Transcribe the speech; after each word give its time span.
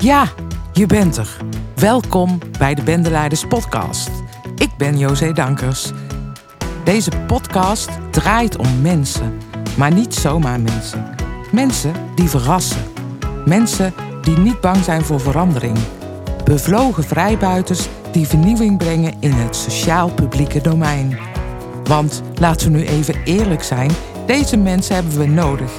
Ja, 0.00 0.28
je 0.72 0.86
bent 0.86 1.16
er. 1.16 1.36
Welkom 1.74 2.38
bij 2.58 2.74
de 2.74 2.82
Bendeleiders 2.82 3.46
Podcast. 3.46 4.10
Ik 4.56 4.70
ben 4.76 4.98
José 4.98 5.32
Dankers. 5.32 5.90
Deze 6.84 7.10
podcast 7.26 7.88
draait 8.10 8.56
om 8.56 8.80
mensen, 8.80 9.38
maar 9.76 9.92
niet 9.92 10.14
zomaar 10.14 10.60
mensen. 10.60 11.14
Mensen 11.52 11.92
die 12.14 12.28
verrassen. 12.28 12.82
Mensen 13.44 13.94
die 14.22 14.38
niet 14.38 14.60
bang 14.60 14.84
zijn 14.84 15.02
voor 15.02 15.20
verandering. 15.20 15.78
Bevlogen 16.44 17.04
vrijbuiters 17.04 17.88
die 18.12 18.26
vernieuwing 18.26 18.78
brengen 18.78 19.14
in 19.20 19.32
het 19.32 19.56
sociaal-publieke 19.56 20.60
domein. 20.60 21.18
Want 21.84 22.22
laten 22.34 22.72
we 22.72 22.78
nu 22.78 22.86
even 22.86 23.22
eerlijk 23.24 23.62
zijn, 23.62 23.90
deze 24.26 24.56
mensen 24.56 24.94
hebben 24.94 25.18
we 25.18 25.26
nodig. 25.26 25.70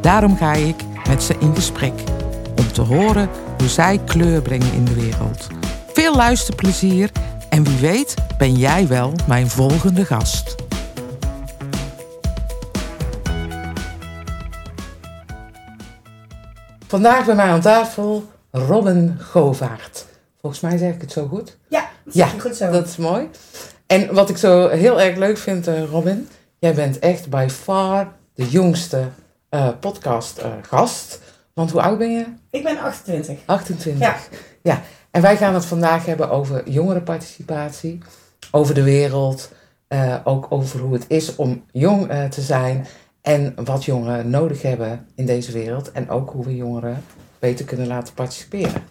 Daarom 0.00 0.36
ga 0.36 0.52
ik 0.52 0.76
met 1.08 1.22
ze 1.22 1.36
in 1.38 1.54
gesprek 1.54 1.92
om 2.56 2.72
te 2.72 2.82
horen 2.82 3.28
hoe 3.58 3.68
zij 3.68 4.00
kleur 4.04 4.42
brengen 4.42 4.72
in 4.72 4.84
de 4.84 4.94
wereld. 4.94 5.46
Veel 5.92 6.14
luisterplezier 6.16 7.10
en 7.48 7.64
wie 7.64 7.78
weet 7.78 8.14
ben 8.38 8.54
jij 8.54 8.88
wel 8.88 9.12
mijn 9.26 9.48
volgende 9.48 10.04
gast. 10.04 10.54
Vandaag 16.86 17.24
bij 17.26 17.34
mij 17.34 17.46
aan 17.46 17.60
tafel 17.60 18.24
Robin 18.50 19.16
Govaert. 19.20 20.06
Volgens 20.40 20.62
mij 20.62 20.76
zeg 20.76 20.94
ik 20.94 21.00
het 21.00 21.12
zo 21.12 21.26
goed. 21.26 21.56
Ja, 21.68 21.88
dat 22.04 22.14
Ja, 22.14 22.26
goed 22.26 22.56
zo. 22.56 22.70
Dat 22.70 22.86
is 22.86 22.96
mooi. 22.96 23.28
En 23.86 24.14
wat 24.14 24.28
ik 24.28 24.36
zo 24.36 24.68
heel 24.68 25.00
erg 25.00 25.16
leuk 25.16 25.38
vind, 25.38 25.66
eh, 25.66 25.84
Robin, 25.84 26.28
jij 26.58 26.74
bent 26.74 26.98
echt 26.98 27.28
by 27.28 27.46
far 27.50 28.12
de 28.34 28.48
jongste 28.48 29.08
eh, 29.48 29.68
podcast 29.80 30.38
eh, 30.38 30.50
gast. 30.62 31.20
Want 31.58 31.70
hoe 31.70 31.80
oud 31.82 31.98
ben 31.98 32.12
je? 32.12 32.24
Ik 32.50 32.62
ben 32.62 32.78
28. 32.78 33.38
28. 33.46 34.00
Ja. 34.06 34.16
ja. 34.62 34.82
En 35.10 35.22
wij 35.22 35.36
gaan 35.36 35.54
het 35.54 35.64
vandaag 35.64 36.06
hebben 36.06 36.30
over 36.30 36.70
jongerenparticipatie, 36.70 37.98
over 38.50 38.74
de 38.74 38.82
wereld, 38.82 39.52
eh, 39.88 40.14
ook 40.24 40.46
over 40.48 40.80
hoe 40.80 40.92
het 40.92 41.04
is 41.08 41.36
om 41.36 41.64
jong 41.72 42.08
eh, 42.08 42.24
te 42.24 42.40
zijn 42.40 42.86
en 43.22 43.54
wat 43.64 43.84
jongeren 43.84 44.30
nodig 44.30 44.62
hebben 44.62 45.06
in 45.14 45.26
deze 45.26 45.52
wereld 45.52 45.92
en 45.92 46.10
ook 46.10 46.30
hoe 46.30 46.44
we 46.44 46.56
jongeren 46.56 47.04
beter 47.38 47.64
kunnen 47.64 47.86
laten 47.86 48.14
participeren. 48.14 48.82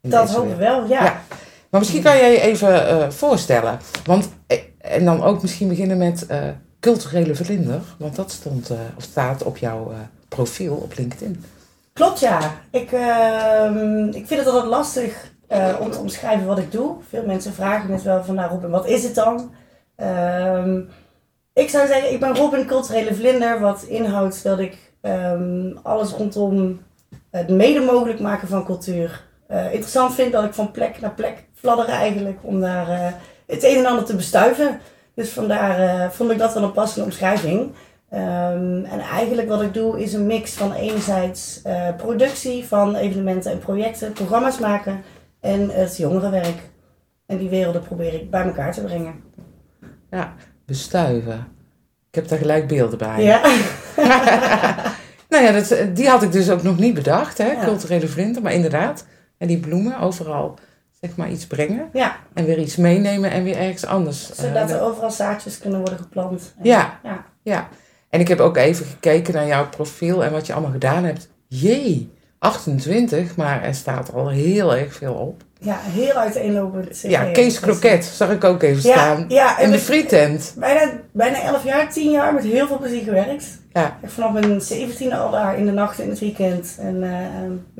Dat 0.00 0.30
ik 0.30 0.36
wereld. 0.36 0.56
wel, 0.56 0.86
ja. 0.86 1.04
Ja. 1.04 1.22
Maar 1.70 1.80
misschien 1.80 2.02
kan 2.02 2.16
jij 2.16 2.32
je 2.32 2.40
even 2.40 2.88
eh, 2.88 3.10
voorstellen. 3.10 3.78
Want, 4.04 4.28
en 4.78 5.04
dan 5.04 5.22
ook 5.22 5.42
misschien 5.42 5.68
beginnen 5.68 5.98
met 5.98 6.26
culturele 6.80 7.34
vlinder. 7.34 7.80
Want 7.98 8.16
dat 8.16 8.30
stond, 8.30 8.70
of 8.96 9.02
staat 9.02 9.42
op 9.42 9.56
jouw 9.56 9.92
profiel 10.28 10.74
op 10.74 10.92
LinkedIn. 10.96 11.44
Klopt, 11.98 12.20
ja. 12.20 12.40
Ik, 12.70 12.92
ehm, 12.92 14.06
ik 14.06 14.26
vind 14.26 14.40
het 14.40 14.46
altijd 14.46 14.64
lastig 14.64 15.32
eh, 15.48 15.76
om 15.80 15.90
te 15.90 15.98
omschrijven 15.98 16.46
wat 16.46 16.58
ik 16.58 16.72
doe. 16.72 16.96
Veel 17.08 17.26
mensen 17.26 17.52
vragen 17.52 17.90
me 17.90 18.02
wel 18.02 18.24
van, 18.24 18.34
nou 18.34 18.50
Robin, 18.50 18.70
wat 18.70 18.86
is 18.86 19.02
het 19.04 19.14
dan? 19.14 19.52
Ehm, 19.96 20.80
ik 21.52 21.68
zou 21.68 21.86
zeggen, 21.86 22.12
ik 22.12 22.20
ben 22.20 22.36
Robin 22.36 22.66
Culturele 22.66 23.14
Vlinder. 23.14 23.60
Wat 23.60 23.82
inhoudt 23.82 24.42
dat 24.42 24.58
ik 24.58 24.92
ehm, 25.00 25.76
alles 25.82 26.10
rondom 26.10 26.80
het 27.30 27.48
mede 27.48 27.80
mogelijk 27.80 28.20
maken 28.20 28.48
van 28.48 28.64
cultuur 28.64 29.24
eh, 29.46 29.72
interessant 29.72 30.14
vind. 30.14 30.32
Dat 30.32 30.44
ik 30.44 30.54
van 30.54 30.70
plek 30.70 31.00
naar 31.00 31.14
plek 31.14 31.44
fladder 31.54 31.88
eigenlijk 31.88 32.38
om 32.42 32.60
daar 32.60 32.88
eh, 32.88 33.12
het 33.46 33.64
een 33.64 33.76
en 33.76 33.86
ander 33.86 34.04
te 34.04 34.16
bestuiven. 34.16 34.80
Dus 35.14 35.30
vandaar 35.30 36.12
vond 36.12 36.30
ik 36.30 36.38
dat 36.38 36.54
wel 36.54 36.62
een 36.62 36.72
passende 36.72 37.04
omschrijving. 37.04 37.72
Ehm, 38.10 38.84
en 38.84 39.00
eigenlijk 39.00 39.48
wat 39.48 39.62
ik 39.62 39.74
doe 39.74 40.00
is 40.02 40.12
een 40.12 40.26
mix 40.26 40.52
van 40.52 40.72
enerzijds 40.72 41.60
eh, 41.62 41.88
productie 41.96 42.64
van 42.64 42.94
evenementen 42.96 43.52
en 43.52 43.58
projecten, 43.58 44.12
programma's 44.12 44.58
maken 44.58 45.02
en 45.40 45.70
het 45.70 45.96
jongerenwerk. 45.96 46.58
En 47.26 47.36
die 47.38 47.48
werelden 47.48 47.82
probeer 47.82 48.14
ik 48.14 48.30
bij 48.30 48.42
elkaar 48.44 48.72
te 48.72 48.80
brengen. 48.80 49.14
Ja, 50.10 50.32
bestuiven. 50.66 51.46
Ik 52.08 52.14
heb 52.14 52.28
daar 52.28 52.38
gelijk 52.38 52.66
beelden 52.68 52.98
bij. 52.98 53.22
Ja, 53.22 53.40
nou 55.28 55.44
ja, 55.44 55.52
dat, 55.52 55.96
die 55.96 56.08
had 56.08 56.22
ik 56.22 56.32
dus 56.32 56.50
ook 56.50 56.62
nog 56.62 56.78
niet 56.78 56.94
bedacht, 56.94 57.38
hè? 57.38 57.46
Ja. 57.52 57.64
Culturele 57.64 58.08
vlinder. 58.08 58.42
Maar 58.42 58.52
inderdaad, 58.52 59.06
en 59.38 59.46
die 59.48 59.58
bloemen 59.58 59.98
overal 60.00 60.54
zeg 61.00 61.16
maar 61.16 61.30
iets 61.30 61.46
brengen. 61.46 61.88
ja 61.92 62.16
En 62.34 62.44
weer 62.44 62.58
iets 62.58 62.76
meenemen 62.76 63.30
en 63.30 63.42
weer 63.44 63.56
ergens 63.56 63.86
anders. 63.86 64.30
eh, 64.30 64.36
zodat 64.44 64.70
er 64.70 64.80
overal 64.80 65.10
zaadjes 65.10 65.58
kunnen 65.58 65.80
worden 65.80 65.98
geplant. 65.98 66.54
En- 66.58 66.64
Ja. 66.64 66.98
ja. 67.02 67.24
Ja, 67.42 67.68
en 68.10 68.20
ik 68.20 68.28
heb 68.28 68.40
ook 68.40 68.56
even 68.56 68.86
gekeken 68.86 69.34
naar 69.34 69.46
jouw 69.46 69.68
profiel 69.68 70.24
en 70.24 70.32
wat 70.32 70.46
je 70.46 70.52
allemaal 70.52 70.70
gedaan 70.72 71.04
hebt. 71.04 71.28
Jee, 71.46 72.12
28, 72.38 73.36
maar 73.36 73.62
er 73.62 73.74
staat 73.74 74.12
al 74.14 74.28
heel 74.28 74.76
erg 74.76 74.94
veel 74.94 75.12
op. 75.14 75.42
Ja, 75.60 75.76
heel 75.82 76.12
uiteenlopend. 76.14 77.00
Ja, 77.00 77.24
Kees 77.24 77.60
Kroket 77.60 78.04
zag 78.04 78.30
ik 78.30 78.44
ook 78.44 78.62
even 78.62 78.88
Ja, 78.88 78.94
staan. 78.96 79.24
ja, 79.28 79.58
en 79.58 79.64
en 79.64 79.70
de 79.70 79.78
frietent. 79.78 80.54
Bijna, 80.58 80.90
bijna 81.12 81.42
11 81.42 81.64
jaar, 81.64 81.92
10 81.92 82.10
jaar 82.10 82.34
met 82.34 82.44
heel 82.44 82.66
veel 82.66 82.78
plezier 82.78 83.02
gewerkt. 83.02 83.44
Ja, 83.72 83.98
Ik 84.02 84.10
vanaf 84.10 84.32
mijn 84.32 84.60
17e 84.62 85.12
al 85.14 85.30
daar 85.30 85.58
in 85.58 85.64
de 85.66 85.72
nacht 85.72 86.00
en 86.00 86.08
het 86.08 86.18
weekend. 86.18 86.76
En 86.80 87.02
eh, 87.02 87.10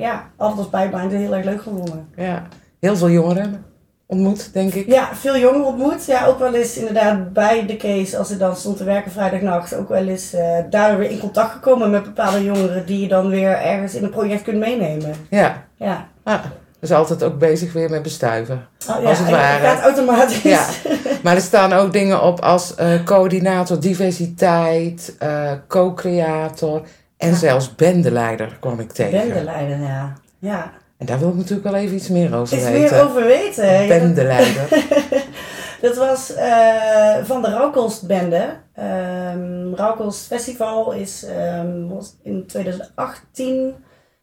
ja, 0.05 0.31
altijd 0.37 0.59
als 0.59 0.71
bijbaan 0.71 1.11
heel 1.11 1.35
erg 1.35 1.45
leuk 1.45 1.63
gevonden. 1.63 2.09
ja, 2.17 2.47
heel 2.81 2.97
veel 2.97 3.11
jongeren 3.11 3.65
ontmoet, 4.11 4.53
denk 4.53 4.75
ik. 4.75 4.87
Ja, 4.87 5.09
veel 5.15 5.37
jongeren 5.39 5.67
ontmoet. 5.67 6.07
Ja, 6.07 6.27
ook 6.27 6.39
wel 6.39 6.55
eens 6.55 6.77
inderdaad 6.77 7.33
bij 7.33 7.67
de 7.67 7.77
case, 7.77 8.19
als 8.19 8.31
ik 8.31 8.39
dan 8.39 8.57
stond 8.57 8.77
te 8.77 8.85
werken 8.85 9.11
vrijdagnacht, 9.13 9.75
ook 9.75 9.89
wel 9.89 10.07
eens 10.07 10.33
eh 10.33 10.59
daar 10.71 10.99
weer 10.99 11.11
in 11.11 11.19
contact 11.21 11.53
gekomen 11.53 11.91
met 11.91 12.03
bepaalde 12.03 12.45
jongeren 12.45 12.87
die 12.87 13.01
je 13.01 13.09
dan 13.09 13.29
weer 13.29 13.51
ergens 13.51 13.95
in 13.95 14.05
een 14.05 14.11
project 14.11 14.43
kunt 14.43 14.59
meenemen. 14.59 15.13
Ja, 15.31 15.63
Ja. 15.77 16.07
ah, 16.25 16.41
dus 16.81 16.93
altijd 16.93 17.23
ook 17.23 17.39
bezig 17.39 17.73
weer 17.73 17.91
met 17.91 18.03
bestuiven. 18.03 18.67
Oh, 18.91 19.03
ja, 19.03 19.09
Als 19.09 19.19
het 19.19 19.31
ware. 19.31 19.65
gaat 19.67 19.81
automatisch. 19.83 20.43
Ja, 20.43 20.67
maar 21.23 21.35
er 21.35 21.41
staan 21.41 21.73
ook 21.73 21.93
dingen 21.93 22.23
op 22.23 22.41
als 22.41 22.75
eh, 22.75 23.05
coördinator 23.05 23.81
diversiteit, 23.81 25.15
eh, 25.19 25.53
co-creator 25.69 26.83
en 27.17 27.31
Ja. 27.31 27.35
zelfs 27.37 27.75
bendeleider 27.75 28.57
kwam 28.61 28.81
ik 28.81 28.93
tegen. 28.93 29.29
Bendeleider, 29.29 29.79
ja. 29.81 30.13
Ja. 30.39 30.71
En 30.99 31.07
daar 31.07 31.19
wil 31.19 31.29
ik 31.29 31.35
natuurlijk 31.35 31.63
wel 31.63 31.75
even 31.75 31.97
iets 31.97 32.09
meer 32.09 32.35
over 32.37 32.57
Is 32.57 32.65
weten. 32.65 32.81
meer 32.97 33.05
over 33.05 33.25
weten. 33.27 33.89
Dat- 33.89 33.99
Bendeleider. 33.99 34.69
Dat 35.81 35.97
was 35.97 36.35
eh, 36.35 37.17
van 37.25 37.43
de 37.43 37.49
Rauwkostbende. 37.49 38.49
Ehm 38.75 39.75
Rauwkost 39.75 40.27
Festival 40.27 40.93
is 40.93 41.25
ehm, 41.25 41.87
was 41.87 42.17
in 42.23 42.47
2018 42.47 43.75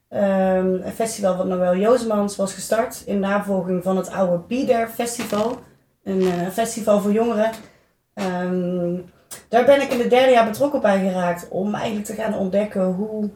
ehm, 0.10 0.68
een 0.74 0.92
festival 0.96 1.36
wat 1.38 1.46
Noël 1.48 1.76
Jozemans 1.76 2.36
was 2.36 2.54
gestart 2.54 3.04
in 3.06 3.20
navolging 3.20 3.84
van 3.84 3.98
het 3.98 4.10
oude 4.12 4.66
There 4.66 4.88
Festival. 4.88 5.60
Een 6.04 6.22
eh, 6.22 6.48
festival 6.52 7.00
voor 7.02 7.12
jongeren. 7.12 7.52
Daar 9.50 9.66
ben 9.66 9.82
ik 9.82 9.92
in 9.94 10.00
het 10.00 10.10
derde 10.10 10.32
jaar 10.32 10.46
betrokken 10.50 10.82
bij 10.82 11.00
geraakt 11.00 11.48
om 11.50 11.74
eigenlijk 11.76 12.06
te 12.06 12.14
gaan 12.14 12.38
ontdekken 12.38 12.84
hoe 12.86 13.30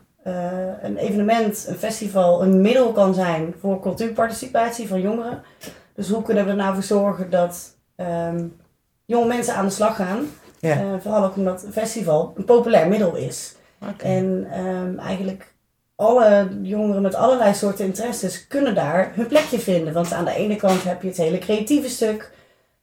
een 0.82 0.98
evenement, 0.98 1.66
een 1.68 1.78
festival, 1.78 2.44
een 2.44 2.62
middel 2.62 2.92
kan 2.92 3.14
zijn 3.14 3.56
voor 3.60 3.82
cultuurparticipatie 3.82 4.88
van 4.88 5.02
jongeren. 5.02 5.44
Dus 5.96 6.10
hoe 6.10 6.22
kunnen 6.24 6.44
we 6.44 6.50
er 6.50 6.56
nou 6.56 6.74
voor 6.74 6.84
zorgen 6.84 7.30
dat 7.30 7.78
ehm, 7.96 8.48
jonge 9.06 9.28
mensen 9.28 9.56
aan 9.56 9.66
de 9.66 9.72
slag 9.72 9.96
gaan? 9.96 10.30
Ja. 10.60 10.72
Eh, 10.72 10.94
vooral 11.00 11.24
ook 11.24 11.36
omdat 11.36 11.64
een 11.64 11.72
festival 11.72 12.34
een 12.36 12.46
populair 12.46 12.88
middel 12.88 13.16
is. 13.16 13.56
En 13.98 14.48
ehm, 14.52 14.98
eigenlijk 14.98 15.54
alle 15.96 16.60
jongeren 16.62 17.02
met 17.02 17.16
allerlei 17.16 17.54
soorten 17.54 17.86
interesses 17.86 18.48
kunnen 18.48 18.76
daar 18.76 19.12
hun 19.16 19.28
plekje 19.28 19.60
vinden. 19.60 19.94
Want 19.94 20.14
aan 20.14 20.26
de 20.26 20.36
ene 20.36 20.56
kant 20.56 20.84
heb 20.84 21.02
je 21.02 21.08
het 21.08 21.18
hele 21.18 21.38
creatieve 21.38 21.90
stuk. 21.90 22.32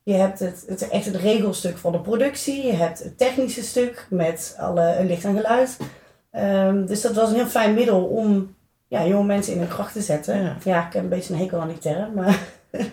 Je 0.03 0.15
hebt 0.15 0.39
het, 0.39 0.65
het, 0.67 0.89
echt 0.89 1.05
het 1.05 1.17
regelstuk 1.17 1.79
van 1.79 1.93
de 1.93 2.01
productie. 2.01 2.67
Je 2.67 2.73
hebt 2.73 3.03
het 3.03 3.19
technische 3.19 3.63
stuk 3.63 4.07
met 4.11 4.57
alle 4.59 5.05
licht 5.05 5.25
en 5.25 5.37
geluid. 5.37 5.77
Ehm, 6.37 6.87
dus 6.87 7.01
dat 7.01 7.15
was 7.15 7.29
een 7.29 7.35
heel 7.35 7.47
fijn 7.47 7.75
middel 7.75 8.05
om 8.05 8.55
ja, 8.89 9.05
jonge 9.07 9.25
mensen 9.27 9.53
in 9.53 9.59
hun 9.59 9.69
kracht 9.69 9.93
te 9.93 10.01
zetten. 10.01 10.43
Ja. 10.43 10.57
Ja, 10.65 10.87
ik 10.87 10.93
heb 10.93 11.03
een 11.03 11.09
beetje 11.09 11.35
een 11.35 11.41
hekel 11.41 11.61
aan 11.61 11.69
die 11.69 11.79
term. 11.79 12.15
Maar 12.15 12.39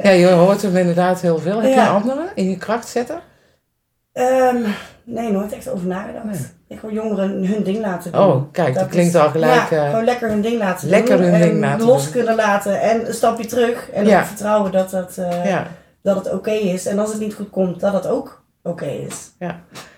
Ja, 0.03 0.09
je 0.09 0.27
hoort 0.29 0.61
hem 0.61 0.75
inderdaad 0.77 1.21
heel 1.21 1.37
veel. 1.39 1.55
Heb 1.61 1.69
je 1.69 1.75
Ja. 1.75 1.87
een 1.89 2.01
andere 2.01 2.25
in 2.35 2.49
je 2.49 2.57
kracht 2.57 2.87
zetten? 2.87 3.19
Ehm, 4.13 4.55
nee, 5.03 5.31
nooit 5.31 5.51
echt 5.53 5.69
over 5.69 5.87
nagedacht. 5.87 6.25
Nee. 6.25 6.39
Ik 6.67 6.79
wil 6.79 6.91
jongeren 6.93 7.45
hun 7.45 7.63
ding 7.63 7.79
laten 7.79 8.11
doen. 8.11 8.21
Oh, 8.21 8.43
kijk, 8.51 8.73
dat, 8.73 8.83
Dat 8.83 8.91
klinkt 8.91 9.13
is- 9.15 9.19
al 9.21 9.29
gelijk. 9.29 9.69
Ja, 9.69 9.83
eh, 9.83 9.89
gewoon 9.89 10.03
lekker 10.05 10.29
hun 10.29 10.41
ding 10.41 10.57
laten 10.57 10.89
lekker 10.89 11.17
doen. 11.17 11.25
hun 11.25 11.33
en 11.33 11.41
ding 11.41 11.59
laten 11.59 11.85
los 11.85 12.03
doen. 12.03 12.11
kunnen 12.11 12.35
laten 12.35 12.81
en 12.81 13.07
een 13.07 13.13
stapje 13.13 13.45
terug. 13.45 13.89
En 13.89 14.05
Ja. 14.05 14.25
vertrouwen 14.25 14.71
dat, 14.71 14.89
dat, 14.89 15.17
eh, 15.17 15.45
ja. 15.45 15.67
dat 16.01 16.15
het 16.15 16.33
oké 16.33 16.51
is. 16.51 16.85
En 16.85 16.99
als 16.99 17.09
het 17.11 17.19
niet 17.19 17.33
goed 17.33 17.49
komt, 17.49 17.79
dat 17.79 17.93
het 17.93 18.07
ook 18.07 18.43
oké 18.63 18.85
is. 18.85 19.31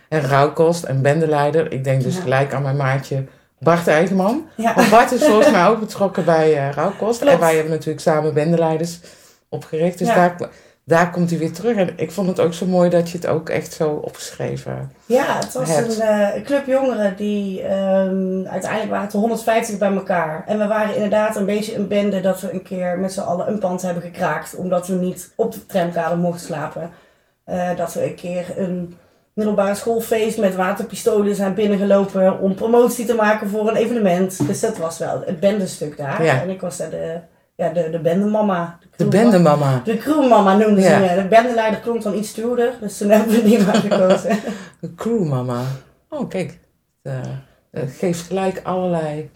En 0.09 0.21
rouwkost 0.21 0.83
en 0.83 1.01
bendeleider. 1.01 1.71
Ik 1.71 1.83
denk 1.83 2.03
dus 2.03 2.15
Ja. 2.15 2.21
gelijk 2.21 2.53
aan 2.53 2.61
mijn 2.61 2.75
maatje 2.77 3.23
Bart 3.59 3.87
Eigenman. 3.87 4.45
Ja, 4.55 4.73
Want 4.75 4.89
Bart 4.89 5.11
is 5.11 5.23
volgens 5.23 5.51
mij 5.51 5.65
ook 5.67 5.79
betrokken 5.79 6.25
bij 6.25 6.69
rouwkost. 6.69 7.19
Klopt. 7.19 7.33
En 7.33 7.39
wij 7.39 7.53
hebben 7.53 7.71
natuurlijk 7.71 7.99
samen 7.99 8.33
bendeleiders 8.33 8.99
opgericht. 9.49 9.97
Dus 9.97 10.07
Ja. 10.07 10.15
daar, 10.15 10.49
daar 10.83 11.11
komt 11.11 11.29
hij 11.29 11.39
weer 11.39 11.51
terug. 11.53 11.77
En 11.77 11.89
ik 11.95 12.11
vond 12.11 12.27
het 12.27 12.39
ook 12.39 12.53
zo 12.53 12.65
mooi 12.65 12.89
dat 12.89 13.09
je 13.09 13.17
het 13.17 13.27
ook 13.27 13.49
echt 13.49 13.73
zo 13.73 13.89
opgeschreven 13.89 14.91
Ja, 15.05 15.37
het 15.39 15.53
was 15.53 15.69
hebt. 15.69 15.99
een 15.99 16.01
eh, 16.07 16.43
club 16.43 16.65
jongeren 16.65 17.15
die 17.15 17.61
ehm, 17.61 18.45
uiteindelijk 18.45 18.89
waren 18.89 19.05
het 19.05 19.13
er 19.13 19.19
150 19.19 19.77
bij 19.77 19.91
elkaar. 19.93 20.43
En 20.47 20.57
we 20.59 20.67
waren 20.67 20.95
inderdaad 20.95 21.35
een 21.35 21.45
beetje 21.45 21.75
een 21.75 21.87
bende 21.87 22.21
dat 22.21 22.41
we 22.41 22.53
een 22.53 22.63
keer 22.63 22.97
met 22.99 23.13
z'n 23.13 23.19
allen 23.19 23.47
een 23.47 23.59
pand 23.59 23.81
hebben 23.81 24.03
gekraakt. 24.03 24.55
Omdat 24.55 24.87
we 24.87 24.93
niet 24.95 25.31
op 25.35 25.51
de 25.53 25.65
tramkade 25.65 26.15
mochten 26.15 26.45
slapen. 26.45 26.89
Eh, 27.43 27.69
dat 27.75 27.93
we 27.93 28.03
een 28.05 28.15
keer 28.15 28.45
een 28.57 28.97
middelbare 29.35 29.75
schoolfeest 29.75 30.37
met 30.37 30.55
waterpistolen 30.55 31.35
zijn 31.35 31.53
binnengelopen 31.53 32.39
om 32.39 32.55
promotie 32.55 33.05
te 33.05 33.13
maken 33.15 33.49
voor 33.49 33.69
een 33.69 33.75
evenement. 33.75 34.47
Dus 34.47 34.59
dat 34.59 34.77
was 34.77 34.97
wel 34.97 35.21
het 35.25 35.39
bendestuk 35.39 35.97
daar. 35.97 36.23
Ja. 36.23 36.41
En 36.41 36.49
ik 36.49 36.61
was 36.61 36.77
daar 36.77 36.89
de, 36.89 37.17
ja, 37.55 37.69
de, 37.69 37.89
de 37.89 37.99
bendemama. 37.99 38.79
De 38.95 39.05
bendemama. 39.05 39.81
De 39.83 39.97
crewmama 39.97 40.57
noemden 40.57 40.83
ze 40.83 40.89
Ja. 40.89 40.99
me. 40.99 41.15
De 41.21 41.27
bendeleider 41.27 41.79
klonk 41.79 42.01
dan 42.01 42.13
iets 42.15 42.29
stoerder. 42.29 42.73
Dus 42.81 42.97
toen 42.97 43.09
hebben 43.09 43.35
we 43.35 43.43
die 43.43 43.63
maar 43.65 43.75
gekozen. 43.75 44.37
De 44.81 44.93
crewmama. 44.95 45.61
Oh, 46.09 46.29
kijk. 46.29 46.59
Het, 47.03 47.13
eh, 47.71 47.81
geeft 47.97 48.21
gelijk 48.21 48.61
allerlei... 48.63 49.31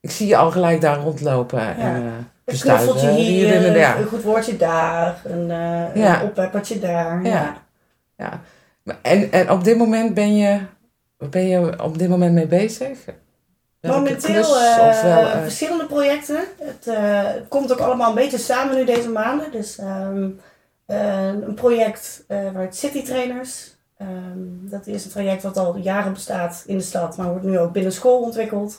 Ik 0.00 0.10
zie 0.10 0.26
je 0.26 0.36
al 0.36 0.50
gelijk 0.50 0.80
daar 0.80 0.98
rondlopen. 0.98 1.60
En, 1.76 1.94
eh, 1.96 2.02
Een 2.44 2.58
knuffeltje 2.60 3.10
hier, 3.10 3.54
en- 3.64 3.74
ja. 3.78 3.96
een 3.96 4.06
goed 4.06 4.22
woordje 4.22 4.56
daar, 4.56 5.20
een, 5.24 5.50
eh 5.50 5.94
Ja. 6.02 6.20
een 6.20 6.26
oppeppertje 6.26 6.78
daar. 6.78 7.22
Ja. 7.24 7.56
Ja. 8.16 8.40
En, 9.02 9.32
en 9.32 9.50
op 9.50 9.64
dit 9.64 9.76
moment 9.78 10.14
ben 10.14 10.36
je... 10.36 10.60
Ben 11.30 11.46
je 11.48 11.82
op 11.82 11.98
dit 11.98 12.08
moment 12.08 12.32
mee 12.34 12.46
bezig? 12.46 12.98
Welke 13.80 13.98
Momenteel 13.98 14.56
eh, 14.60 15.02
wel, 15.02 15.18
eh, 15.28 15.42
verschillende 15.42 15.86
projecten. 15.86 16.40
Het, 16.58 16.86
eh, 16.86 17.24
komt 17.48 17.72
ook 17.72 17.78
allemaal 17.78 18.08
een 18.08 18.14
beetje 18.14 18.38
samen 18.38 18.74
nu 18.76 18.84
deze 18.84 19.08
maanden. 19.08 19.50
Dus 19.52 19.78
ehm, 19.78 20.28
eh, 20.86 21.26
een 21.26 21.54
project 21.54 22.24
waar 22.28 22.62
het 22.62 22.76
City 22.76 23.02
Trainers. 23.04 23.74
ehm, 23.98 24.38
dat 24.60 24.86
is 24.86 25.04
een 25.04 25.10
traject 25.10 25.42
wat 25.42 25.56
al 25.56 25.76
jaren 25.76 26.12
bestaat 26.12 26.62
in 26.66 26.76
de 26.76 26.82
stad, 26.84 27.16
maar 27.16 27.28
wordt 27.28 27.44
nu 27.44 27.58
ook 27.58 27.72
binnen 27.72 27.92
school 27.92 28.20
ontwikkeld. 28.22 28.78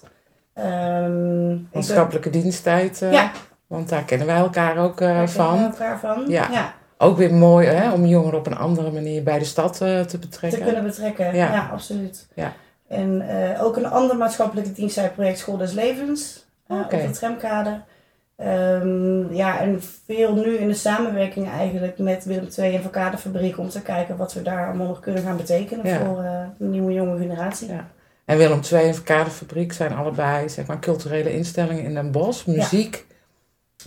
Ik 0.56 0.64
ben- 0.64 1.68
maatschappelijke 1.74 2.30
diensttijd. 2.30 2.98
Ja. 3.00 3.32
Want 3.68 3.90
daar 3.90 4.04
kennen 4.04 4.28
wij 4.28 4.36
elkaar 4.38 4.78
ook 4.78 5.02
eh, 5.02 5.08
daar 5.08 5.26
kennen 5.26 5.26
we 5.26 5.32
van. 5.32 5.64
elkaar 5.64 6.00
van. 6.00 6.24
Ja. 6.28 6.48
ja. 6.52 6.74
Ook 6.98 7.18
weer 7.18 7.34
mooi 7.34 7.68
hè, 7.68 7.92
om 7.94 8.06
jongeren 8.06 8.40
op 8.40 8.48
een 8.48 8.58
andere 8.58 8.92
manier 8.92 9.24
bij 9.24 9.40
de 9.40 9.46
stad 9.46 9.82
eh, 9.82 10.00
te 10.00 10.06
te 10.06 10.18
betrekken. 10.18 10.64
kunnen 10.64 10.84
betrekken. 10.84 11.26
Ja. 11.36 11.54
Ja, 11.54 11.70
absoluut. 11.72 12.28
Ja. 12.34 12.54
En 12.88 13.22
eh, 13.30 13.64
ook 13.64 13.76
een 13.78 13.86
ander 13.88 14.18
maatschappelijke 14.18 14.72
diensttijdproject 14.72 15.38
School 15.38 15.58
des 15.58 15.74
Levens. 15.74 16.46
eh. 16.68 16.78
Op 16.80 16.90
de 16.90 17.10
tramkade. 17.10 17.82
Ehm, 18.36 19.34
ja, 19.34 19.60
en 19.60 19.82
veel 20.06 20.34
nu 20.36 20.58
in 20.58 20.68
de 20.68 20.74
samenwerking 20.74 21.50
eigenlijk 21.50 21.98
met 21.98 22.26
Willem 22.26 22.48
II 22.58 22.76
en 22.76 22.82
Verkadefabriek 22.82 23.58
om 23.58 23.70
te 23.70 23.82
kijken 23.82 24.18
wat 24.18 24.34
we 24.34 24.42
daar 24.42 24.68
allemaal 24.68 24.88
nog 24.88 25.00
kunnen 25.00 25.24
gaan 25.24 25.38
betekenen 25.38 25.88
Ja. 25.88 26.00
voor 26.06 26.22
de 26.58 26.66
nieuwe 26.66 26.94
jonge 26.94 27.18
generatie. 27.18 27.68
Ja. 27.68 27.88
En 28.26 28.38
Willem 28.38 28.60
II 28.72 28.88
en 28.88 28.94
Verkadefabriek 28.96 29.74
zijn 29.74 29.94
allebei 29.94 30.50
zeg 30.50 30.66
maar, 30.66 30.80
culturele 30.80 31.34
instellingen 31.34 31.84
in 31.84 31.94
Den 31.94 32.12
Bosch. 32.12 32.46
Muziek, 32.48 33.06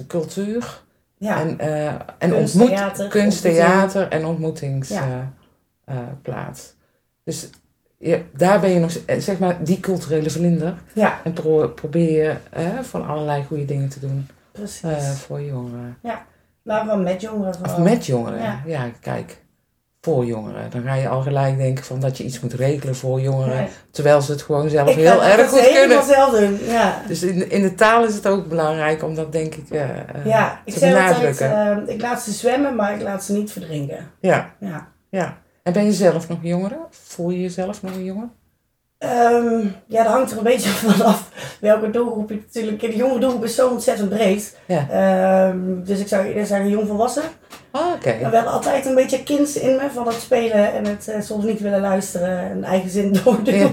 cultuur 0.06 0.80
Ja, 1.22 1.40
en, 1.40 1.58
eh 1.58 1.86
en 2.18 2.30
Kunst, 2.30 2.54
ontmoet, 2.54 2.68
theater, 2.76 3.08
kunst, 3.08 3.44
ontmoeting. 3.44 3.54
theater 3.66 4.08
en 4.08 4.24
ontmoetingsplaats. 4.24 5.00
Ja. 6.24 6.52
dus 7.24 7.50
je, 7.98 8.22
daar 8.36 8.60
ben 8.60 8.70
je 8.70 8.78
nog, 8.80 8.90
eh, 9.06 9.18
zeg 9.20 9.38
maar, 9.38 9.64
die 9.64 9.80
culturele 9.80 10.30
vlinder. 10.30 10.74
ja 10.92 11.20
En 11.24 11.32
pro- 11.32 11.68
probeer 11.68 12.10
je 12.22 12.34
eh, 12.50 12.78
van 12.82 13.06
allerlei 13.06 13.44
goede 13.44 13.64
dingen 13.64 13.88
te 13.88 14.00
doen 14.00 14.26
eh, 14.82 15.10
voor 15.10 15.40
jongeren. 15.42 15.98
maar 16.62 16.86
wel 16.86 16.98
met 16.98 17.20
jongeren 17.20 17.48
Of 17.52 17.56
vooral. 17.58 17.78
met 17.80 18.06
jongeren. 18.06 18.38
Ja. 18.42 18.62
Ja. 18.66 18.90
kijk. 19.00 19.38
Voor 20.02 20.24
jongeren. 20.24 20.70
Dan 20.70 20.82
ga 20.82 20.94
je 20.94 21.08
al 21.08 21.22
gelijk 21.22 21.56
denken 21.56 21.84
van 21.84 22.00
dat 22.00 22.16
je 22.18 22.24
iets 22.24 22.40
moet 22.40 22.52
regelen 22.52 22.94
voor 22.96 23.20
jongeren. 23.20 23.56
Nee. 23.56 23.68
Terwijl 23.90 24.20
ze 24.20 24.32
het 24.32 24.42
gewoon 24.42 24.68
zelf 24.70 24.88
Ik 24.88 24.94
heel 24.96 25.24
erg 25.24 25.48
goed 25.48 25.60
helemaal 25.60 25.86
kunnen. 25.98 26.04
zelf 26.14 26.38
doen. 26.38 26.58
Ja. 26.72 27.02
Dus 27.06 27.22
in, 27.22 27.50
in 27.50 27.62
de 27.62 27.74
taal 27.74 28.04
is 28.04 28.14
het 28.14 28.26
ook 28.26 28.48
belangrijk 28.48 29.02
om 29.02 29.14
dat 29.14 29.32
denk 29.32 29.54
ik 29.54 29.70
eh, 29.70 29.82
eh, 29.82 29.96
Ja, 30.24 30.60
ik 30.64 30.72
te 30.72 30.78
zeg 30.78 30.92
altijd, 31.08 31.38
benadrukken. 31.38 31.86
eh, 31.88 31.94
ik 31.94 32.00
laat 32.02 32.22
ze 32.22 32.32
zwemmen, 32.32 32.74
maar 32.76 32.94
ik 32.94 33.02
laat 33.02 33.24
ze 33.24 33.32
niet 33.32 33.52
verdrinken. 33.52 34.10
ja, 34.20 34.50
Ja. 34.60 34.88
ja. 35.10 35.38
En 35.62 35.72
ben 35.72 35.84
je 35.84 35.92
zelf 35.92 36.28
nog 36.28 36.38
jongere? 36.42 36.78
Voel 36.90 37.30
je 37.30 37.40
jezelf 37.40 37.82
nog 37.82 37.92
een 37.94 38.04
jongen? 38.04 38.32
Ehm, 38.98 39.66
ja, 39.86 40.02
dat 40.02 40.12
hangt 40.12 40.30
er 40.30 40.36
een 40.38 40.42
beetje 40.44 40.68
vanaf 40.90 41.28
welke 41.60 41.90
doelgroep 41.90 42.28
je 42.30 42.34
natuurlijk... 42.46 42.80
De 42.80 42.96
jonge 42.96 43.18
doelgroep 43.20 43.44
is 43.44 43.54
zo 43.54 43.68
ontzettend 43.68 44.08
breed. 44.08 44.56
Ja. 44.66 44.86
Ehm, 44.90 45.58
dus 45.84 45.98
ik 46.00 46.08
zou 46.08 46.24
eerder 46.26 46.46
zeggen 46.46 46.68
jong 46.68 46.86
volwassen. 46.86 47.22
Ah, 47.70 47.92
oké. 47.94 48.18
Maar 48.22 48.30
wel 48.30 48.44
altijd 48.46 48.86
een 48.86 48.94
beetje 48.94 49.22
kind 49.22 49.54
in 49.54 49.76
me 49.76 49.90
van 49.90 50.06
het 50.06 50.14
spelen 50.20 50.72
en 50.72 50.84
het 50.86 51.08
eh, 51.08 51.20
soms 51.20 51.44
niet 51.44 51.60
willen 51.60 51.80
luisteren 51.80 52.38
en 52.50 52.64
eigen 52.64 52.90
zin 52.90 53.12
doordoen. 53.24 53.54
Ja. 53.54 53.70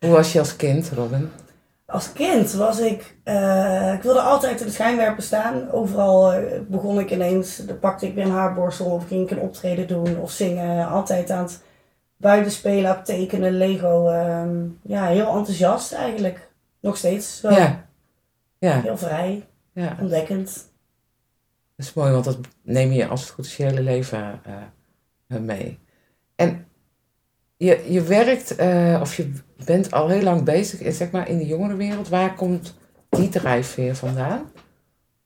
Hoe 0.00 0.10
was 0.10 0.32
je 0.32 0.38
als 0.38 0.56
kind, 0.56 0.90
Robin? 0.94 1.30
Als 1.86 2.12
kind 2.12 2.52
was 2.52 2.78
ik, 2.78 3.16
eh, 3.24 3.92
ik 3.94 4.02
wilde 4.02 4.20
altijd 4.20 4.60
in 4.60 4.66
de 4.66 4.72
schijnwerper 4.72 5.22
staan. 5.22 5.70
Overal 5.70 6.32
eh, 6.32 6.60
begon 6.68 6.98
ik 7.00 7.10
ineens, 7.10 7.56
dan 7.56 7.78
pakte 7.78 8.06
ik 8.06 8.14
weer 8.14 8.24
een 8.24 8.30
haarborstel 8.30 8.86
of 8.86 9.06
ging 9.06 9.22
ik 9.22 9.30
een 9.30 9.42
optreden 9.42 9.86
doen 9.88 10.18
of 10.20 10.30
zingen. 10.30 10.88
Altijd 10.88 11.30
aan 11.30 11.42
het 11.42 11.62
buiten 12.16 12.52
spelen, 12.52 13.02
tekenen, 13.04 13.52
Lego. 13.52 14.08
ehm, 14.08 14.56
ja, 14.82 15.06
heel 15.06 15.26
enthousiast 15.36 15.92
eigenlijk. 15.92 16.50
Nog 16.80 16.96
steeds. 16.96 17.38
Ja. 17.42 17.84
Ja, 18.58 18.80
Heel 18.80 18.96
vrij, 18.98 19.46
ja. 19.72 19.96
ontdekkend. 20.00 20.74
Dat 21.76 21.86
is 21.86 21.92
mooi, 21.92 22.12
want 22.12 22.24
dat 22.24 22.38
neem 22.62 22.92
je 22.92 23.06
als 23.06 23.20
het 23.20 23.30
goed 23.30 23.44
is 23.44 23.56
je 23.56 23.62
hele 23.62 23.82
leven 23.82 24.40
eh, 25.26 25.38
mee. 25.38 25.78
En 26.34 26.66
je, 27.56 27.92
je 27.92 28.02
werkt, 28.02 28.56
eh, 28.56 28.98
of 29.00 29.14
je 29.16 29.32
bent 29.64 29.92
al 29.92 30.08
heel 30.08 30.22
lang 30.22 30.44
bezig 30.44 30.80
in, 30.80 30.92
zeg 30.92 31.10
maar, 31.10 31.28
in 31.28 31.38
de 31.38 31.46
jongerenwereld. 31.46 32.08
Waar 32.08 32.34
komt 32.34 32.74
die 33.08 33.28
drijfveer 33.28 33.96
vandaan? 33.96 34.50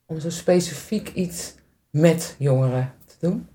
Om 0.06 0.20
zo 0.20 0.31
specifiek 0.31 1.12
iets 1.14 1.55
met 1.91 2.35
jongeren 2.38 2.93
te 3.06 3.14
doen? 3.20 3.49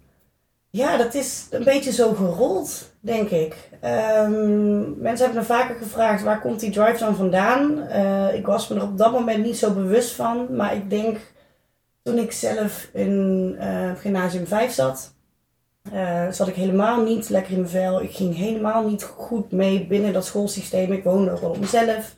Ja, 0.70 0.98
dat 0.98 1.14
is 1.14 1.48
een 1.50 1.64
beetje 1.64 1.92
zo 1.92 2.14
gerold, 2.14 2.92
denk 3.00 3.30
ik. 3.30 3.56
Ehm, 3.82 5.02
mensen 5.02 5.26
hebben 5.26 5.36
me 5.36 5.44
vaker 5.44 5.76
gevraagd, 5.76 6.24
waar 6.24 6.42
komt 6.42 6.60
die 6.60 6.72
drive 6.72 7.00
dan 7.00 7.16
vandaan? 7.16 7.82
Eh, 7.82 8.36
ik 8.36 8.46
was 8.46 8.68
me 8.68 8.76
er 8.76 8.84
op 8.84 8.98
dat 8.98 9.12
moment 9.12 9.44
niet 9.44 9.58
zo 9.58 9.74
bewust 9.74 10.12
van. 10.12 10.56
Maar 10.56 10.76
ik 10.76 10.90
denk, 10.90 11.18
toen 12.06 12.18
ik 12.18 12.32
zelf 12.32 12.90
in 12.94 13.56
eh, 13.60 13.92
gymnasium 13.96 14.48
5 14.48 14.74
zat, 14.74 15.14
eh, 15.92 16.32
zat 16.32 16.48
ik 16.48 16.56
helemaal 16.56 17.04
niet 17.04 17.30
lekker 17.30 17.52
in 17.52 17.60
mijn 17.60 17.70
vel. 17.70 18.02
Ik 18.02 18.16
ging 18.16 18.36
helemaal 18.36 18.88
niet 18.88 19.04
goed 19.04 19.52
mee 19.52 19.88
binnen 19.88 20.14
dat 20.14 20.26
schoolsysteem. 20.26 20.92
Ik 20.92 21.04
woonde 21.04 21.32
ook 21.32 21.40
wel 21.40 21.50
op 21.50 21.60
mezelf. 21.60 22.16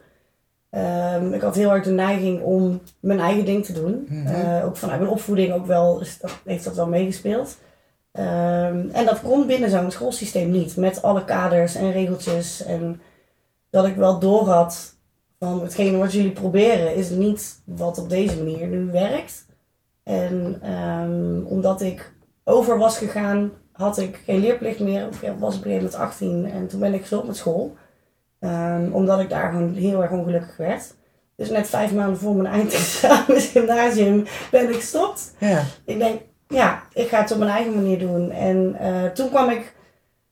Ehm, 0.69 1.33
ik 1.33 1.41
had 1.41 1.55
heel 1.55 1.71
erg 1.71 1.83
de 1.83 1.91
neiging 1.91 2.41
om 2.41 2.81
mijn 2.99 3.19
eigen 3.19 3.45
ding 3.45 3.65
te 3.65 3.73
doen. 3.73 4.05
Mhm. 4.09 4.27
Eh, 4.27 4.65
ook 4.65 4.77
vanuit 4.77 4.99
mijn 4.99 5.11
opvoeding 5.11 5.53
ook 5.53 5.65
wel, 5.65 5.97
dat, 6.21 6.31
heeft 6.43 6.63
dat 6.63 6.75
wel 6.75 6.87
meegespeeld. 6.87 7.57
Ehm, 8.11 8.89
en 8.91 9.05
dat 9.05 9.21
kon 9.21 9.47
binnen 9.47 9.69
zo'n 9.69 9.91
schoolsysteem 9.91 10.51
niet, 10.51 10.77
met 10.77 11.01
alle 11.01 11.25
kaders 11.25 11.75
en 11.75 11.91
regeltjes. 11.91 12.63
En 12.63 13.01
dat 13.69 13.85
ik 13.85 13.95
wel 13.95 14.19
door 14.19 14.49
had 14.49 14.95
van 15.39 15.61
hetgene 15.61 15.97
wat 15.97 16.13
jullie 16.13 16.31
proberen 16.31 16.95
is 16.95 17.09
niet 17.09 17.61
wat 17.63 17.97
op 17.97 18.09
deze 18.09 18.37
manier 18.37 18.67
nu 18.67 18.91
werkt. 18.91 19.45
En 20.07 20.59
ehm, 20.61 21.45
omdat 21.45 21.81
ik 21.81 22.11
over 22.43 22.77
was 22.77 22.97
gegaan, 22.97 23.51
had 23.71 23.97
ik 23.97 24.21
geen 24.25 24.39
leerplicht 24.39 24.79
meer. 24.79 25.07
Ik 25.21 25.33
was 25.39 25.55
een 25.55 25.61
gegeven 25.61 25.83
moment 25.83 25.95
18 25.95 26.51
en 26.53 26.67
toen 26.67 26.79
ben 26.79 26.93
ik 26.93 26.99
gestopt 27.01 27.27
met 27.27 27.35
school. 27.37 27.75
Ehm, 28.39 28.91
omdat 28.91 29.19
ik 29.19 29.29
daar 29.29 29.51
gewoon 29.51 29.73
heel 29.73 30.01
erg 30.01 30.11
ongelukkig 30.11 30.57
werd. 30.57 30.93
Dus 31.35 31.49
net 31.49 31.67
vijf 31.69 31.93
maanden 31.93 32.17
voor 32.17 32.35
mijn 32.35 32.53
eindexamen 32.53 33.41
gymnasium 33.41 34.25
ben 34.51 34.69
ik 34.69 34.75
gestopt. 34.75 35.33
Ja, 35.37 35.63
Ik 35.85 35.99
denk, 35.99 36.21
ja, 36.47 36.83
ik 36.93 37.07
ga 37.07 37.21
het 37.21 37.31
op 37.31 37.37
mijn 37.37 37.51
eigen 37.51 37.75
manier 37.75 37.99
doen. 37.99 38.31
En 38.31 38.75
eh, 38.79 39.05
toen 39.11 39.29
kwam 39.29 39.49
ik 39.49 39.75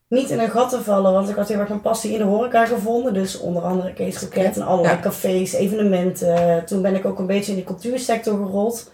niet 0.08 0.30
in 0.30 0.40
een 0.40 0.50
gat 0.50 0.70
te 0.70 0.82
vallen, 0.84 1.14
want 1.14 1.30
ik 1.30 1.36
had 1.36 1.48
heel 1.48 1.60
erg 1.60 1.70
mijn 1.70 1.82
passie 1.82 2.12
in 2.12 2.18
de 2.18 2.24
horeca 2.24 2.66
gevonden. 2.66 3.14
Dus 3.14 3.40
onder 3.40 3.64
andere 3.64 3.94
Kees 3.94 4.30
en 4.30 4.62
allerlei 4.62 4.96
Ja. 4.96 5.02
cafés, 5.02 5.54
evenementen. 5.54 6.66
Toen 6.66 6.82
ben 6.82 6.96
ik 6.96 7.06
ook 7.06 7.20
een 7.20 7.26
beetje 7.28 7.52
in 7.52 7.58
die 7.58 7.66
cultuursector 7.66 8.38
gerold. 8.46 8.92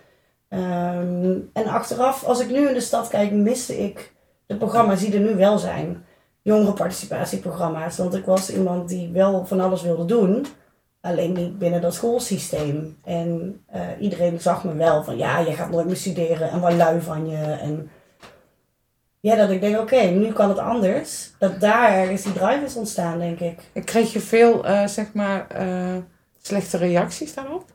Ehm, 0.52 1.38
en 1.54 1.66
achteraf, 1.66 2.24
als 2.24 2.40
ik 2.40 2.50
nu 2.50 2.68
in 2.68 2.74
de 2.74 2.80
stad 2.80 3.08
kijk, 3.08 3.32
miste 3.32 3.84
ik 3.84 4.14
de 4.46 4.56
programma's 4.56 5.00
die 5.00 5.14
er 5.14 5.20
nu 5.20 5.36
wel 5.36 5.58
zijn. 5.58 6.06
Jongerenparticipatieprogramma's. 6.42 7.98
Want 7.98 8.16
ik 8.16 8.26
was 8.26 8.54
iemand 8.54 8.90
die 8.90 9.10
wel 9.10 9.46
van 9.46 9.60
alles 9.60 9.82
wilde 9.82 10.06
doen. 10.06 10.46
Alleen 11.02 11.34
niet 11.34 11.58
binnen 11.58 11.82
dat 11.82 11.94
schoolsysteem. 11.94 12.98
En 13.04 13.62
eh, 13.66 13.82
iedereen 14.00 14.40
zag 14.40 14.64
me 14.64 14.74
wel 14.74 15.04
van 15.04 15.18
ja, 15.18 15.40
je 15.40 15.54
gaat 15.54 15.72
nooit 15.72 15.86
meer 15.86 15.96
studeren 15.96 16.50
en 16.50 16.60
wat 16.60 16.74
lui 16.74 17.02
van 17.02 17.30
je. 17.30 17.38
En 17.38 17.90
ja, 19.20 19.36
dat 19.36 19.50
ik 19.50 19.62
denk, 19.62 19.80
oké, 19.80 20.02
nu 20.02 20.32
kan 20.32 20.50
het 20.50 20.58
anders. 20.58 21.32
Dat 21.40 21.60
daar 21.60 21.94
ergens 21.94 22.22
die 22.22 22.34
drive 22.34 22.64
is 22.66 22.76
ontstaan, 22.76 23.20
denk 23.20 23.40
ik. 23.40 23.84
Kreeg 23.86 24.14
je 24.14 24.20
veel, 24.20 24.66
eh, 24.66 24.88
zeg 24.88 25.14
maar, 25.14 25.48
eh, 25.48 25.98
slechte 26.42 26.78
reacties 26.78 27.34
daarop? 27.34 27.66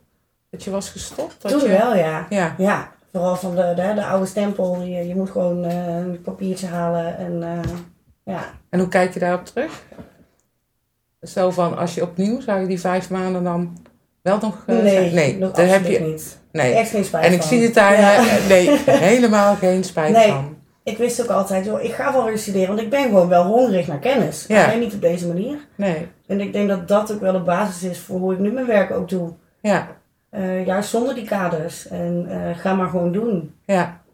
Dat 0.49 0.63
je 0.63 0.69
was 0.71 0.89
gestopt? 0.89 1.35
Dat 1.41 1.51
Toen 1.51 1.61
je... 1.61 1.77
wel, 1.77 1.95
ja. 1.95 2.25
Ja, 2.29 2.55
Ja, 2.57 2.91
Vooral 3.11 3.35
van 3.35 3.55
de, 3.55 3.73
de, 3.75 3.91
de 3.95 4.05
oude 4.05 4.25
stempel. 4.25 4.81
Je, 4.81 5.07
je 5.07 5.15
moet 5.15 5.29
gewoon 5.29 5.63
eh, 5.65 5.95
een 5.97 6.21
papiertje 6.21 6.67
halen. 6.67 7.17
En, 7.17 7.43
eh, 7.43 7.69
ja. 8.23 8.43
En 8.69 8.79
hoe 8.79 8.87
kijk 8.87 9.13
je 9.13 9.19
daarop 9.19 9.45
terug? 9.45 9.83
Zo 11.21 11.49
van, 11.51 11.77
als 11.77 11.93
je 11.95 12.01
opnieuw, 12.01 12.41
zou 12.41 12.59
je 12.61 12.67
die 12.67 12.79
vijf 12.79 13.09
maanden 13.09 13.43
dan 13.43 13.77
wel 14.21 14.37
nog... 14.41 14.63
eh, 14.65 14.75
nee, 14.77 15.11
nee, 15.13 15.37
nog 15.37 15.51
daar 15.51 15.67
heb 15.67 15.85
je... 15.85 15.99
niet. 15.99 16.39
Nee. 16.51 16.73
Echt 16.73 16.89
geen 16.89 17.03
spijt 17.05 17.25
En 17.25 17.31
ik 17.33 17.39
van. 17.39 17.47
zie 17.47 17.61
het 17.63 17.73
daar, 17.73 17.99
Ja. 17.99 18.23
nee, 18.47 18.77
helemaal 19.09 19.55
geen 19.55 19.83
spijt 19.83 20.13
Nee. 20.13 20.27
van. 20.31 20.55
Ik 20.83 20.97
wist 20.97 21.21
ook 21.21 21.29
altijd, 21.29 21.65
joh, 21.65 21.81
ik 21.83 21.91
ga 21.93 22.13
wel 22.13 22.23
weer 22.25 22.37
studeren, 22.37 22.67
want 22.67 22.79
ik 22.81 22.89
ben 22.89 23.03
gewoon 23.03 23.27
wel 23.27 23.43
hongerig 23.45 23.87
naar 23.87 23.99
kennis. 23.99 24.45
Ja. 24.47 24.65
Alleen 24.65 24.79
niet 24.79 24.93
op 24.93 25.01
deze 25.01 25.27
manier. 25.27 25.57
Nee, 25.75 26.07
En 26.27 26.41
ik 26.41 26.53
denk 26.53 26.69
dat 26.69 26.87
dat 26.87 27.11
ook 27.13 27.19
wel 27.19 27.33
de 27.33 27.39
basis 27.39 27.89
is 27.89 27.99
voor 27.99 28.19
hoe 28.19 28.33
ik 28.33 28.39
nu 28.39 28.51
mijn 28.51 28.65
werk 28.65 28.91
ook 28.91 29.09
doe. 29.09 29.33
ja, 29.61 29.87
Eh, 30.37 30.65
juist 30.65 30.89
zonder 30.89 31.15
die 31.15 31.25
kaders. 31.25 31.87
En 31.87 32.25
eh, 32.29 32.57
ga 32.57 32.73
maar 32.73 32.89
gewoon 32.89 33.11
doen. 33.11 33.55
ja. 33.65 34.05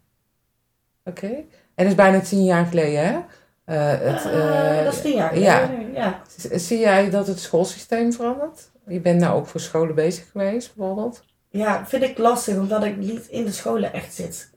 Oké. 1.06 1.28
En 1.28 1.44
het 1.76 1.88
is 1.88 1.96
bijna 1.96 2.20
tien 2.20 2.44
jaar 2.44 2.66
geleden, 2.66 3.06
hè? 3.06 3.20
Eh, 3.66 4.12
het, 4.12 4.32
eh, 4.32 4.84
dat 4.84 4.94
is 4.94 5.02
tien 5.02 5.16
jaar 5.16 5.40
ja. 5.40 5.58
geleden 5.58 5.94
ja. 5.94 6.22
Zie 6.52 6.80
jij 6.80 7.10
dat 7.10 7.28
het 7.28 7.40
schoolsysteem 7.40 8.14
verandert? 8.14 8.72
Je 8.88 9.00
bent 9.00 9.20
nou 9.20 9.36
ook 9.36 9.48
voor 9.48 9.60
scholen 9.60 9.96
bezig 9.96 10.32
geweest, 10.32 10.76
bijvoorbeeld? 10.76 11.24
Ja, 11.50 11.86
vind 11.86 12.04
ik 12.04 12.18
lastig, 12.18 12.58
omdat 12.58 12.84
ik 12.84 12.98
niet 12.98 13.28
in 13.28 13.46
de 13.46 13.52
scholen 13.52 13.94
echt 13.94 14.14
zit. 14.14 14.52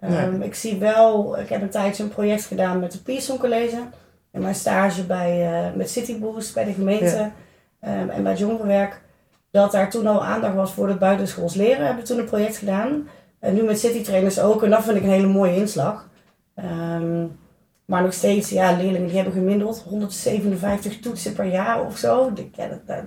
Nee. 0.00 0.18
Ehm, 0.18 0.42
Ik 0.42 0.54
zie 0.54 0.78
wel, 0.78 1.38
ik 1.38 1.48
heb 1.48 1.62
een 1.62 1.70
tijdje 1.70 2.02
een 2.02 2.08
project 2.08 2.44
gedaan 2.44 2.80
met 2.80 2.92
het 2.92 3.02
Pearson 3.02 3.38
College. 3.38 3.78
En 4.30 4.42
mijn 4.42 4.54
stage 4.54 5.04
bij, 5.06 5.52
eh, 5.52 5.74
met 5.74 5.90
City 5.90 6.18
Boost 6.18 6.54
bij 6.54 6.64
de 6.64 6.72
gemeente 6.72 7.30
ehm, 7.80 8.08
en 8.08 8.22
bij 8.22 8.32
het 8.32 8.40
jongerenwerk. 8.40 9.00
Dat 9.50 9.72
daar 9.72 9.90
toen 9.90 10.06
al 10.06 10.24
aandacht 10.24 10.54
was 10.54 10.72
voor 10.72 10.88
het 10.88 10.98
buitenschools 10.98 11.54
leren. 11.54 11.84
Hebben 11.86 12.02
we 12.02 12.08
toen 12.08 12.18
een 12.18 12.24
project 12.24 12.56
gedaan. 12.56 13.08
En 13.38 13.54
nu 13.54 13.62
met 13.62 13.78
City 13.78 14.02
Trainers 14.02 14.40
ook. 14.40 14.62
En 14.62 14.70
dat 14.70 14.84
vind 14.84 14.96
ik 14.96 15.02
een 15.02 15.08
hele 15.08 15.26
mooie 15.26 15.56
inslag. 15.56 16.08
Ehm, 16.54 17.26
maar 17.84 18.02
nog 18.02 18.12
steeds, 18.12 18.50
ja, 18.50 18.76
leerlingen 18.76 19.06
die 19.06 19.16
hebben 19.16 19.32
gemiddeld 19.32 19.78
157 19.78 21.00
toetsen 21.00 21.32
per 21.32 21.44
jaar 21.44 21.86
of 21.86 21.96
zo. 21.96 22.32
Ja, 22.52 22.66
dat, 22.66 22.86
dat, 22.86 23.04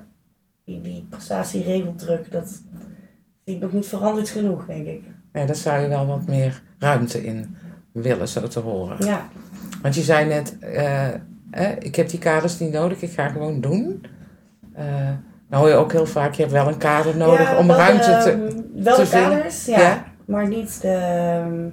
die, 0.65 0.81
die 0.81 1.05
prestatieregeldruk, 1.09 2.31
dat 2.31 2.61
ik 3.43 3.59
nog 3.59 3.71
niet 3.71 3.87
veranderd 3.87 4.29
genoeg, 4.29 4.65
denk 4.65 4.87
ik. 4.87 5.03
Nee, 5.31 5.45
daar 5.45 5.55
zou 5.55 5.81
je 5.81 5.87
wel 5.87 6.05
wat 6.07 6.27
meer 6.27 6.61
ruimte 6.79 7.25
in 7.25 7.55
willen, 7.91 8.27
zo 8.27 8.47
te 8.47 8.59
horen. 8.59 9.05
Ja, 9.05 9.29
Want 9.81 9.95
je 9.95 10.01
zei 10.01 10.27
net, 10.27 10.59
eh, 10.59 11.07
ik 11.79 11.95
heb 11.95 12.09
die 12.09 12.19
kaders 12.19 12.59
niet 12.59 12.71
nodig, 12.71 13.01
ik 13.01 13.11
ga 13.11 13.27
gewoon 13.27 13.61
doen. 13.61 14.05
Eh 14.73 15.09
nou 15.51 15.63
hoor 15.63 15.71
je 15.71 15.77
ook 15.79 15.91
heel 15.91 16.05
vaak, 16.05 16.33
je 16.33 16.41
hebt 16.41 16.53
wel 16.53 16.67
een 16.67 16.77
kader 16.77 17.17
nodig 17.17 17.51
Ja, 17.51 17.57
om 17.57 17.67
wel 17.67 17.77
ruimte 17.77 18.05
te... 18.23 18.61
Wel 18.83 18.95
te 18.95 19.09
kaders, 19.09 19.65
ja, 19.65 19.79
Ja. 19.79 20.05
Maar 20.25 20.47
niet 20.47 20.81
de... 20.81 20.87
ehm, 20.87 21.69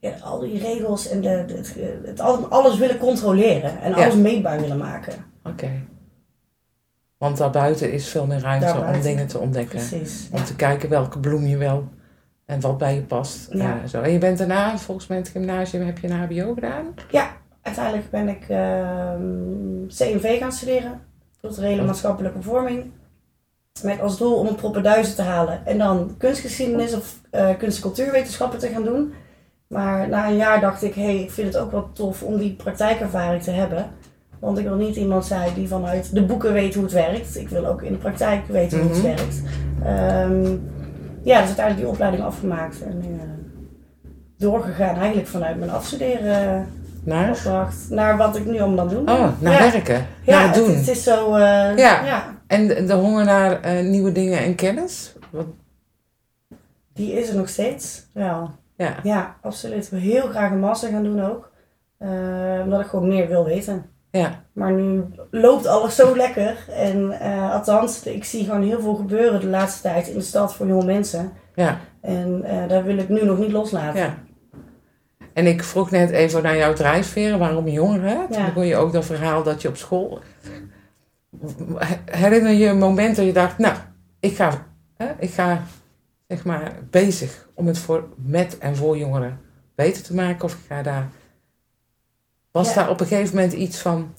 Ja, 0.00 0.12
al 0.22 0.38
die 0.38 0.58
regels 0.58 1.08
en 1.08 1.20
de, 1.20 1.28
het, 1.28 1.74
het, 2.04 2.20
al- 2.20 2.46
alles 2.48 2.78
willen 2.78 2.98
controleren. 2.98 3.80
En 3.80 3.90
Ja. 3.90 3.96
alles 3.96 4.14
meetbaar 4.14 4.60
willen 4.60 4.76
maken. 4.78 5.12
Oké. 5.44 5.70
Want 7.18 7.36
daarbuiten 7.36 7.92
is 7.92 8.08
veel 8.08 8.26
meer 8.26 8.40
ruimte 8.40 8.84
om 8.94 9.00
dingen 9.00 9.26
te 9.26 9.38
ontdekken. 9.38 9.78
Precies. 9.78 10.28
Om 10.32 10.44
te 10.44 10.56
kijken 10.56 10.88
welke 10.88 11.18
bloem 11.18 11.46
je 11.46 11.56
wel 11.56 11.88
en 12.44 12.60
wat 12.60 12.78
bij 12.78 12.94
je 12.94 13.00
past. 13.02 13.46
Ja. 13.52 13.78
Eh, 13.82 13.88
zo. 13.88 14.00
En 14.02 14.12
je 14.12 14.18
bent 14.18 14.38
daarna, 14.38 14.78
volgens 14.78 15.06
mij 15.06 15.16
in 15.16 15.22
het 15.22 15.32
gymnasium, 15.32 15.86
heb 15.86 15.98
je 15.98 16.08
een 16.08 16.16
hbo 16.40 16.54
gedaan? 16.54 16.84
Uiteindelijk 17.62 18.10
ben 18.10 18.28
ik 18.28 18.44
ehm, 18.48 19.86
CMV 19.88 20.38
gaan 20.38 20.52
studeren. 20.52 21.00
Culturele 21.46 21.82
maatschappelijke 21.82 22.42
vorming. 22.42 22.84
Met 23.82 24.00
als 24.00 24.18
doel 24.18 24.34
om 24.34 24.46
een 24.46 24.54
proppen 24.54 24.82
duizend 24.82 25.16
te 25.16 25.22
halen. 25.22 25.66
En 25.66 25.78
dan 25.78 26.14
kunstgeschiedenis 26.18 26.94
of 26.94 27.20
eh, 27.30 27.48
kunst- 27.58 27.76
en 27.76 27.82
cultuurwetenschappen 27.82 28.58
te 28.58 28.68
gaan 28.68 28.84
doen. 28.84 29.12
Maar 29.66 30.08
na 30.08 30.28
een 30.28 30.36
jaar 30.36 30.60
dacht 30.60 30.82
ik, 30.82 30.94
hé, 30.94 31.02
hey, 31.02 31.22
ik 31.22 31.30
vind 31.30 31.46
het 31.54 31.62
ook 31.62 31.70
wel 31.70 31.90
tof 31.92 32.22
om 32.22 32.36
die 32.38 32.54
praktijkervaring 32.54 33.42
te 33.42 33.50
hebben. 33.50 33.86
Want 34.38 34.58
ik 34.58 34.64
wil 34.64 34.76
niet 34.76 34.96
iemand 34.96 35.24
zijn 35.24 35.54
die 35.54 35.68
vanuit 35.68 36.14
de 36.14 36.22
boeken 36.24 36.52
weet 36.52 36.74
hoe 36.74 36.82
het 36.84 36.92
werkt. 36.92 37.36
Ik 37.36 37.48
wil 37.48 37.66
ook 37.66 37.82
in 37.82 37.92
de 37.92 37.98
praktijk 37.98 38.46
weten 38.46 38.78
hoe 38.80 38.88
het 38.88 38.98
Mhm. 38.98 39.06
werkt. 39.06 39.42
Ehm, 39.84 40.56
ja, 41.22 41.38
dus 41.38 41.46
uiteindelijk 41.46 41.76
die 41.76 41.88
opleiding 41.88 42.22
afgemaakt. 42.22 42.82
En 42.82 43.00
eh, 43.02 43.20
doorgegaan 44.36 44.96
eigenlijk 44.96 45.28
vanuit 45.28 45.58
mijn 45.58 45.70
afstuderen 45.70 46.66
Naar? 47.06 47.30
opdracht 47.30 47.76
naar 47.90 48.16
wat 48.16 48.36
ik 48.36 48.44
nu 48.46 48.60
allemaal 48.60 48.88
doe. 48.88 49.00
Oh, 49.00 49.28
naar 49.38 49.52
Ja. 49.64 49.70
werken. 49.72 50.06
Ja, 50.22 50.34
naar 50.38 50.46
het 50.46 50.54
doen. 50.54 50.68
Het, 50.68 50.76
het 50.78 50.88
is 50.88 51.02
zo. 51.02 51.34
eh, 51.34 51.40
Ja. 51.76 52.04
ja. 52.04 52.34
En 52.46 52.66
de, 52.68 52.84
de 52.84 52.92
honger 52.94 53.24
naar 53.24 53.60
eh, 53.60 53.84
nieuwe 53.84 54.12
dingen 54.12 54.38
en 54.38 54.54
kennis? 54.54 55.14
Wat, 55.30 55.46
die 56.92 57.12
is 57.12 57.28
er 57.28 57.36
nog 57.36 57.48
steeds. 57.48 58.06
Wel. 58.12 58.50
ja. 58.76 58.94
Ja, 59.02 59.36
absoluut. 59.42 59.84
Ik 59.84 59.90
wil 59.90 60.00
heel 60.00 60.28
graag 60.28 60.50
een 60.50 60.60
master 60.60 60.90
gaan 60.90 61.02
doen 61.04 61.24
ook. 61.24 61.50
Eh, 61.98 62.08
omdat 62.64 62.80
ik 62.80 62.86
gewoon 62.86 63.08
meer 63.08 63.28
wil 63.28 63.44
weten. 63.44 63.84
Ja. 64.10 64.44
Maar 64.52 64.72
nu 64.72 65.04
loopt 65.30 65.66
alles 65.66 65.96
zo 65.96 66.16
lekker. 66.16 66.56
En 66.76 67.20
eh, 67.20 67.52
althans, 67.52 68.02
ik 68.02 68.24
zie 68.24 68.44
gewoon 68.44 68.62
heel 68.62 68.80
veel 68.80 68.94
gebeuren 68.94 69.40
de 69.40 69.46
laatste 69.46 69.82
tijd 69.82 70.08
in 70.08 70.14
de 70.18 70.24
stad 70.24 70.54
voor 70.54 70.66
jonge 70.66 70.84
mensen. 70.84 71.32
Ja. 71.54 71.78
En 72.00 72.44
daar 72.68 72.84
wil 72.84 72.96
ik 72.98 73.08
nu 73.08 73.24
nog 73.24 73.38
niet 73.38 73.52
loslaten. 73.52 74.00
ja. 74.00 74.14
En 75.36 75.46
ik 75.46 75.62
vroeg 75.62 75.90
net 75.90 76.10
even 76.10 76.42
naar 76.42 76.56
jouw 76.56 76.72
drijfveren, 76.72 77.38
waarom 77.38 77.68
jongeren? 77.68 78.26
Ja. 78.30 78.44
Toen 78.44 78.52
hoor 78.54 78.64
je 78.64 78.76
ook 78.76 78.92
dat 78.92 79.04
verhaal 79.04 79.42
dat 79.42 79.62
je 79.62 79.68
op 79.68 79.76
school... 79.76 80.20
Herinner 82.04 82.52
je 82.52 82.66
een 82.66 82.78
moment 82.78 83.16
dat 83.16 83.24
je 83.24 83.32
dacht, 83.32 83.58
nou, 83.58 83.76
ik 84.20 84.36
ga, 84.36 84.66
hè, 84.96 85.06
ik 85.18 85.30
ga 85.30 85.62
zeg 86.28 86.44
maar 86.44 86.72
bezig 86.90 87.48
om 87.54 87.66
het 87.66 87.78
voor, 87.78 88.08
met 88.16 88.58
en 88.58 88.76
voor 88.76 88.98
jongeren 88.98 89.40
beter 89.74 90.02
te 90.02 90.14
maken? 90.14 90.44
Of 90.44 90.52
ik 90.52 90.58
ga 90.68 90.82
daar... 90.82 91.08
Was 92.50 92.68
Ja. 92.68 92.74
daar 92.74 92.90
op 92.90 93.00
een 93.00 93.06
gegeven 93.06 93.34
moment 93.34 93.52
iets 93.52 93.78
van... 93.78 94.14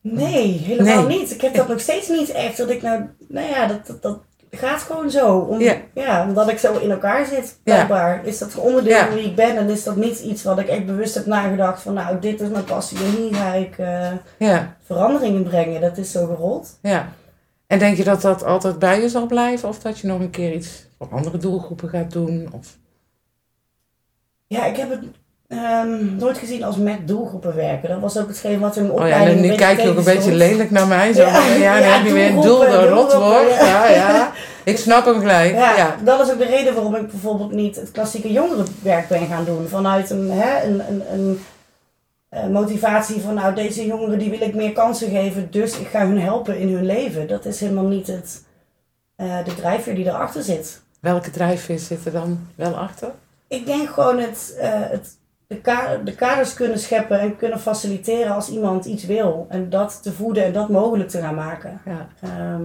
Nee, 0.00 0.48
helemaal 0.58 1.06
Nee. 1.06 1.18
niet. 1.18 1.30
Ik 1.30 1.40
heb 1.40 1.54
dat 1.54 1.68
nog 1.72 1.80
steeds 1.80 2.08
niet 2.08 2.30
echt. 2.30 2.56
Dat 2.56 2.70
ik 2.70 2.82
nou, 2.82 3.02
nou 3.28 3.48
ja, 3.48 3.66
dat, 3.66 3.86
dat, 3.86 4.02
dat 4.02 4.22
gaat 4.56 4.80
gewoon 4.82 5.10
zo. 5.10 5.38
Om, 5.38 5.60
Ja. 5.60 5.76
ja. 5.94 6.26
omdat 6.28 6.50
ik 6.50 6.58
zo 6.58 6.78
in 6.78 6.90
elkaar 6.90 7.26
zit, 7.26 7.58
blijkbaar. 7.62 8.26
Is 8.26 8.38
dat 8.38 8.54
onderdeel 8.54 8.98
van 8.98 9.14
wie 9.14 9.24
ik 9.24 9.34
ben 9.36 9.56
en 9.56 9.68
is 9.70 9.84
dat 9.84 9.96
niet 9.96 10.18
iets 10.18 10.42
wat 10.42 10.58
ik 10.58 10.68
echt 10.68 10.86
bewust 10.86 11.14
heb 11.14 11.26
nagedacht 11.26 11.82
van 11.82 11.94
nou, 11.94 12.18
dit 12.20 12.40
is 12.40 12.48
mijn 12.48 12.64
passie 12.64 12.98
en 12.98 13.10
hier 13.10 13.34
ga 13.34 13.52
ik 13.52 13.78
eh, 13.78 14.10
Ja, 14.38 14.76
verandering 14.82 15.34
in 15.36 15.42
brengen. 15.42 15.80
Dat 15.80 15.98
is 15.98 16.10
zo 16.10 16.26
gerold. 16.26 16.78
ja. 16.82 17.08
En 17.66 17.78
denk 17.78 17.96
je 17.96 18.04
dat 18.04 18.20
dat 18.20 18.44
altijd 18.44 18.78
bij 18.78 19.00
je 19.00 19.08
zal 19.08 19.26
blijven? 19.26 19.68
Of 19.68 19.78
dat 19.78 19.98
je 19.98 20.06
nog 20.06 20.20
een 20.20 20.30
keer 20.30 20.52
iets 20.54 20.86
voor 20.98 21.08
andere 21.10 21.38
doelgroepen 21.38 21.88
gaat 21.88 22.12
doen? 22.12 22.48
Of... 22.52 22.78
Ja, 24.46 24.64
ik 24.64 24.76
heb 24.76 24.90
het 24.90 25.00
ehm, 25.58 26.16
nooit 26.16 26.38
gezien 26.38 26.64
als 26.64 26.76
met 26.76 27.08
doelgroepen 27.08 27.54
werken. 27.54 27.88
Dat 27.88 28.00
was 28.00 28.18
ook 28.18 28.28
hetgeen 28.28 28.60
wat 28.60 28.76
in 28.76 28.82
mijn 28.82 28.98
Oh 28.98 29.08
ja, 29.08 29.26
en 29.26 29.40
nu 29.40 29.54
kijk 29.54 29.80
je 29.80 29.88
ook 29.88 29.96
een 29.96 30.04
beetje 30.04 30.34
lelijk 30.34 30.70
naar 30.70 30.86
mij. 30.86 31.12
Zo, 31.12 31.22
Ja, 31.22 31.44
ja, 31.46 31.74
dan 31.74 31.88
ja, 31.88 31.94
heb 31.96 32.06
je 32.06 32.12
weer 32.12 32.28
een 32.28 32.40
doel, 32.40 32.66
een 32.66 32.88
rotwoord. 32.88 33.54
Ja, 33.58 33.88
ja. 33.88 34.32
Ik 34.64 34.78
snap 34.78 35.04
hem 35.04 35.20
gelijk. 35.20 35.54
Ja, 35.54 35.76
Ja. 35.76 35.96
dat 36.04 36.20
is 36.20 36.32
ook 36.32 36.38
de 36.38 36.44
reden 36.46 36.74
waarom 36.74 36.94
ik 36.94 37.10
bijvoorbeeld 37.10 37.52
niet 37.52 37.76
het 37.76 37.90
klassieke 37.90 38.32
jongerenwerk 38.32 39.08
ben 39.08 39.26
gaan 39.26 39.44
doen. 39.44 39.68
Vanuit 39.68 40.10
een, 40.10 40.30
hè, 40.30 40.64
een, 40.64 40.82
een, 40.88 41.02
een, 41.12 41.40
eh, 42.28 42.46
motivatie 42.46 43.20
van 43.20 43.34
nou 43.34 43.54
deze 43.54 43.86
jongeren 43.86 44.18
die 44.18 44.30
wil 44.30 44.40
ik 44.40 44.54
meer 44.54 44.72
kansen 44.72 45.10
geven, 45.10 45.50
dus 45.50 45.78
ik 45.78 45.86
ga 45.86 46.06
hun 46.06 46.20
helpen 46.20 46.58
in 46.58 46.74
hun 46.74 46.86
leven. 46.86 47.28
Dat 47.28 47.44
is 47.44 47.60
helemaal 47.60 47.86
niet 47.86 48.06
het, 48.06 48.42
eh, 49.16 49.44
de 49.44 49.54
drijfveer 49.54 49.94
die 49.94 50.06
erachter 50.06 50.42
zit. 50.42 50.82
Welke 51.00 51.30
drijfveer 51.30 51.78
zit 51.78 52.04
er 52.04 52.12
dan 52.12 52.46
wel 52.54 52.74
achter? 52.76 53.10
Ik 53.48 53.66
denk 53.66 53.88
gewoon 53.88 54.18
het, 54.18 54.56
eh, 54.58 54.70
het, 54.72 55.16
de, 55.46 55.60
ka- 55.60 55.96
de 55.96 56.14
kaders 56.14 56.54
kunnen 56.54 56.78
scheppen 56.78 57.20
en 57.20 57.36
kunnen 57.36 57.60
faciliteren 57.60 58.34
als 58.34 58.48
iemand 58.50 58.84
iets 58.84 59.04
wil. 59.04 59.46
En 59.48 59.70
dat 59.70 60.02
te 60.02 60.12
voeden 60.12 60.44
en 60.44 60.52
dat 60.52 60.68
mogelijk 60.68 61.08
te 61.08 61.20
gaan 61.20 61.34
maken. 61.34 61.80
Ja. 61.84 62.08
Ehm, 62.20 62.62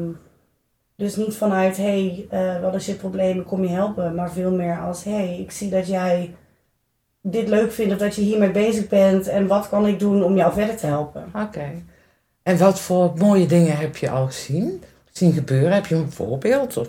dus 0.95 1.15
niet 1.15 1.35
vanuit, 1.35 1.77
hé, 1.77 1.83
hey, 2.29 2.55
eh, 2.55 2.61
wat 2.61 2.75
is 2.75 2.85
je 2.85 2.93
probleem, 2.93 3.43
kom 3.45 3.63
je 3.63 3.69
helpen. 3.69 4.15
Maar 4.15 4.31
veel 4.31 4.51
meer 4.51 4.79
als, 4.79 5.03
hé, 5.03 5.11
hey, 5.11 5.39
ik 5.39 5.51
zie 5.51 5.69
dat 5.69 5.87
jij 5.87 6.35
dit 7.21 7.47
leuk 7.47 7.71
vindt 7.71 7.93
of 7.93 7.99
dat 7.99 8.15
je 8.15 8.21
hiermee 8.21 8.51
bezig 8.51 8.87
bent. 8.87 9.27
En 9.27 9.47
wat 9.47 9.69
kan 9.69 9.87
ik 9.87 9.99
doen 9.99 10.23
om 10.23 10.35
jou 10.35 10.53
verder 10.53 10.75
te 10.77 10.85
helpen? 10.85 11.31
Oké. 11.35 11.71
En 12.43 12.57
wat 12.57 12.79
voor 12.79 13.11
mooie 13.15 13.45
dingen 13.45 13.77
heb 13.77 13.97
je 13.97 14.09
al 14.09 14.25
gezien? 14.25 14.83
Zien 15.11 15.33
gebeuren? 15.33 15.71
Heb 15.71 15.85
je 15.85 15.95
een 15.95 16.11
voorbeeld? 16.11 16.77
Of, 16.77 16.87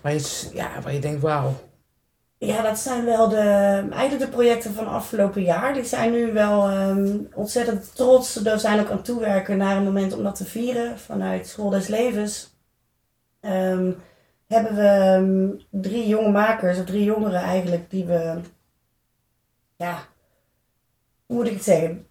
waar, 0.00 0.12
je, 0.14 0.48
ja, 0.54 0.68
waar 0.82 0.94
je 0.94 1.00
denkt, 1.00 1.20
wauw. 1.20 1.52
Ja, 2.38 2.62
dat 2.62 2.78
zijn 2.78 3.04
wel 3.04 3.28
de, 3.28 3.36
eigenlijk 3.90 4.18
de 4.18 4.28
projecten 4.36 4.74
van 4.74 4.88
afgelopen 4.88 5.42
jaar. 5.42 5.74
Die 5.74 5.84
zijn 5.84 6.12
nu 6.12 6.32
wel 6.32 6.68
ehm, 6.68 7.18
ontzettend 7.34 7.94
trots. 7.94 8.34
We 8.34 8.58
zijn 8.58 8.80
ook 8.80 8.90
aan 8.90 9.02
toewerken 9.02 9.56
naar 9.56 9.76
een 9.76 9.84
moment 9.84 10.12
om 10.12 10.22
dat 10.22 10.36
te 10.36 10.44
vieren 10.44 10.98
vanuit 10.98 11.46
School 11.46 11.70
des 11.70 11.88
Levens. 11.88 12.56
Ehm, 13.40 13.92
hebben 14.46 14.74
we 14.74 14.82
ehm, 14.88 15.80
drie 15.82 16.06
jonge 16.08 16.30
makers, 16.30 16.78
of 16.78 16.84
drie 16.84 17.04
jongeren 17.04 17.40
eigenlijk, 17.40 17.90
die 17.90 18.04
we, 18.04 18.40
ja, 19.76 20.06
hoe 21.26 21.36
moet 21.36 21.46
ik 21.46 21.52
het 21.52 21.64
zeggen? 21.64 22.07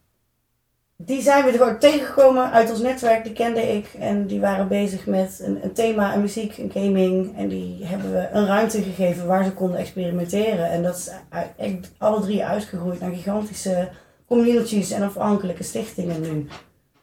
Die 0.98 1.22
zijn 1.22 1.44
we 1.46 1.51
er 1.51 1.58
gewoon 1.58 1.80
tegengekomen 1.80 2.51
uit 2.51 2.72
ons 2.72 2.80
netwerk, 2.82 3.24
die 3.24 3.34
kende 3.34 3.62
ik. 3.75 3.88
En 4.00 4.27
die 4.27 4.39
waren 4.39 4.68
bezig 4.68 5.06
met 5.06 5.39
een, 5.44 5.60
een 5.63 5.74
thema, 5.74 6.13
een 6.13 6.22
muziek, 6.22 6.58
een 6.58 6.72
gaming. 6.74 7.38
En 7.38 7.48
die 7.48 7.86
hebben 7.86 8.12
we 8.13 8.27
een 8.32 8.46
ruimte 8.46 8.82
gegeven 8.82 9.27
waar 9.27 9.44
ze 9.44 9.51
konden 9.51 9.80
experimenteren. 9.80 10.70
En 10.72 10.84
dat 10.84 10.96
is 10.98 11.10
echt 11.58 11.92
alle 11.98 12.22
drie 12.22 12.46
uitgegroeid 12.46 13.00
naar 13.00 13.12
gigantische 13.12 13.89
communities 14.27 14.92
en 14.92 15.01
afhankelijke 15.04 15.63
stichtingen 15.63 16.22
nu. 16.22 16.48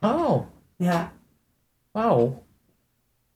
Oh, 0.00 0.40
Ja, 0.76 1.12
wauw. 1.92 2.42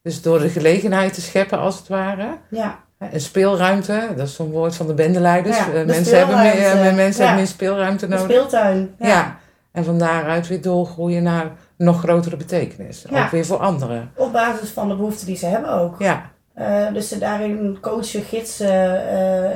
Dus 0.03 0.23
door 0.23 0.39
de 0.39 0.49
gelegenheid 0.49 1.15
te 1.15 1.21
scheppen, 1.21 1.59
als 1.59 1.79
het 1.79 1.89
ware. 1.89 2.37
ja. 2.51 2.87
Een 2.99 3.21
speelruimte, 3.21 4.09
dat 4.17 4.27
is 4.27 4.35
zo'n 4.35 4.51
woord 4.51 4.75
van 4.77 4.87
de 4.87 4.95
bendeleiders. 4.95 5.57
Ja, 5.57 5.67
Eh, 5.67 5.73
de 5.73 5.85
mensen 5.85 6.19
hebben 6.19 6.37
meer, 6.39 6.51
speelruimte. 6.53 6.89
eh, 6.89 6.95
mensen 6.97 7.21
Ja. 7.23 7.27
hebben 7.29 7.45
meer 7.45 7.53
speelruimte 7.53 8.07
De 8.09 8.15
nodig. 8.15 8.31
speeltuin. 8.31 8.95
ja. 8.99 9.07
Ja. 9.09 9.39
En 9.79 9.85
van 9.85 9.99
daaruit 9.99 10.49
weer 10.49 10.63
doorgroeien 10.63 11.23
naar 11.23 11.51
nog 11.77 11.99
grotere 11.99 12.37
betekenis. 12.37 13.05
Ja. 13.11 13.25
Ook 13.25 13.31
weer 13.31 13.47
voor 13.47 13.57
anderen. 13.59 14.11
Op 14.17 14.33
basis 14.33 14.71
van 14.71 14.89
de 14.89 14.97
behoeften 14.97 15.27
die 15.27 15.37
ze 15.37 15.47
hebben 15.47 15.71
ook. 15.73 15.95
Ja, 15.99 16.31
Eh, 16.55 16.93
dus 16.93 17.09
ze 17.09 17.19
daarin 17.19 17.79
coachen, 17.81 18.23
gidsen, 18.23 19.09
eh, 19.11 19.51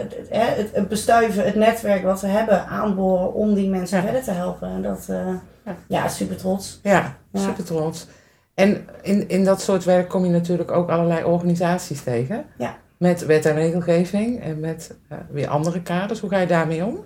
het, 0.56 0.70
het, 0.74 0.88
bestuiven, 0.88 1.44
het 1.44 1.54
netwerk 1.54 2.02
wat 2.02 2.20
we 2.20 2.26
hebben 2.26 2.66
aanboren 2.66 3.34
om 3.34 3.54
die 3.54 3.68
mensen 3.70 3.96
Ja. 3.96 4.02
verder 4.04 4.22
te 4.22 4.30
helpen. 4.30 4.68
En 4.68 4.82
dat, 4.82 5.06
eh, 5.08 5.16
Ja. 5.64 5.74
ja, 5.86 6.08
super 6.08 6.36
trots. 6.36 6.80
ja, 6.82 7.16
Ja. 7.32 7.40
super 7.40 7.64
trots. 7.64 8.06
En 8.54 8.86
in, 9.02 9.28
in 9.28 9.44
dat 9.44 9.60
soort 9.60 9.84
werk 9.84 10.08
kom 10.08 10.24
je 10.24 10.30
natuurlijk 10.30 10.70
ook 10.70 10.90
allerlei 10.90 11.24
organisaties 11.24 12.02
tegen. 12.02 12.44
Ja. 12.58 12.76
Met 12.96 13.26
wet 13.26 13.46
en 13.46 13.54
regelgeving 13.54 14.42
en 14.42 14.60
met 14.60 14.94
weer 15.30 15.48
andere 15.48 15.82
kaders. 15.82 16.20
Hoe 16.20 16.30
ga 16.30 16.38
je 16.38 16.46
daarmee 16.46 16.84
om? 16.84 16.98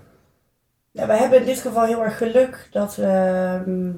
Ja, 0.96 1.06
we 1.06 1.12
hebben 1.12 1.38
in 1.38 1.44
dit 1.44 1.58
geval 1.58 1.84
heel 1.84 2.04
erg 2.04 2.18
geluk 2.18 2.68
dat 2.70 2.96
we 2.96 3.04
ehm, 3.04 3.90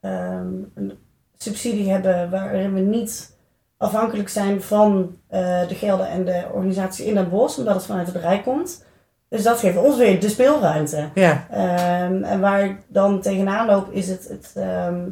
ehm, 0.00 0.54
een 0.74 0.98
subsidie 1.36 1.90
hebben 1.90 2.30
waarin 2.30 2.74
we 2.74 2.80
niet 2.80 3.36
afhankelijk 3.76 4.28
zijn 4.28 4.62
van 4.62 5.16
eh, 5.28 5.68
de 5.68 5.74
gelden 5.74 6.08
en 6.08 6.24
de 6.24 6.44
organisatie 6.52 7.06
in 7.06 7.16
het 7.16 7.30
bos, 7.30 7.58
omdat 7.58 7.74
het 7.74 7.84
vanuit 7.84 8.06
het 8.06 8.16
Rijk 8.16 8.42
komt. 8.42 8.84
Dus 9.28 9.42
dat 9.42 9.58
geeft 9.58 9.76
ons 9.76 9.96
weer 9.96 10.20
de 10.20 10.28
speelruimte. 10.28 11.08
Ja, 11.14 11.46
Ehm, 11.50 12.22
en 12.22 12.40
waar 12.40 12.64
ik 12.64 12.76
dan 12.88 13.20
tegenaan 13.20 13.66
loop 13.66 13.90
is 13.90 14.08
het, 14.08 14.28
het, 14.28 14.54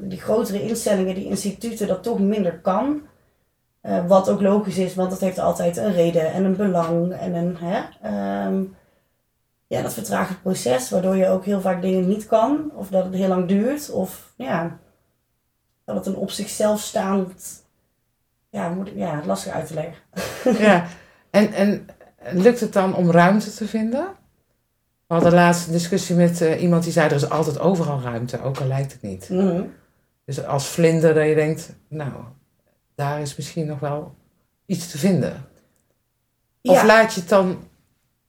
die 0.00 0.20
grotere 0.20 0.62
instellingen, 0.62 1.14
die 1.14 1.28
instituten, 1.28 1.86
dat 1.86 2.02
toch 2.02 2.18
minder 2.18 2.58
kan. 2.60 3.02
Eh, 3.80 4.06
wat 4.06 4.28
ook 4.28 4.40
logisch 4.40 4.78
is, 4.78 4.94
want 4.94 5.10
dat 5.10 5.20
heeft 5.20 5.38
altijd 5.38 5.76
een 5.76 5.92
reden 5.92 6.32
en 6.32 6.44
een 6.44 6.56
belang 6.56 7.12
en 7.12 7.34
een. 7.34 7.56
Hè, 7.60 7.80
ja, 9.66 9.82
dat 9.82 9.92
vertraagt 9.94 10.28
het 10.28 10.42
proces, 10.42 10.90
waardoor 10.90 11.16
je 11.16 11.28
ook 11.28 11.44
heel 11.44 11.60
vaak 11.60 11.82
dingen 11.82 12.08
niet 12.08 12.26
kan, 12.26 12.70
of 12.74 12.88
dat 12.88 13.04
het 13.04 13.14
heel 13.14 13.28
lang 13.28 13.48
duurt, 13.48 13.90
of 13.90 14.32
ja, 14.36 14.78
dat 15.84 15.96
het 15.96 16.06
een 16.06 16.16
op 16.16 16.30
zichzelf 16.30 16.80
staand. 16.80 17.62
Ja, 18.50 18.68
moet, 18.68 18.90
ja 18.94 19.22
lastig 19.24 19.52
uit 19.52 19.66
te 19.66 19.74
leggen. 19.74 19.94
ja. 20.66 20.86
En, 21.30 21.52
en 21.52 21.86
lukt 22.32 22.60
het 22.60 22.72
dan 22.72 22.94
om 22.94 23.10
ruimte 23.10 23.54
te 23.54 23.66
vinden? 23.66 24.06
We 25.06 25.14
hadden 25.14 25.32
laatst 25.32 25.66
een 25.66 25.72
discussie 25.72 26.16
met 26.16 26.40
eh, 26.40 26.62
iemand 26.62 26.82
die 26.82 26.92
zei: 26.92 27.08
er 27.08 27.14
is 27.14 27.30
altijd 27.30 27.58
overal 27.58 28.00
ruimte, 28.00 28.42
ook 28.42 28.58
al 28.58 28.66
lijkt 28.66 28.92
het 28.92 29.02
niet. 29.02 29.28
Mhm. 29.28 29.62
Dus 30.24 30.44
als 30.44 30.66
vlinder 30.66 31.14
dat 31.14 31.26
je 31.26 31.34
denkt: 31.34 31.74
nou, 31.88 32.12
daar 32.94 33.20
is 33.20 33.36
misschien 33.36 33.66
nog 33.66 33.78
wel 33.80 34.14
iets 34.66 34.90
te 34.90 34.98
vinden. 34.98 35.44
Of 36.62 36.76
Ja. 36.80 36.86
laat 36.86 37.14
je 37.14 37.20
het 37.20 37.28
dan, 37.28 37.68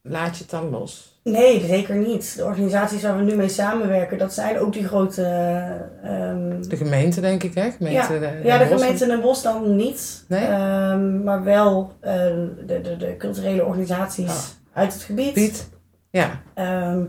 laat 0.02 0.36
je 0.38 0.42
het 0.42 0.52
dan 0.52 0.70
los? 0.70 1.15
Nee, 1.30 1.66
zeker 1.68 1.96
niet. 1.96 2.38
De 2.38 2.44
organisaties 2.44 3.02
waar 3.02 3.18
we 3.18 3.24
nu 3.24 3.36
mee 3.36 3.48
samenwerken, 3.50 4.18
dat 4.18 4.34
zijn 4.34 4.60
ook 4.60 4.74
die 4.74 4.88
grote. 4.88 5.22
ehm, 6.04 6.62
De 6.70 6.76
gemeente, 6.78 7.22
denk 7.22 7.44
ik, 7.44 7.54
hè? 7.56 7.72
Gemeente, 7.72 8.14
Ja, 8.14 8.20
de, 8.20 8.40
ja, 8.44 8.58
de 8.58 8.66
Bos. 8.66 8.82
gemeente 8.82 9.06
Den 9.06 9.22
Bosch 9.22 9.44
dan 9.44 9.76
niet. 9.76 10.24
Nee? 10.28 10.46
Ehm, 10.46 11.24
maar 11.24 11.44
wel 11.44 11.92
eh, 12.00 12.14
de, 12.66 12.82
de, 12.82 12.98
de 12.98 13.16
culturele 13.18 13.66
organisaties 13.66 14.30
Ah. 14.30 14.80
uit 14.82 14.94
het 14.94 15.02
gebied. 15.02 15.34
Piet. 15.34 15.70
Ja, 16.10 16.30
Ehm, 16.54 17.00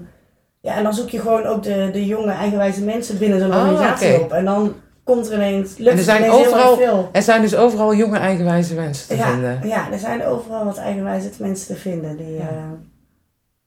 ja, 0.60 0.76
en 0.76 0.82
dan 0.82 0.94
zoek 0.94 1.08
je 1.10 1.20
gewoon 1.20 1.44
ook 1.44 1.62
de, 1.62 1.88
de 1.92 2.06
jonge 2.06 2.32
eigenwijze 2.32 2.82
mensen 2.84 3.18
binnen 3.18 3.40
zo'n 3.40 3.50
Oh, 3.54 3.56
organisatie 3.60 4.20
op. 4.20 4.32
En 4.32 4.44
dan 4.44 4.74
komt 5.04 5.28
er 5.28 5.34
ineens, 5.34 5.76
lukt 5.78 5.92
er 5.92 5.98
er 5.98 6.04
zijn 6.04 6.30
overal- 6.30 6.76
veel. 6.76 7.08
er 7.12 7.22
zijn 7.22 7.40
dus 7.42 7.56
overal 7.56 7.94
jonge 7.94 8.18
eigenwijze 8.18 8.74
mensen 8.74 9.08
te 9.08 9.16
Ja, 9.16 9.30
vinden. 9.30 9.60
ja, 9.68 9.92
er 9.92 9.98
zijn 9.98 10.24
overal 10.24 10.64
wat 10.64 10.78
eigenwijze 10.78 11.30
mensen 11.38 11.66
te 11.74 11.80
vinden. 11.80 12.16
Die, 12.16 12.32
Ja. 12.34 12.40
eh, 12.40 12.46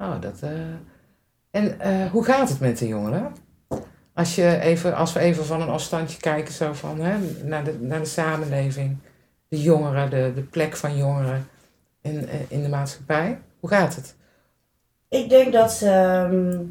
Oh, 0.01 0.22
dat. 0.22 0.41
eh, 0.41 0.51
En 1.51 1.79
eh, 1.79 2.12
hoe 2.12 2.24
gaat 2.24 2.50
het 2.50 2.59
met 2.59 2.77
de 2.77 2.88
jongeren? 2.88 3.35
Als, 4.14 4.35
je 4.35 4.59
even, 4.59 4.96
als 4.96 5.14
we 5.14 5.20
even 5.20 5.46
van 5.46 5.62
een 5.62 5.70
afstandje 5.70 6.20
kijken, 6.20 6.53
zo 6.53 6.74
van, 6.74 7.00
hè, 7.00 7.18
naar, 7.44 7.64
de, 7.64 7.79
naar 7.79 8.00
de 8.00 8.05
samenleving, 8.05 8.98
de 9.48 9.62
jongeren, 9.62 10.09
de, 10.09 10.31
de 10.35 10.42
plek 10.44 10.75
van 10.75 10.98
jongeren 10.98 11.48
in, 12.01 12.27
eh, 12.27 12.51
in 12.51 12.62
de 12.62 12.70
maatschappij. 12.70 13.42
Hoe 13.59 13.70
gaat 13.70 13.96
het? 13.96 14.16
Ik 15.09 15.29
denk 15.29 15.53
dat 15.53 15.72
ze 15.72 15.90
ehm, 15.90 16.62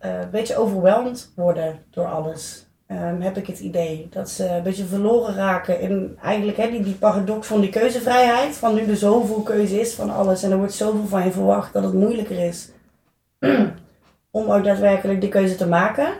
eh, 0.00 0.20
een 0.20 0.30
beetje 0.30 0.56
overweldigd 0.56 1.32
worden 1.36 1.82
door 1.90 2.06
alles. 2.06 2.66
Ehm, 2.90 3.20
heb 3.20 3.36
ik 3.36 3.46
het 3.46 3.58
idee. 3.58 4.08
Dat 4.10 4.30
ze 4.30 4.48
een 4.48 4.62
beetje 4.62 4.84
verloren 4.84 5.34
raken 5.34 5.80
in 5.80 6.18
eigenlijk 6.22 6.70
die, 6.70 6.82
die 6.82 6.94
paradox 6.94 7.46
van 7.46 7.60
die 7.60 7.70
keuzevrijheid. 7.70 8.56
Van 8.56 8.74
nu 8.74 8.80
er 8.80 8.96
zoveel 8.96 9.42
keuze 9.42 9.80
is 9.80 9.94
van 9.94 10.10
alles 10.10 10.42
en 10.42 10.50
er 10.50 10.56
wordt 10.56 10.72
zoveel 10.72 11.06
van 11.06 11.24
je 11.24 11.30
verwacht 11.30 11.72
dat 11.72 11.82
het 11.82 11.92
moeilijker 11.92 12.38
is 12.38 12.70
om 14.30 14.50
ook 14.50 14.64
daadwerkelijk 14.64 15.20
die 15.20 15.30
keuze 15.30 15.54
te 15.54 15.66
maken. 15.66 16.12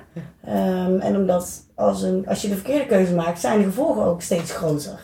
Ehm, 0.45 0.99
en 0.99 1.17
omdat 1.17 1.65
als, 1.75 2.03
een, 2.03 2.27
als 2.29 2.43
je 2.43 2.49
de 2.49 2.55
verkeerde 2.55 2.87
keuze 2.87 3.15
maakt, 3.15 3.41
zijn 3.41 3.59
de 3.59 3.65
gevolgen 3.65 4.05
ook 4.05 4.23
steeds 4.23 4.53
groter. 4.53 5.01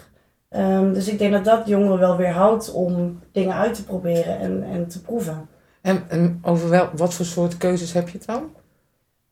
Ehm, 0.49 0.93
dus 0.93 1.09
ik 1.09 1.19
denk 1.19 1.33
dat 1.33 1.45
dat 1.45 1.67
jongeren 1.67 1.99
wel 1.99 2.17
weerhoudt 2.17 2.73
om 2.73 3.21
dingen 3.33 3.55
uit 3.55 3.75
te 3.75 3.85
proberen 3.85 4.39
en, 4.39 4.63
en 4.63 4.89
te 4.89 5.03
proeven. 5.03 5.49
En, 5.81 6.05
en 6.09 6.39
over 6.43 6.69
wel, 6.69 6.89
wat 6.97 7.15
voor 7.15 7.25
soort 7.25 7.57
keuzes 7.57 7.93
heb 7.93 8.09
je 8.09 8.19
het 8.19 8.27
dan? 8.27 8.51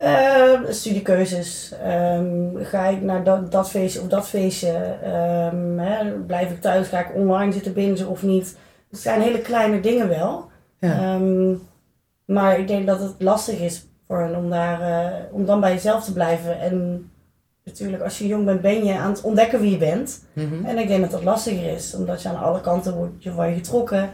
Ehm, 0.04 0.72
studiekeuzes. 0.72 1.74
Ehm, 1.82 2.56
ga 2.56 2.86
ik 2.86 3.02
naar 3.02 3.24
dat, 3.24 3.52
dat 3.52 3.70
feestje 3.70 4.00
of 4.00 4.08
dat 4.08 4.28
feestje? 4.28 4.72
Ehm, 5.02 5.78
hè, 5.78 6.10
blijf 6.10 6.50
ik 6.50 6.60
thuis? 6.60 6.88
Ga 6.88 6.98
ik 6.98 7.14
online 7.14 7.52
zitten 7.52 7.72
bingen 7.72 8.08
of 8.08 8.22
niet? 8.22 8.56
Het 8.90 9.00
zijn 9.00 9.20
hele 9.20 9.40
kleine 9.40 9.80
dingen 9.80 10.08
wel. 10.08 10.50
Ja. 10.78 11.20
Maar 12.24 12.58
ik 12.58 12.68
denk 12.68 12.86
dat 12.86 13.00
het 13.00 13.14
lastig 13.18 13.60
is 13.60 13.86
voor 14.08 14.20
hen 14.20 14.36
om, 14.36 14.50
daar, 14.50 14.80
eh, 14.80 15.22
om 15.30 15.44
dan 15.44 15.60
bij 15.60 15.72
jezelf 15.72 16.04
te 16.04 16.12
blijven. 16.12 16.60
En 16.60 17.08
natuurlijk, 17.64 18.02
als 18.02 18.18
je 18.18 18.26
jong 18.26 18.44
bent, 18.44 18.60
ben 18.60 18.84
je 18.84 18.98
aan 18.98 19.10
het 19.10 19.20
ontdekken 19.20 19.60
wie 19.60 19.70
je 19.70 19.76
bent. 19.76 20.24
Mhm. 20.32 20.64
En 20.64 20.78
ik 20.78 20.88
denk 20.88 21.00
dat 21.00 21.10
dat 21.10 21.24
lastiger 21.24 21.72
is, 21.72 21.94
omdat 21.94 22.22
je 22.22 22.28
aan 22.28 22.42
alle 22.42 22.60
kanten 22.60 22.94
wordt 22.94 23.22
je 23.22 23.32
van 23.32 23.48
je 23.48 23.54
getrokken. 23.54 24.10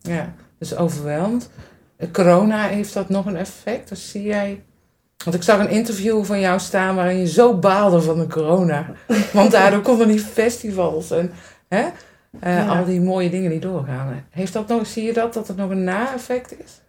Ja, 0.00 0.34
dus 0.58 0.76
overweldigd. 0.76 1.50
Eh, 2.00 2.08
Corona 2.12 2.66
heeft 2.66 2.94
dat 2.94 3.08
nog 3.08 3.26
een 3.26 3.36
effect? 3.36 3.88
Dus 3.88 4.10
zie 4.10 4.22
jij. 4.22 4.62
Want 5.24 5.36
ik 5.36 5.42
zag 5.42 5.58
een 5.58 5.68
interview 5.70 6.24
van 6.24 6.40
jou 6.40 6.58
staan 6.60 6.94
waarin 6.94 7.18
je 7.18 7.26
zo 7.28 7.54
baalde 7.58 8.00
van 8.02 8.18
de 8.18 8.26
corona. 8.26 8.86
Want 9.32 9.50
daardoor 9.50 9.80
konden 9.80 10.08
die 10.08 10.18
festivals 10.20 11.10
en 11.10 11.32
hè, 11.68 11.86
eh, 12.40 12.54
Ja. 12.56 12.78
al 12.78 12.84
die 12.84 13.00
mooie 13.00 13.30
dingen 13.30 13.50
die 13.50 13.60
doorgaan. 13.60 14.24
Heeft 14.30 14.52
dat 14.52 14.68
nog, 14.68 14.86
zie 14.86 15.04
je 15.04 15.12
dat, 15.12 15.34
dat 15.34 15.48
het 15.48 15.56
nog 15.56 15.70
een 15.70 15.84
na-effect 15.84 16.52
is? 16.64 16.80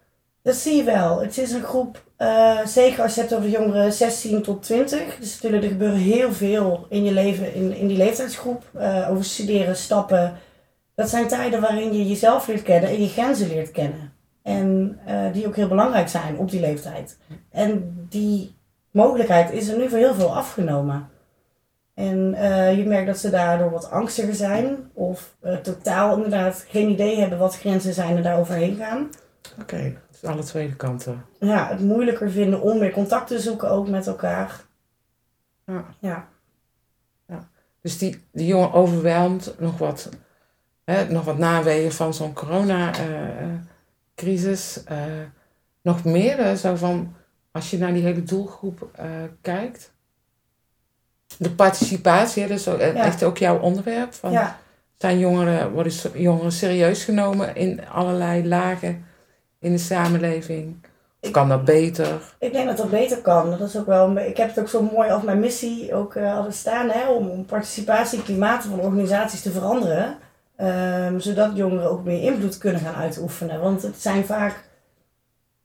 Dat 0.44 0.56
zie 0.56 0.76
je 0.76 0.84
wel. 0.84 1.22
Het 1.22 1.38
is 1.38 1.52
een 1.52 1.64
groep, 1.64 2.04
eh, 2.18 2.66
zeker 2.66 3.04
als 3.04 3.16
je 3.16 3.22
het 3.22 3.30
hebt 3.30 3.42
over 3.42 3.52
de 3.52 3.64
jongeren 3.64 3.94
16 3.94 4.42
tot 4.42 4.64
20. 4.64 5.18
Dus 5.20 5.34
natuurlijk, 5.34 5.64
er 5.64 5.70
gebeuren 5.70 5.98
heel 5.98 6.34
veel 6.34 6.86
in 6.90 7.04
je 7.04 7.12
leven, 7.12 7.54
in, 7.54 7.76
in 7.76 7.88
die 7.88 7.98
leeftijdsgroep. 7.98 8.64
eh, 8.78 9.08
over 9.12 9.26
studeren, 9.26 9.76
stappen. 9.76 10.34
Dat 10.96 11.10
zijn 11.10 11.28
tijden 11.28 11.62
waarin 11.62 11.94
je 11.94 12.08
jezelf 12.08 12.48
leert 12.48 12.62
kennen 12.64 12.90
en 12.90 13.02
je 13.02 13.08
grenzen 13.10 13.48
leert 13.48 13.72
kennen. 13.72 14.14
En 14.42 15.00
eh, 15.06 15.34
die 15.34 15.48
ook 15.48 15.56
heel 15.56 15.68
belangrijk 15.68 16.08
zijn 16.08 16.38
op 16.38 16.50
die 16.50 16.60
leeftijd. 16.60 17.18
En 17.50 17.96
die 18.10 18.56
mogelijkheid 18.92 19.52
is 19.52 19.68
er 19.68 19.78
nu 19.78 19.90
voor 19.90 19.98
heel 19.98 20.14
veel 20.14 20.36
afgenomen. 20.36 21.10
En 21.94 22.34
eh, 22.34 22.78
je 22.78 22.86
merkt 22.86 23.08
dat 23.08 23.18
ze 23.18 23.30
daardoor 23.30 23.72
wat 23.72 23.92
angstiger 23.92 24.36
zijn. 24.36 24.90
Of 24.94 25.36
eh, 25.40 25.56
totaal 25.56 26.16
inderdaad 26.16 26.66
geen 26.68 26.90
idee 26.90 27.20
hebben 27.20 27.38
wat 27.40 27.58
grenzen 27.58 27.94
zijn 27.94 28.18
en 28.18 28.24
daar 28.24 28.40
overheen 28.40 28.76
gaan. 28.76 29.10
Oké, 29.62 29.98
dus 30.12 30.24
alle 30.24 30.44
twee 30.44 30.76
kanten. 30.76 31.26
ja, 31.40 31.68
het 31.68 31.80
moeilijker 31.80 32.32
vinden 32.32 32.62
om 32.62 32.80
weer 32.80 32.92
contact 32.92 33.28
te 33.28 33.40
zoeken 33.40 33.70
ook 33.70 33.88
met 33.88 34.08
elkaar. 34.08 34.62
Ja. 35.66 35.86
Ja. 36.00 36.28
Dus 37.82 37.98
die, 37.98 38.24
die 38.32 38.48
jongen 38.48 38.74
overweldigd 38.74 39.60
nog 39.60 39.78
wat, 39.78 40.10
hè, 40.84 41.12
nog 41.12 41.26
wat 41.26 41.38
naweeën 41.38 41.92
van 41.92 42.14
zo'n 42.14 42.34
corona-crisis. 44.26 44.84
eh, 44.84 44.98
nog 45.82 46.04
meer 46.04 46.40
eh, 46.40 46.54
zo 46.54 46.76
van, 46.76 47.14
als 47.52 47.70
je 47.72 47.78
naar 47.78 47.94
die 47.94 48.04
hele 48.04 48.24
doelgroep 48.24 48.90
eh, 48.96 49.06
kijkt. 49.42 49.92
De 51.38 51.52
participatie, 51.52 52.48
dus 52.48 52.68
ook- 52.68 52.80
Ja. 52.80 52.94
echt 52.94 53.24
ook 53.24 53.38
jouw 53.38 53.60
onderwerp. 53.60 54.14
Van, 54.14 54.32
Ja. 54.32 54.60
Zijn 54.98 55.20
jongeren, 55.20 55.72
worden 55.72 55.94
jongeren 56.14 56.52
serieus 56.52 57.04
genomen 57.04 57.56
in 57.56 57.88
allerlei 57.90 58.48
lagen 58.48 59.06
in 59.60 59.72
de 59.72 59.78
samenleving? 59.78 60.76
Of 61.22 61.32
kan 61.32 61.50
dat 61.50 61.66
beter? 61.66 62.22
Ik 62.40 62.54
denk 62.54 62.68
dat 62.68 62.78
dat 62.78 62.90
beter 62.90 63.18
kan. 63.22 63.50
Dat 63.50 63.62
is 63.70 63.78
ook 63.78 63.86
wel, 63.86 64.18
ik 64.18 64.38
heb 64.38 64.48
het 64.50 64.60
ook 64.60 64.68
zo 64.70 64.82
mooi 64.82 65.10
als 65.10 65.24
mijn 65.24 65.40
missie 65.40 65.94
ook 65.96 66.16
uh, 66.16 66.34
hadden 66.34 66.54
staan 66.54 66.90
hè, 66.90 67.10
om, 67.10 67.30
om 67.30 67.46
participatieklimaten 67.46 68.70
van 68.70 68.80
organisaties 68.80 69.42
te 69.42 69.52
veranderen. 69.52 70.18
Um, 70.62 71.20
zodat 71.20 71.56
jongeren 71.56 71.90
ook 71.90 72.04
meer 72.04 72.22
invloed 72.22 72.58
kunnen 72.58 72.82
gaan 72.82 72.96
uitoefenen. 72.96 73.62
Want 73.62 73.82
het 73.82 74.02
zijn 74.02 74.26
vaak 74.26 74.70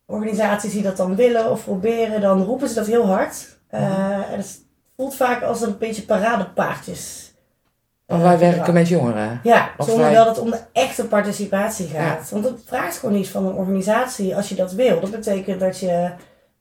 organisaties 0.06 0.72
die 0.72 0.82
dat 0.82 0.96
dan 0.96 1.14
willen 1.14 1.50
of 1.50 1.64
proberen, 1.64 2.20
dan 2.20 2.42
roepen 2.42 2.68
ze 2.68 2.74
dat 2.74 2.86
heel 2.86 3.06
hard. 3.06 3.58
Uh, 3.70 3.80
en 4.32 4.36
het 4.36 4.60
voelt 4.96 5.14
vaak 5.14 5.42
als 5.42 5.60
een 5.60 5.78
beetje 5.78 6.02
paradepaardjes. 6.02 7.34
Of 8.06 8.20
wij 8.20 8.38
werken 8.38 8.74
met 8.74 8.88
jongeren. 8.88 9.40
Ja, 9.42 9.70
zonder 9.78 10.04
wij... 10.04 10.14
dat 10.14 10.26
het 10.26 10.38
om 10.38 10.50
de 10.50 10.60
echte 10.72 11.06
participatie 11.06 11.86
gaat. 11.86 12.30
Want 12.30 12.44
het 12.44 12.60
vraagt 12.64 12.98
gewoon 12.98 13.14
niet 13.14 13.28
van 13.28 13.46
een 13.46 13.54
organisatie 13.54 14.36
als 14.36 14.48
je 14.48 14.54
dat 14.54 14.72
wil. 14.72 15.00
Dat 15.00 15.10
betekent 15.10 15.60
dat 15.60 15.78
je 15.78 16.10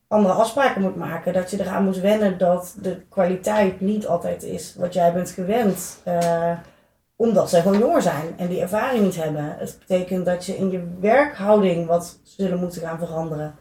andere 0.07 0.33
afspraken 0.33 0.81
moet 0.81 0.95
maken. 0.95 1.33
Dat 1.33 1.51
je 1.51 1.59
eraan 1.59 1.83
moet 1.83 1.99
wennen 1.99 2.37
dat 2.37 2.75
de 2.81 3.01
kwaliteit 3.09 3.81
niet 3.81 4.07
altijd 4.07 4.43
is 4.43 4.75
wat 4.77 4.93
jij 4.93 5.13
bent 5.13 5.29
gewend. 5.29 5.97
Uh, 6.07 6.51
omdat 7.15 7.49
zij 7.49 7.61
gewoon 7.61 7.79
jonger 7.79 8.01
zijn 8.01 8.33
en 8.37 8.47
die 8.47 8.61
ervaring 8.61 9.03
niet 9.03 9.15
hebben. 9.15 9.55
Het 9.57 9.77
betekent 9.79 10.25
dat 10.25 10.45
je 10.45 10.57
in 10.57 10.71
je 10.71 10.87
werkhouding 10.99 11.87
wat 11.87 12.19
zullen 12.23 12.59
moeten 12.59 12.81
gaan 12.81 12.99
veranderen. 12.99 13.55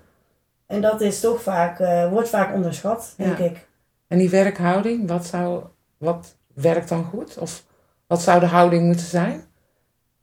En 0.67 0.81
dat 0.81 1.01
is 1.01 1.21
toch 1.21 1.43
vaak, 1.43 1.81
uh, 1.81 2.11
wordt 2.11 2.29
vaak 2.29 2.55
onderschat, 2.55 3.15
denk 3.17 3.39
ik. 3.39 3.67
En 4.09 4.19
die 4.19 4.31
werkhouding, 4.31 5.09
wat, 5.09 5.27
zou, 5.27 5.63
wat 5.99 6.37
werkt 6.55 6.89
dan 6.89 7.05
goed? 7.05 7.39
Of 7.39 7.65
wat 8.07 8.23
zou 8.23 8.41
de 8.41 8.47
houding 8.47 8.85
moeten 8.85 9.07
zijn? 9.07 9.45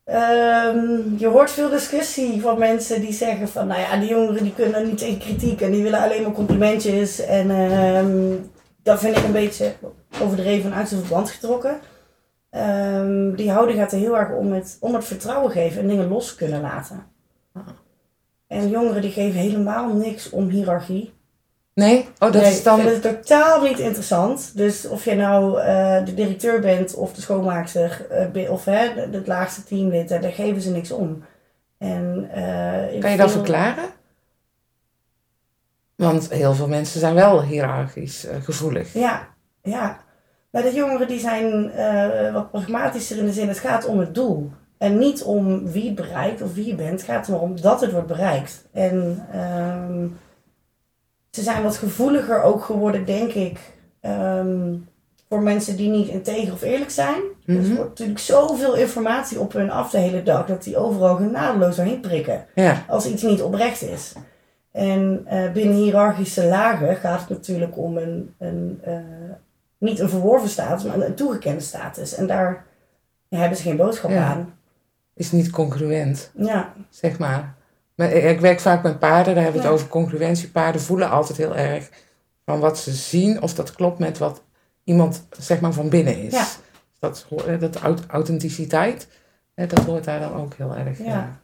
Um, 0.04 1.14
je 1.18 1.26
hoort 1.26 1.50
veel 1.50 1.68
discussie 1.68 2.40
van 2.40 2.58
mensen 2.58 3.00
die 3.00 3.12
zeggen 3.12 3.48
van, 3.48 3.66
nou 3.66 3.80
ja, 3.80 3.96
die 3.96 4.08
jongeren 4.08 4.42
die 4.42 4.54
kunnen 4.54 4.86
niet 4.86 4.98
tegen 4.98 5.18
kritiek 5.18 5.60
en 5.60 5.70
die 5.70 5.82
willen 5.82 6.02
alleen 6.02 6.22
maar 6.22 6.32
complimentjes. 6.32 7.20
En 7.20 7.50
um, 7.50 8.50
dat 8.82 8.98
vind 8.98 9.16
ik 9.16 9.24
een 9.24 9.32
beetje 9.32 9.72
overdreven 10.22 10.74
uit 10.74 10.88
zijn 10.88 11.00
verband 11.00 11.30
getrokken. 11.30 11.80
Um, 12.56 13.36
die 13.36 13.50
houding 13.50 13.78
gaat 13.78 13.92
er 13.92 13.98
heel 13.98 14.18
erg 14.18 14.30
om 14.30 14.52
het, 14.52 14.76
om 14.80 14.94
het 14.94 15.04
vertrouwen 15.04 15.50
geven 15.50 15.80
en 15.80 15.88
dingen 15.88 16.08
los 16.08 16.34
kunnen 16.34 16.60
laten. 16.60 17.06
Ah. 17.52 17.62
En 18.46 18.68
jongeren 18.68 19.02
die 19.02 19.10
geven 19.10 19.40
helemaal 19.40 19.94
niks 19.94 20.30
om 20.30 20.48
hiërarchie. 20.48 21.14
Nee? 21.74 22.08
Oh, 22.18 22.32
dat 22.32 22.42
is 22.42 22.62
dan... 22.62 23.00
Totaal 23.00 23.62
niet 23.62 23.78
interessant. 23.78 24.56
Dus 24.56 24.88
of 24.88 25.04
je 25.04 25.14
nou 25.14 25.58
uh, 25.58 26.04
de 26.04 26.14
directeur 26.14 26.60
bent 26.60 26.94
of 26.94 27.14
de 27.14 27.20
schoonmaakster 27.20 28.06
uh, 28.34 28.50
of 28.50 28.64
hè, 28.64 28.88
het 29.10 29.26
laagste 29.26 29.64
teamlid, 29.64 30.08
daar 30.08 30.22
geven 30.22 30.62
ze 30.62 30.70
niks 30.70 30.90
om. 30.90 31.24
En, 31.78 32.30
kan 33.00 33.10
je 33.10 33.16
dat 33.16 33.30
verklaren? 33.30 33.84
Want 35.96 36.30
heel 36.30 36.54
veel 36.54 36.68
mensen 36.68 37.00
zijn 37.00 37.14
wel 37.14 37.42
hiërarchisch 37.42 38.26
gevoelig. 38.42 38.92
Ja, 38.92 39.28
ja. 39.62 40.00
Maar 40.52 40.62
de 40.62 40.72
jongeren 40.72 41.08
die 41.08 41.20
zijn 41.20 41.72
wat 42.32 42.50
pragmatischer 42.50 43.18
in 43.18 43.24
de 43.24 43.32
zin, 43.32 43.48
het 43.48 43.58
gaat 43.58 43.86
om 43.86 43.98
het 43.98 44.14
doel. 44.14 44.50
En 44.78 44.98
niet 44.98 45.22
om 45.22 45.70
wie 45.70 45.92
bereikt 45.92 46.42
of 46.42 46.54
wie 46.54 46.66
je 46.66 46.74
bent. 46.74 46.90
Het 46.90 47.02
gaat 47.02 47.28
erom 47.28 47.60
dat 47.60 47.80
het 47.80 47.92
wordt 47.92 48.06
bereikt. 48.06 48.68
En... 48.72 49.26
Uh, 49.34 50.04
ze 51.32 51.42
zijn 51.42 51.62
wat 51.62 51.76
gevoeliger 51.76 52.42
ook 52.42 52.64
geworden, 52.64 53.04
denk 53.04 53.32
ik. 53.32 53.58
Ehm, 54.00 54.74
voor 55.28 55.42
mensen 55.42 55.76
die 55.76 55.90
niet 55.90 56.08
integer 56.08 56.52
of 56.52 56.62
eerlijk 56.62 56.90
zijn. 56.90 57.20
Mm 57.44 57.56
Er 57.56 57.74
wordt 57.74 57.88
natuurlijk 57.88 58.18
zoveel 58.18 58.74
informatie 58.74 59.40
op 59.40 59.52
hun 59.52 59.70
af 59.70 59.90
de 59.90 59.98
hele 59.98 60.22
dag. 60.22 60.46
Dat 60.46 60.62
die 60.62 60.76
overal 60.76 61.16
genadeloos 61.16 61.76
doorheen 61.76 62.00
prikken. 62.00 62.46
Ja. 62.54 62.84
Als 62.88 63.06
iets 63.06 63.22
niet 63.22 63.42
oprecht 63.42 63.82
is. 63.82 64.12
En 64.72 65.26
uh, 65.32 65.52
binnen 65.52 65.76
hiërarchische 65.76 66.46
lagen 66.46 66.96
gaat 66.96 67.20
het 67.20 67.28
natuurlijk 67.28 67.78
om 67.78 67.96
een, 67.96 68.34
een 68.38 68.80
uh, 68.86 68.94
niet 69.82 69.98
een 69.98 70.08
verworven 70.08 70.48
status, 70.48 70.84
maar 70.84 71.00
een 71.00 71.14
toegekende 71.14 71.60
status. 71.60 72.14
En 72.14 72.26
daar 72.26 72.64
ja, 73.28 73.38
hebben 73.38 73.56
ze 73.56 73.62
geen 73.62 73.76
boodschap 73.76 74.10
aan. 74.10 74.54
Is 75.14 75.32
niet 75.32 75.50
congruent. 75.50 76.30
Ja. 76.36 76.72
Zeg 76.90 77.18
maar. 77.18 77.54
Ik 77.96 78.40
werk 78.40 78.60
vaak 78.60 78.82
met 78.82 78.98
paarden, 78.98 79.34
daar 79.34 79.42
hebben 79.42 79.60
we 79.60 79.66
het 79.66 79.76
over 79.76 79.88
congruentie. 79.88 80.50
Paarden 80.50 80.80
voelen 80.80 81.10
altijd 81.10 81.38
heel 81.38 81.56
erg 81.56 81.90
van 82.44 82.60
wat 82.60 82.78
ze 82.78 82.92
zien, 82.92 83.42
of 83.42 83.54
dat 83.54 83.72
klopt 83.72 83.98
met 83.98 84.18
wat 84.18 84.42
iemand 84.84 85.26
zeg 85.30 85.60
maar 85.60 85.72
van 85.72 85.88
binnen 85.88 86.22
is. 86.22 86.32
Ja. 86.32 86.46
Dat, 86.98 87.26
dat 87.60 87.80
authenticiteit, 88.06 89.08
dat 89.54 89.84
hoort 89.84 90.04
daar 90.04 90.20
dan 90.20 90.34
ook 90.34 90.54
heel 90.54 90.76
erg 90.76 90.98
ja. 90.98 91.40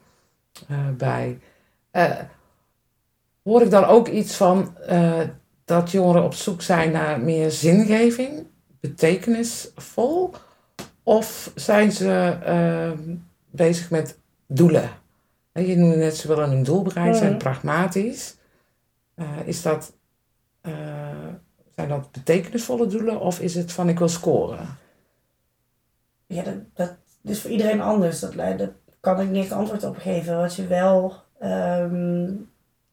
uh, 0.70 0.78
bij. 0.96 1.38
Uh, 1.92 2.16
hoor 3.42 3.62
ik 3.62 3.70
dan 3.70 3.84
ook 3.84 4.08
iets 4.08 4.36
van 4.36 4.76
uh, 4.90 5.20
dat 5.68 5.90
jongeren 5.90 6.24
op 6.24 6.34
zoek 6.34 6.62
zijn 6.62 6.92
naar 6.92 7.20
meer 7.20 7.50
zingeving, 7.50 8.46
betekenisvol? 8.80 10.34
Of 11.02 11.52
zijn 11.54 11.92
ze 11.92 12.36
bezig 13.50 13.90
met 13.90 14.18
doelen? 14.46 14.90
Je 15.52 15.76
noemde 15.76 15.96
net, 15.96 16.16
ze 16.16 16.28
willen 16.28 16.50
een 16.50 16.62
doel 16.62 16.82
bereiken, 16.82 17.18
zijn 17.18 17.32
mm. 17.32 17.38
pragmatisch. 17.38 18.36
Uh, 19.16 19.26
is 19.44 19.62
dat, 19.62 19.92
uh, 20.62 20.72
zijn 21.74 21.88
dat 21.88 22.12
betekenisvolle 22.12 22.86
doelen 22.86 23.20
of 23.20 23.40
is 23.40 23.54
het 23.54 23.72
van 23.72 23.88
ik 23.88 23.98
wil 23.98 24.08
scoren? 24.08 24.78
Ja, 26.26 26.42
dat, 26.42 26.54
dat 26.74 26.96
is 27.22 27.40
voor 27.40 27.50
iedereen 27.50 27.80
anders. 27.80 28.20
Dat, 28.20 28.34
dat 28.34 28.70
kan 29.00 29.20
ik 29.20 29.28
niet 29.28 29.52
antwoord 29.52 29.84
op 29.84 29.96
geven. 29.96 30.36
Wat 30.36 30.54
je 30.54 30.66
wel, 30.66 31.14
um, 31.42 32.50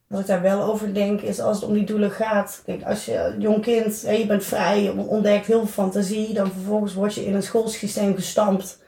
wat 0.08 0.20
ik 0.20 0.28
daar 0.28 0.42
wel 0.42 0.64
over 0.64 0.94
denk, 0.94 1.22
is 1.22 1.40
als 1.40 1.60
het 1.60 1.70
om 1.70 1.74
die 1.74 1.86
doelen 1.86 2.12
gaat. 2.12 2.62
Kijk, 2.66 2.84
als 2.84 3.06
je 3.06 3.36
jong 3.40 3.62
kind, 3.62 4.02
je 4.02 4.26
bent 4.28 4.44
vrij, 4.44 4.90
ontdekt 4.90 5.46
heel 5.46 5.60
veel 5.60 5.84
fantasie, 5.84 6.34
dan 6.34 6.52
vervolgens 6.52 6.94
word 6.94 7.14
je 7.14 7.26
in 7.26 7.36
een 7.36 7.44
schoolsysteem 7.44 8.16
gestampt 8.16 8.84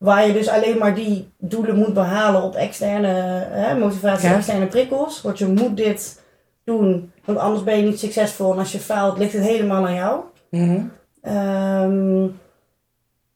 Waar 0.00 0.26
je 0.26 0.32
dus 0.32 0.48
alleen 0.48 0.78
maar 0.78 0.94
die 0.94 1.32
doelen 1.38 1.76
moet 1.76 1.94
behalen 1.94 2.42
op 2.42 2.54
externe 2.54 3.08
hè, 3.50 3.78
motivatie, 3.78 4.28
externe 4.28 4.66
prikkels. 4.66 5.22
Want 5.22 5.38
je 5.38 5.46
moet 5.46 5.76
dit 5.76 6.20
doen, 6.64 7.12
want 7.24 7.38
anders 7.38 7.64
ben 7.64 7.76
je 7.76 7.82
niet 7.82 7.98
succesvol. 7.98 8.52
En 8.52 8.58
als 8.58 8.72
je 8.72 8.78
faalt, 8.78 9.18
ligt 9.18 9.32
het 9.32 9.42
helemaal 9.42 9.86
aan 9.86 9.94
jou. 9.94 10.20
Mhm. 10.50 10.80
Ehm, 11.22 12.22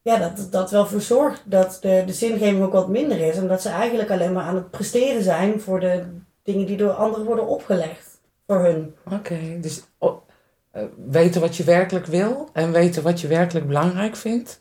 ja, 0.02 0.18
dat 0.18 0.48
dat 0.50 0.70
wel 0.70 0.86
voor 0.86 1.00
zorgt 1.00 1.42
dat 1.44 1.78
de, 1.80 2.02
de 2.06 2.12
zingeving 2.12 2.62
ook 2.62 2.72
wat 2.72 2.88
minder 2.88 3.20
is. 3.20 3.38
Omdat 3.38 3.62
ze 3.62 3.68
eigenlijk 3.68 4.10
alleen 4.10 4.32
maar 4.32 4.44
aan 4.44 4.54
het 4.54 4.70
presteren 4.70 5.22
zijn 5.22 5.60
voor 5.60 5.80
de 5.80 6.02
dingen 6.44 6.66
die 6.66 6.76
door 6.76 6.92
anderen 6.92 7.24
worden 7.24 7.46
opgelegd. 7.46 8.20
Voor 8.46 8.64
hun. 8.64 8.94
Oké, 9.10 9.38
dus 9.60 9.82
oh, 9.98 10.16
weten 11.06 11.40
wat 11.40 11.56
je 11.56 11.64
werkelijk 11.64 12.06
wil 12.06 12.48
en 12.52 12.72
weten 12.72 13.02
wat 13.02 13.20
je 13.20 13.28
werkelijk 13.28 13.66
belangrijk 13.66 14.16
vindt 14.16 14.60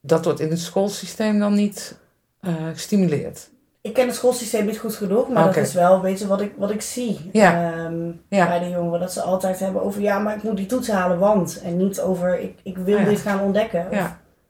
dat 0.00 0.24
wordt 0.24 0.40
in 0.40 0.50
het 0.50 0.58
schoolsysteem 0.58 1.38
dan 1.38 1.54
niet 1.54 1.98
uh, 2.40 2.54
gestimuleerd. 2.72 3.50
Ik 3.80 3.94
ken 3.94 4.06
het 4.06 4.14
schoolsysteem 4.16 4.66
niet 4.66 4.78
goed 4.78 4.94
genoeg, 4.94 5.28
maar 5.28 5.44
dat 5.44 5.56
is 5.56 5.74
wel 5.74 6.00
beetje 6.00 6.26
wat 6.26 6.40
ik, 6.40 6.52
wat 6.56 6.70
ik 6.70 6.82
zie 6.82 7.30
ja. 7.32 7.72
Ehm, 7.72 8.10
ja. 8.28 8.46
bij 8.46 8.58
de 8.58 8.68
jongeren. 8.68 9.00
Dat 9.00 9.12
ze 9.12 9.22
altijd 9.22 9.58
hebben 9.58 9.82
over, 9.82 10.00
ja, 10.00 10.18
maar 10.18 10.36
ik 10.36 10.42
moet 10.42 10.56
die 10.56 10.66
toets 10.66 10.88
halen, 10.88 11.18
want. 11.18 11.60
En 11.60 11.76
niet 11.76 12.00
over, 12.00 12.40
ik, 12.40 12.58
ik 12.62 12.76
wil 12.76 12.98
ah, 12.98 13.04
dit 13.04 13.20
gaan 13.20 13.40
ontdekken. 13.40 13.88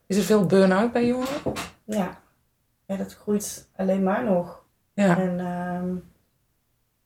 Is 0.06 0.16
er 0.16 0.22
veel 0.22 0.46
burn-out 0.46 0.92
bij 0.92 1.06
jongeren? 1.06 1.52
Ja. 1.84 2.18
ja, 2.86 2.96
dat 2.96 3.14
groeit 3.14 3.68
alleen 3.76 4.02
maar 4.02 4.24
nog. 4.24 4.62
Ja. 4.94 5.18
En 5.18 5.46
um, 5.46 6.09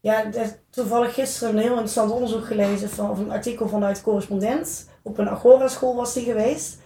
ja, 0.04 0.24
toevallig 0.70 1.14
gisteren 1.14 1.54
een 1.54 1.62
heel 1.62 1.70
interessant 1.70 2.10
onderzoek 2.10 2.46
gelezen 2.46 2.90
van, 2.90 3.10
of 3.10 3.18
een 3.18 3.30
artikel 3.30 3.68
vanuit 3.68 4.02
Correspondent. 4.02 4.88
Op 5.02 5.18
een 5.18 5.28
Agora 5.28 5.68
school 5.68 5.96
was 5.96 6.14
die 6.14 6.24
geweest. 6.24 6.78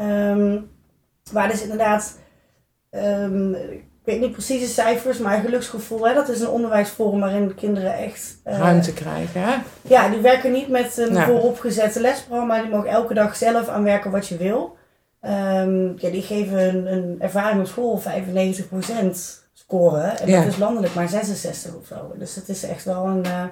Um, 0.00 0.70
Waar 1.32 1.48
dus 1.48 1.62
inderdaad, 1.62 2.18
um, 2.90 3.54
ik 3.54 3.84
weet 4.04 4.20
niet 4.20 4.32
precies 4.32 4.60
de 4.60 4.66
cijfers, 4.66 5.18
maar 5.18 5.40
geluksgevoel, 5.40 6.08
hè, 6.08 6.14
dat 6.14 6.28
is 6.28 6.40
een 6.40 6.48
onderwijsvorm 6.48 7.20
waarin 7.20 7.54
kinderen 7.54 7.94
echt... 7.94 8.38
Uh, 8.44 8.58
Ruimte 8.58 8.92
krijgen, 8.92 9.40
hè? 9.42 9.54
Ja, 9.82 10.08
die 10.08 10.20
werken 10.20 10.52
niet 10.52 10.68
met 10.68 10.96
een 10.96 11.16
vooropgezette 11.16 12.00
lesprogramma, 12.00 12.60
die 12.60 12.70
mogen 12.70 12.90
elke 12.90 13.14
dag 13.14 13.36
zelf 13.36 13.68
aanwerken 13.68 14.10
wat 14.10 14.26
je 14.28 14.36
wil. 14.36 14.76
Um, 15.22 15.94
ja, 15.98 16.10
die 16.10 16.22
geven 16.22 16.58
een, 16.58 16.92
een 16.92 17.16
ervaring 17.20 17.60
op 17.60 17.66
school 17.66 18.02
95% 18.02 19.45
scoren. 19.66 20.18
En 20.18 20.30
dat 20.30 20.44
is 20.44 20.56
landelijk 20.56 20.94
maar 20.94 21.08
66 21.08 21.74
of 21.74 21.86
zo. 21.86 22.12
Dus 22.18 22.34
dat 22.34 22.48
is 22.48 22.62
echt 22.62 22.84
wel 22.84 23.06
een... 23.06 23.26
Uh, 23.26 23.44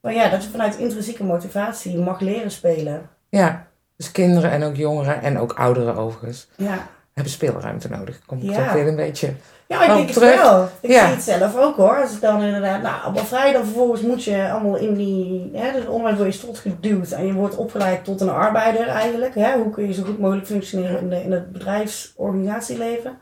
maar 0.00 0.14
ja, 0.14 0.28
dat 0.28 0.44
je 0.44 0.50
vanuit 0.50 0.76
intrinsieke 0.76 1.24
motivatie 1.24 1.98
mag 1.98 2.20
leren 2.20 2.50
spelen. 2.50 3.10
Ja. 3.28 3.66
Dus 3.96 4.12
kinderen 4.12 4.50
en 4.50 4.62
ook 4.62 4.76
jongeren 4.76 5.22
en 5.22 5.38
ook 5.38 5.52
ouderen 5.52 5.96
overigens 5.96 6.48
ja. 6.56 6.86
hebben 7.12 7.32
speelruimte 7.32 7.88
nodig. 7.88 8.20
Komt 8.26 8.42
ja. 8.42 8.64
toch 8.64 8.72
weer 8.72 8.88
een 8.88 8.96
beetje. 8.96 9.34
Ja, 9.66 9.82
ik 9.82 9.94
denk 9.94 10.08
terug. 10.08 10.30
het 10.30 10.40
wel. 10.40 10.68
Ik 10.80 10.90
zie 10.90 11.00
het 11.00 11.22
zelf 11.22 11.56
ook 11.56 11.76
hoor. 11.76 12.00
Als 12.00 12.12
ik 12.12 12.20
dan 12.20 12.42
inderdaad, 12.42 12.82
nou, 12.82 13.02
allemaal 13.02 13.24
vrij, 13.24 13.52
dan 13.52 13.64
vervolgens 13.64 14.00
moet 14.00 14.24
je 14.24 14.50
allemaal 14.50 14.76
in 14.76 14.94
die, 14.94 15.50
hè, 15.52 15.72
dus 15.72 15.86
onderwijs 15.86 16.18
word 16.18 16.34
je 16.34 16.46
tot 16.46 16.58
geduwd 16.58 17.10
en 17.10 17.26
je 17.26 17.32
wordt 17.32 17.56
opgeleid 17.56 18.04
tot 18.04 18.20
een 18.20 18.30
arbeider 18.30 18.88
eigenlijk. 18.88 19.34
Hè? 19.34 19.56
Hoe 19.56 19.70
kun 19.70 19.86
je 19.86 19.92
zo 19.92 20.02
goed 20.02 20.18
mogelijk 20.18 20.46
functioneren 20.46 21.00
in, 21.00 21.08
de, 21.08 21.22
in 21.22 21.32
het 21.32 21.52
bedrijfsorganisatieleven? 21.52 23.18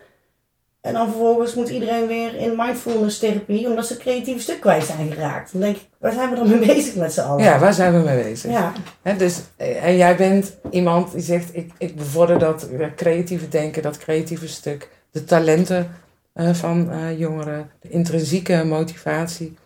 En 0.82 0.92
dan 0.92 1.08
vervolgens 1.08 1.54
moet 1.54 1.68
iedereen 1.68 2.06
weer 2.06 2.34
in 2.34 2.56
mindfulness 2.56 3.18
therapie, 3.18 3.66
omdat 3.68 3.86
ze 3.86 3.92
het 3.92 4.02
creatieve 4.02 4.40
stuk 4.40 4.60
kwijt 4.60 4.84
zijn 4.84 5.12
geraakt. 5.12 5.52
Dan 5.52 5.60
denk 5.60 5.76
ik, 5.76 5.88
waar 5.98 6.12
zijn 6.12 6.30
we 6.30 6.36
dan 6.36 6.48
mee 6.48 6.66
bezig 6.74 6.94
met 6.94 7.12
z'n 7.12 7.20
allen? 7.20 7.44
Ja, 7.44 7.58
waar 7.58 7.72
zijn 7.72 7.92
we 7.92 7.98
mee 7.98 8.22
bezig? 8.22 8.50
Ja. 8.50 8.72
Dus, 9.18 9.40
eh, 9.56 9.84
en 9.84 9.96
jij 9.96 10.16
bent 10.16 10.56
iemand 10.70 11.12
die 11.12 11.22
zegt, 11.22 11.56
ik, 11.56 11.72
ik 11.78 11.96
bevorder 11.96 12.38
dat 12.38 12.68
eh, 12.68 12.86
creatieve 12.96 13.48
denken, 13.48 13.82
dat 13.82 13.98
creatieve 13.98 14.48
stuk, 14.48 14.88
de 15.10 15.24
talenten 15.24 15.90
eh, 16.32 16.54
van 16.54 16.90
jongeren, 17.16 17.70
de 17.80 17.88
intrinsieke 17.88 18.64
motivatie, 18.64 19.56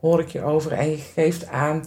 hoor 0.00 0.20
ik 0.20 0.28
je 0.28 0.42
over. 0.42 0.72
En 0.72 0.90
je 0.90 0.96
geeft 0.96 1.46
aan, 1.46 1.84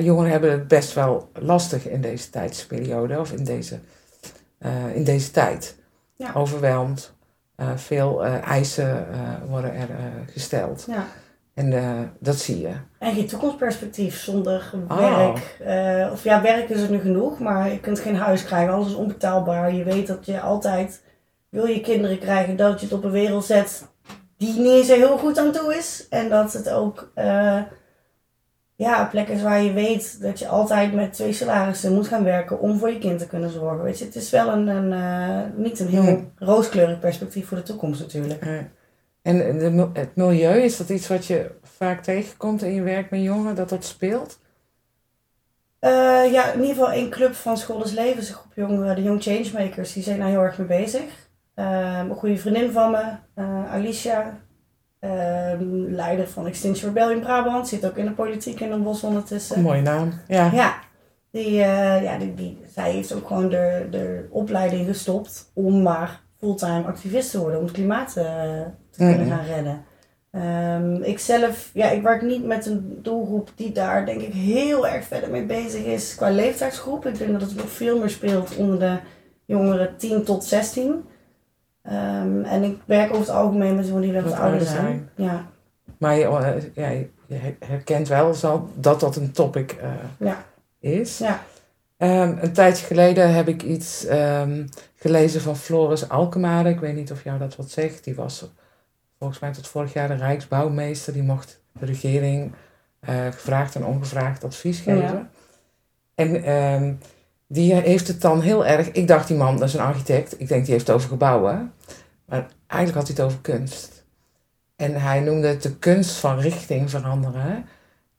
jongeren 0.00 0.30
hebben 0.30 0.50
het 0.50 0.68
best 0.68 0.94
wel 0.94 1.30
lastig 1.32 1.88
in 1.88 2.00
deze 2.00 2.30
tijdsperiode, 2.30 3.18
of 3.18 3.32
in 3.32 3.44
deze, 3.44 3.78
in 4.94 5.04
deze 5.04 5.30
tijd. 5.30 5.76
Ja. 6.16 6.32
Overweldigd, 6.34 7.13
veel 7.74 8.24
eh, 8.24 8.48
eisen 8.48 9.06
eh, 9.12 9.18
worden 9.48 9.74
er 9.74 9.90
eh, 9.90 9.96
gesteld. 10.32 10.84
ja. 10.88 11.04
En 11.54 11.72
eh, 11.72 12.00
dat 12.20 12.36
zie 12.36 12.60
je. 12.60 12.72
En 12.98 13.14
geen 13.14 13.26
toekomstperspectief 13.26 14.20
zonder 14.22 14.70
Oh. 14.88 14.98
werk. 14.98 15.56
Eh, 15.64 16.12
of 16.12 16.24
ja, 16.24 16.42
werk 16.42 16.68
is 16.68 16.82
er 16.82 16.90
nu 16.90 16.98
genoeg, 17.00 17.38
maar 17.38 17.70
je 17.70 17.80
kunt 17.80 17.98
geen 18.00 18.16
huis 18.16 18.44
krijgen, 18.44 18.74
alles 18.74 18.86
is 18.86 18.94
onbetaalbaar. 18.94 19.74
Je 19.74 19.84
weet 19.84 20.06
dat 20.06 20.26
je 20.26 20.40
altijd, 20.40 21.02
wil 21.48 21.66
je 21.66 21.80
kinderen 21.80 22.18
krijgen, 22.18 22.56
dat 22.56 22.80
je 22.80 22.86
het 22.86 22.94
op 22.94 23.04
een 23.04 23.10
wereld 23.10 23.44
zet 23.44 23.86
die 24.36 24.60
niet 24.60 24.84
zo 24.86 24.94
heel 24.94 25.18
goed 25.18 25.38
aan 25.38 25.52
toe 25.52 25.74
is. 25.76 26.06
En 26.10 26.28
dat 26.28 26.52
het 26.52 26.70
ook 26.70 27.10
eh, 27.14 27.60
ja, 28.76 29.04
plek 29.04 29.28
is 29.28 29.42
waar 29.42 29.62
je 29.62 29.72
weet 29.72 30.20
dat 30.20 30.38
je 30.38 30.48
altijd 30.48 30.92
met 30.94 31.12
twee 31.12 31.32
salarissen 31.32 31.94
moet 31.94 32.08
gaan 32.08 32.24
werken 32.24 32.60
om 32.60 32.78
voor 32.78 32.90
je 32.90 32.98
kind 32.98 33.18
te 33.18 33.26
kunnen 33.26 33.50
zorgen. 33.50 33.84
Weet 33.84 33.98
je, 33.98 34.04
het 34.04 34.16
is 34.16 34.30
wel 34.30 34.48
een, 34.48 34.66
een 34.66 34.92
eh, 34.92 35.56
niet 35.56 35.80
een 35.80 35.88
heel 35.88 36.32
rooskleurig 36.36 36.98
perspectief 36.98 37.48
voor 37.48 37.56
de 37.56 37.62
toekomst 37.62 38.00
natuurlijk. 38.00 38.42
En 39.22 39.58
de, 39.58 39.88
het 39.92 40.16
milieu, 40.16 40.60
is 40.60 40.76
dat 40.76 40.88
iets 40.88 41.08
wat 41.08 41.26
je 41.26 41.50
vaak 41.62 42.02
tegenkomt 42.02 42.62
in 42.62 42.74
je 42.74 42.82
werk 42.82 43.10
met 43.10 43.22
jongeren, 43.22 43.54
dat 43.54 43.68
dat 43.68 43.84
speelt? 43.84 44.38
Eh, 45.78 46.32
ja, 46.32 46.52
in 46.52 46.60
ieder 46.60 46.74
geval 46.74 46.92
één 46.92 47.10
club 47.10 47.34
van 47.34 47.56
School 47.56 47.78
des 47.78 47.92
Levens, 47.92 48.28
een 48.28 48.34
groep 48.34 48.52
jongeren, 48.54 48.96
de 48.96 49.02
Young 49.02 49.22
Changemakers, 49.22 49.92
die 49.92 50.02
zijn 50.02 50.18
daar 50.18 50.28
heel 50.28 50.42
erg 50.42 50.58
mee 50.58 50.66
bezig. 50.66 51.28
Ehm, 51.54 52.10
een 52.10 52.16
goede 52.16 52.36
vriendin 52.36 52.72
van 52.72 52.90
me, 52.90 53.02
eh, 53.34 53.72
Alicia, 53.72 54.40
leider 55.88 56.28
van 56.28 56.46
Extinction 56.46 56.88
Rebellion 56.94 57.20
Brabant, 57.20 57.68
zit 57.68 57.86
ook 57.86 57.96
in 57.96 58.04
de 58.04 58.12
politiek 58.12 58.60
in 58.60 58.68
Den 58.70 58.82
Bosch 58.82 59.04
ondertussen. 59.04 59.56
Een 59.56 59.62
mooie 59.62 59.82
naam. 59.82 60.12
Ja. 60.28 60.50
Ja, 60.52 60.74
die, 61.30 61.62
eh, 61.62 62.02
ja 62.02 62.18
die, 62.18 62.34
die, 62.34 62.58
zij 62.74 62.90
heeft 62.90 63.14
ook 63.14 63.26
gewoon 63.26 63.48
de, 63.48 63.86
de 63.90 64.26
opleiding 64.30 64.86
gestopt 64.86 65.50
om 65.54 65.82
maar 65.82 66.20
fulltime 66.38 66.84
activist 66.84 67.30
te 67.30 67.38
worden, 67.38 67.58
om 67.58 67.64
het 67.64 67.74
klimaat 67.74 68.16
eh, 68.16 68.24
te 68.90 68.96
kunnen 68.98 69.26
Mhm. 69.26 69.28
gaan 69.36 69.44
redden. 69.46 69.84
Ehm, 70.30 71.02
ik 71.02 71.18
zelf, 71.18 71.70
ja, 71.74 71.90
ik 71.90 72.02
werk 72.02 72.22
niet 72.22 72.44
met 72.44 72.66
een 72.66 72.98
doelgroep 73.02 73.50
die 73.54 73.72
daar 73.72 74.06
denk 74.06 74.20
ik 74.20 74.32
heel 74.32 74.86
erg 74.88 75.04
verder 75.04 75.30
mee 75.30 75.44
bezig 75.44 75.84
is 75.84 76.14
qua 76.14 76.30
leeftijdsgroep. 76.30 77.06
Ik 77.06 77.18
denk 77.18 77.32
dat 77.32 77.40
het 77.40 77.56
nog 77.56 77.68
veel 77.70 77.98
meer 77.98 78.10
speelt 78.10 78.56
onder 78.56 78.78
de 78.78 78.96
jongeren 79.46 79.96
10 79.96 80.24
tot 80.24 80.44
16. 80.44 81.04
Ehm, 81.84 82.42
en 82.42 82.62
ik 82.62 82.78
werk 82.84 83.08
over 83.10 83.20
het 83.20 83.34
algemeen 83.34 83.74
met 83.76 83.86
jongeren 83.88 84.12
die 84.12 84.22
wat 84.22 84.38
ouder 84.38 84.66
zijn. 84.66 85.08
Ja, 85.14 85.46
Maar 85.98 86.16
je, 86.16 86.26
eh, 86.74 87.00
je 87.26 87.54
herkent 87.58 88.08
wel 88.08 88.34
zo 88.34 88.68
dat 88.74 89.00
dat 89.00 89.16
een 89.16 89.32
topic 89.32 89.72
eh, 89.72 89.90
Ja. 90.18 90.44
is. 90.80 91.18
ja. 91.18 91.42
Ehm, 91.96 92.36
een 92.40 92.52
tijdje 92.52 92.86
geleden 92.86 93.34
heb 93.34 93.48
ik 93.48 93.62
iets 93.62 94.04
ehm, 94.04 94.66
gelezen 94.96 95.40
van 95.40 95.56
Floris 95.56 96.08
Alkemade. 96.08 96.68
Ik 96.68 96.80
weet 96.80 96.94
niet 96.94 97.12
of 97.12 97.24
jou 97.24 97.38
dat 97.38 97.56
wat 97.56 97.70
zegt. 97.70 98.04
Die 98.04 98.14
was 98.14 98.50
volgens 99.18 99.38
mij 99.40 99.52
tot 99.52 99.68
vorig 99.68 99.92
jaar 99.92 100.08
de 100.08 100.14
Rijksbouwmeester. 100.14 101.12
Die 101.12 101.22
mocht 101.22 101.60
de 101.72 101.86
regering 101.86 102.52
eh, 103.00 103.24
gevraagd 103.26 103.74
en 103.74 103.84
ongevraagd 103.84 104.44
advies 104.44 104.80
geven. 104.80 105.02
Ja. 105.02 105.28
En 106.14 106.44
die 107.46 107.74
heeft 107.74 108.08
het 108.08 108.20
dan 108.20 108.40
heel 108.40 108.66
erg... 108.66 108.90
Ik 108.92 109.08
dacht, 109.08 109.28
die 109.28 109.36
man, 109.36 109.58
dat 109.58 109.68
is 109.68 109.74
een 109.74 109.80
architect. 109.80 110.40
Ik 110.40 110.48
denk, 110.48 110.62
die 110.64 110.72
heeft 110.72 110.86
het 110.86 110.96
over 110.96 111.08
gebouwen. 111.08 111.72
Maar 112.24 112.46
eigenlijk 112.66 113.06
had 113.06 113.16
hij 113.16 113.24
het 113.24 113.32
over 113.32 113.38
kunst. 113.42 114.04
En 114.76 115.00
hij 115.00 115.20
noemde 115.20 115.46
het 115.46 115.62
de 115.62 115.76
kunst 115.76 116.16
van 116.16 116.38
richting 116.38 116.90
veranderen. 116.90 117.66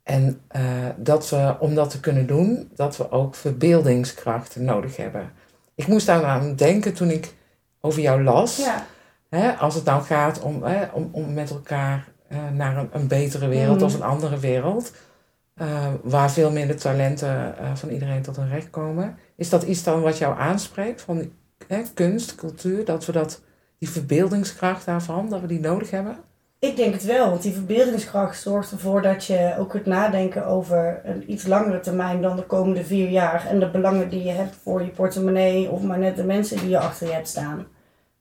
En 0.03 0.41
eh, 0.47 0.61
dat 0.97 1.29
we, 1.29 1.55
om 1.59 1.75
dat 1.75 1.89
te 1.89 1.99
kunnen 1.99 2.27
doen, 2.27 2.69
dat 2.75 2.97
we 2.97 3.11
ook 3.11 3.35
verbeeldingskrachten 3.35 4.63
nodig 4.63 4.97
hebben. 4.97 5.31
Ik 5.75 5.87
moest 5.87 6.05
daar 6.05 6.23
aan 6.23 6.55
denken 6.55 6.93
toen 6.93 7.09
ik 7.09 7.33
over 7.81 8.01
jou 8.01 8.23
las. 8.23 8.57
ja. 8.57 8.85
Hè, 9.29 9.51
als 9.51 9.75
het 9.75 9.83
nou 9.83 10.03
gaat 10.03 10.39
om, 10.41 10.63
hè, 10.63 10.85
om, 10.93 11.09
om 11.11 11.33
met 11.33 11.49
elkaar 11.49 12.07
eh, 12.27 12.37
naar 12.53 12.77
een, 12.77 12.89
een 12.91 13.07
betere 13.07 13.47
wereld 13.47 13.75
Mhm. 13.75 13.85
of 13.85 13.93
een 13.93 14.01
andere 14.03 14.39
wereld. 14.39 14.91
Eh, 15.55 15.93
waar 16.03 16.31
veel 16.31 16.51
minder 16.51 16.75
talenten 16.75 17.57
eh, 17.57 17.75
van 17.75 17.89
iedereen 17.89 18.21
tot 18.21 18.35
hun 18.35 18.49
recht 18.49 18.69
komen. 18.69 19.17
Is 19.35 19.49
dat 19.49 19.63
iets 19.63 19.83
dan 19.83 20.01
wat 20.01 20.17
jou 20.17 20.39
aanspreekt 20.39 21.01
van 21.01 21.31
hè, 21.67 21.81
kunst, 21.93 22.35
cultuur? 22.35 22.85
Dat 22.85 23.05
we 23.05 23.11
dat, 23.11 23.41
die 23.77 23.89
verbeeldingskracht 23.89 24.85
daarvan, 24.85 25.29
dat 25.29 25.41
we 25.41 25.47
die 25.47 25.59
nodig 25.59 25.91
hebben? 25.91 26.17
Ik 26.59 26.75
denk 26.75 26.93
het 26.93 27.03
wel, 27.03 27.29
want 27.29 27.41
die 27.41 27.53
verbeeldingskracht 27.53 28.41
zorgt 28.41 28.71
ervoor 28.71 29.01
dat 29.01 29.25
je 29.25 29.55
ook 29.59 29.69
kunt 29.69 29.85
nadenken 29.85 30.45
over 30.45 31.01
een 31.03 31.31
iets 31.31 31.47
langere 31.47 31.79
termijn 31.79 32.21
dan 32.21 32.35
de 32.35 32.45
komende 32.45 32.83
vier 32.83 33.09
jaar. 33.09 33.45
En 33.47 33.59
de 33.59 33.69
belangen 33.69 34.09
die 34.09 34.23
je 34.23 34.31
hebt 34.31 34.55
voor 34.55 34.81
je 34.81 34.89
portemonnee 34.89 35.69
of 35.69 35.81
maar 35.81 35.99
net 35.99 36.15
de 36.15 36.23
mensen 36.23 36.57
die 36.57 36.69
je 36.69 36.79
achter 36.79 37.07
je 37.07 37.13
hebt 37.13 37.27
staan. 37.27 37.67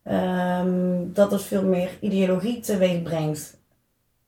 Ehm, 0.02 1.12
dat 1.12 1.30
het 1.30 1.42
veel 1.42 1.64
meer 1.64 1.90
ideologie 2.00 2.60
teweeg 2.60 3.02
brengt. 3.02 3.62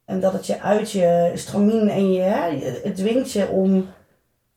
En 0.06 0.20
dat 0.20 0.32
het 0.32 0.46
je 0.46 0.60
uit 0.60 0.90
je 0.90 1.30
stramien 1.34 1.88
en 1.88 2.12
je, 2.12 2.20
hè, 2.20 2.58
het 2.82 2.96
dwingt 2.96 3.32
je 3.32 3.48
om 3.48 3.86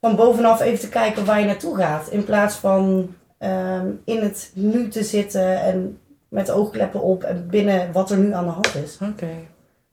van 0.01 0.15
bovenaf 0.15 0.61
even 0.61 0.79
te 0.79 0.89
kijken 0.89 1.25
waar 1.25 1.39
je 1.39 1.45
naartoe 1.45 1.75
gaat. 1.75 2.07
In 2.09 2.23
plaats 2.23 2.55
van 2.55 3.13
ehm, 3.37 3.87
in 4.05 4.21
het 4.21 4.51
nu 4.53 4.87
te 4.89 5.03
zitten 5.03 5.61
en 5.61 5.99
met 6.27 6.51
oogkleppen 6.51 7.01
op 7.01 7.23
en 7.23 7.47
binnen 7.49 7.91
wat 7.91 8.11
er 8.11 8.17
nu 8.17 8.33
aan 8.33 8.45
de 8.45 8.51
hand 8.51 8.75
is. 8.75 8.97
Oké. 9.01 9.29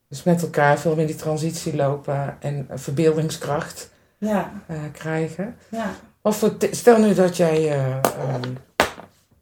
Dus 0.08 0.22
met 0.22 0.42
elkaar 0.42 0.78
veel 0.78 0.94
meer 0.96 1.06
die 1.06 1.16
transitie 1.16 1.76
lopen 1.76 2.36
en 2.40 2.66
verbeeldingskracht 2.74 3.90
Ja, 4.18 4.52
eh, 4.66 4.76
krijgen. 4.92 5.56
ja. 5.68 5.90
Of 6.22 6.50
stel 6.70 6.98
nu 6.98 7.14
dat 7.14 7.36
jij 7.36 7.56
eh, 7.72 7.86
ehm, 7.96 8.50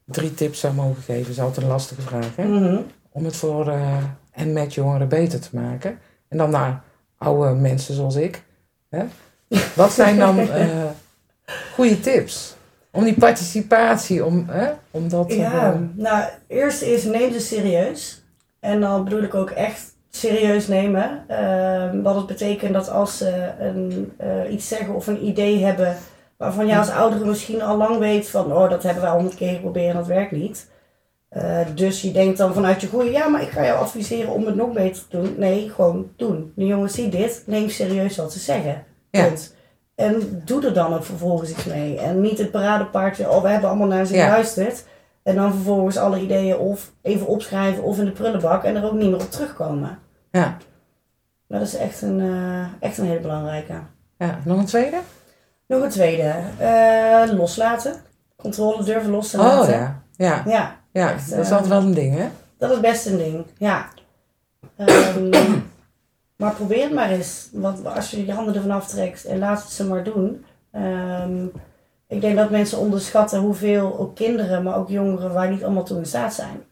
drie 0.05 0.35
tips 0.35 0.61
zou 0.61 0.75
mogen 0.75 1.03
geven, 1.03 1.31
is 1.31 1.41
altijd 1.41 1.65
een 1.67 1.73
lastige 1.73 2.01
vraag, 2.01 2.37
hè? 2.37 2.45
Mhm. 2.45 2.81
Om 3.13 3.25
het 3.25 3.37
voor 3.37 3.69
eh, 3.69 3.97
en 4.35 4.53
met 4.53 4.75
jongeren 4.75 5.09
beter 5.09 5.41
te 5.41 5.49
maken. 5.53 5.99
En 6.29 6.39
dan 6.39 6.51
naar 6.51 6.83
oude 7.19 7.55
mensen 7.55 7.95
zoals 7.95 8.17
ik. 8.17 8.43
Hè? 8.91 9.05
Wat 9.75 9.93
zijn 9.93 10.19
dan 10.19 10.39
eh 10.49 10.85
goede 11.75 12.01
tips? 12.01 12.57
Om 12.91 13.05
die 13.05 13.19
participatie, 13.19 14.25
om, 14.25 14.45
hè, 14.49 14.71
om 14.91 15.09
dat 15.09 15.29
te 15.29 15.37
Ja, 15.37 15.81
nou, 15.95 16.23
het 16.23 16.39
eerste 16.47 16.93
is 16.93 17.05
neem 17.05 17.33
ze 17.33 17.41
serieus. 17.41 18.25
En 18.61 18.81
dan 18.81 19.05
bedoel 19.05 19.23
ik 19.23 19.35
ook 19.35 19.51
echt 19.51 19.95
serieus 20.11 20.69
nemen. 20.69 21.25
Ehm, 21.29 22.03
wat 22.03 22.15
het 22.15 22.27
betekent 22.27 22.73
dat 22.73 22.91
als 22.91 23.19
ze 23.19 23.53
een, 23.59 24.13
eh, 24.17 24.53
iets 24.53 24.69
zeggen 24.69 24.95
of 24.95 25.07
een 25.07 25.27
idee 25.27 25.65
hebben 25.65 25.97
waarvan 26.37 26.67
je 26.67 26.79
als 26.79 26.91
oudere 26.91 27.25
misschien 27.25 27.63
al 27.63 27.77
lang 27.77 27.99
weet 27.99 28.29
van 28.29 28.53
oh, 28.53 28.71
dat 28.71 28.83
hebben 28.83 29.03
we 29.03 29.09
al 29.09 29.15
honderd 29.15 29.37
keer 29.37 29.55
geprobeerd 29.55 29.91
en 29.91 29.97
dat 29.97 30.07
werkt 30.07 30.33
niet. 30.33 30.67
Eh, 31.35 31.61
dus 31.75 32.03
je 32.03 32.13
denkt 32.13 32.39
dan 32.39 32.55
vanuit 32.55 32.81
je 32.81 32.87
goede, 32.89 33.11
ja, 33.11 33.29
maar 33.29 33.43
ik 33.43 33.49
ga 33.51 33.65
jou 33.65 33.79
adviseren 33.79 34.33
om 34.33 34.47
het 34.47 34.55
nog 34.55 34.73
beter 34.73 35.03
te 35.09 35.17
doen. 35.21 35.35
Nee, 35.39 35.71
gewoon 35.75 36.11
doen. 36.17 36.53
De 36.57 36.67
jongens, 36.67 36.95
zie 36.95 37.09
dit, 37.09 37.43
neem 37.47 37.69
serieus 37.69 38.17
wat 38.17 38.33
ze 38.33 38.39
zeggen. 38.39 38.85
Ja. 39.11 39.25
Punt. 39.27 39.55
En 39.95 40.43
doe 40.45 40.65
er 40.67 40.75
dan 40.75 40.95
ook 40.95 41.05
vervolgens 41.05 41.51
iets 41.51 41.65
mee. 41.65 41.99
En 41.99 42.21
niet 42.21 42.39
het 42.39 42.51
paradepaardje, 42.51 43.31
oh, 43.31 43.43
we 43.43 43.49
hebben 43.49 43.69
allemaal 43.69 43.87
naar 43.87 44.05
ze 44.07 44.15
Ja. 44.17 44.25
geluisterd. 44.25 44.85
En 45.23 45.35
dan 45.35 45.53
vervolgens 45.53 45.97
alle 45.97 46.21
ideeën 46.21 46.57
of 46.57 46.93
even 47.03 47.27
opschrijven 47.27 47.83
of 47.83 47.99
in 47.99 48.05
de 48.05 48.11
prullenbak 48.11 48.65
en 48.65 48.77
er 48.77 48.85
ook 48.85 48.93
niet 48.93 49.11
meer 49.11 49.21
op 49.21 49.31
terugkomen. 49.31 49.99
Ja. 50.31 50.57
Dat 51.49 51.61
is 51.63 51.77
echt 51.77 52.03
een, 52.03 52.21
eh, 52.21 52.67
echt 52.89 52.99
een 52.99 53.07
hele 53.07 53.21
belangrijke. 53.21 53.73
ja. 54.19 54.39
Nog 54.45 54.59
een 54.59 54.67
tweede? 54.67 54.97
Nog 55.67 55.83
een 55.83 55.89
tweede. 55.91 56.35
eh, 56.59 57.23
loslaten. 57.39 57.95
Controle 58.37 58.85
durven 58.85 59.11
los 59.11 59.31
te 59.31 59.37
laten. 59.37 59.61
Oh 59.61 59.69
ja. 59.69 60.03
Ja, 60.17 60.43
Ja, 60.47 60.77
ja. 60.95 61.13
Echt, 61.13 61.31
dat 61.31 61.39
is 61.39 61.47
eh, 61.47 61.53
altijd 61.53 61.71
wel 61.71 61.81
een 61.83 61.95
ding, 61.95 62.15
hè? 62.17 62.27
dat 62.59 62.71
is 62.71 62.81
best 62.81 63.07
een 63.07 63.17
ding. 63.17 63.45
Ja. 63.59 63.89
Ehm, 64.77 65.29
maar 66.37 66.53
probeer 66.55 66.83
het 66.83 66.93
maar 66.93 67.11
eens. 67.11 67.49
Want 67.53 67.87
als 67.87 68.11
je 68.11 68.27
je 68.27 68.33
handen 68.33 68.55
ervan 68.55 68.71
aftrekt 68.71 69.25
en 69.25 69.39
laat 69.39 69.63
het 69.63 69.71
ze 69.73 69.85
maar 69.87 70.05
doen. 70.05 70.45
Ehm, 70.73 71.45
ik 72.09 72.21
denk 72.21 72.37
dat 72.37 72.51
mensen 72.51 72.79
onderschatten 72.79 73.41
hoeveel 73.41 73.99
ook 73.99 74.15
kinderen, 74.17 74.63
maar 74.63 74.77
ook 74.77 74.89
jongeren, 74.89 75.33
waar 75.33 75.51
niet 75.51 75.65
allemaal 75.65 75.85
toe 75.85 75.99
in 75.99 76.07
staat 76.07 76.35
zijn. 76.35 76.63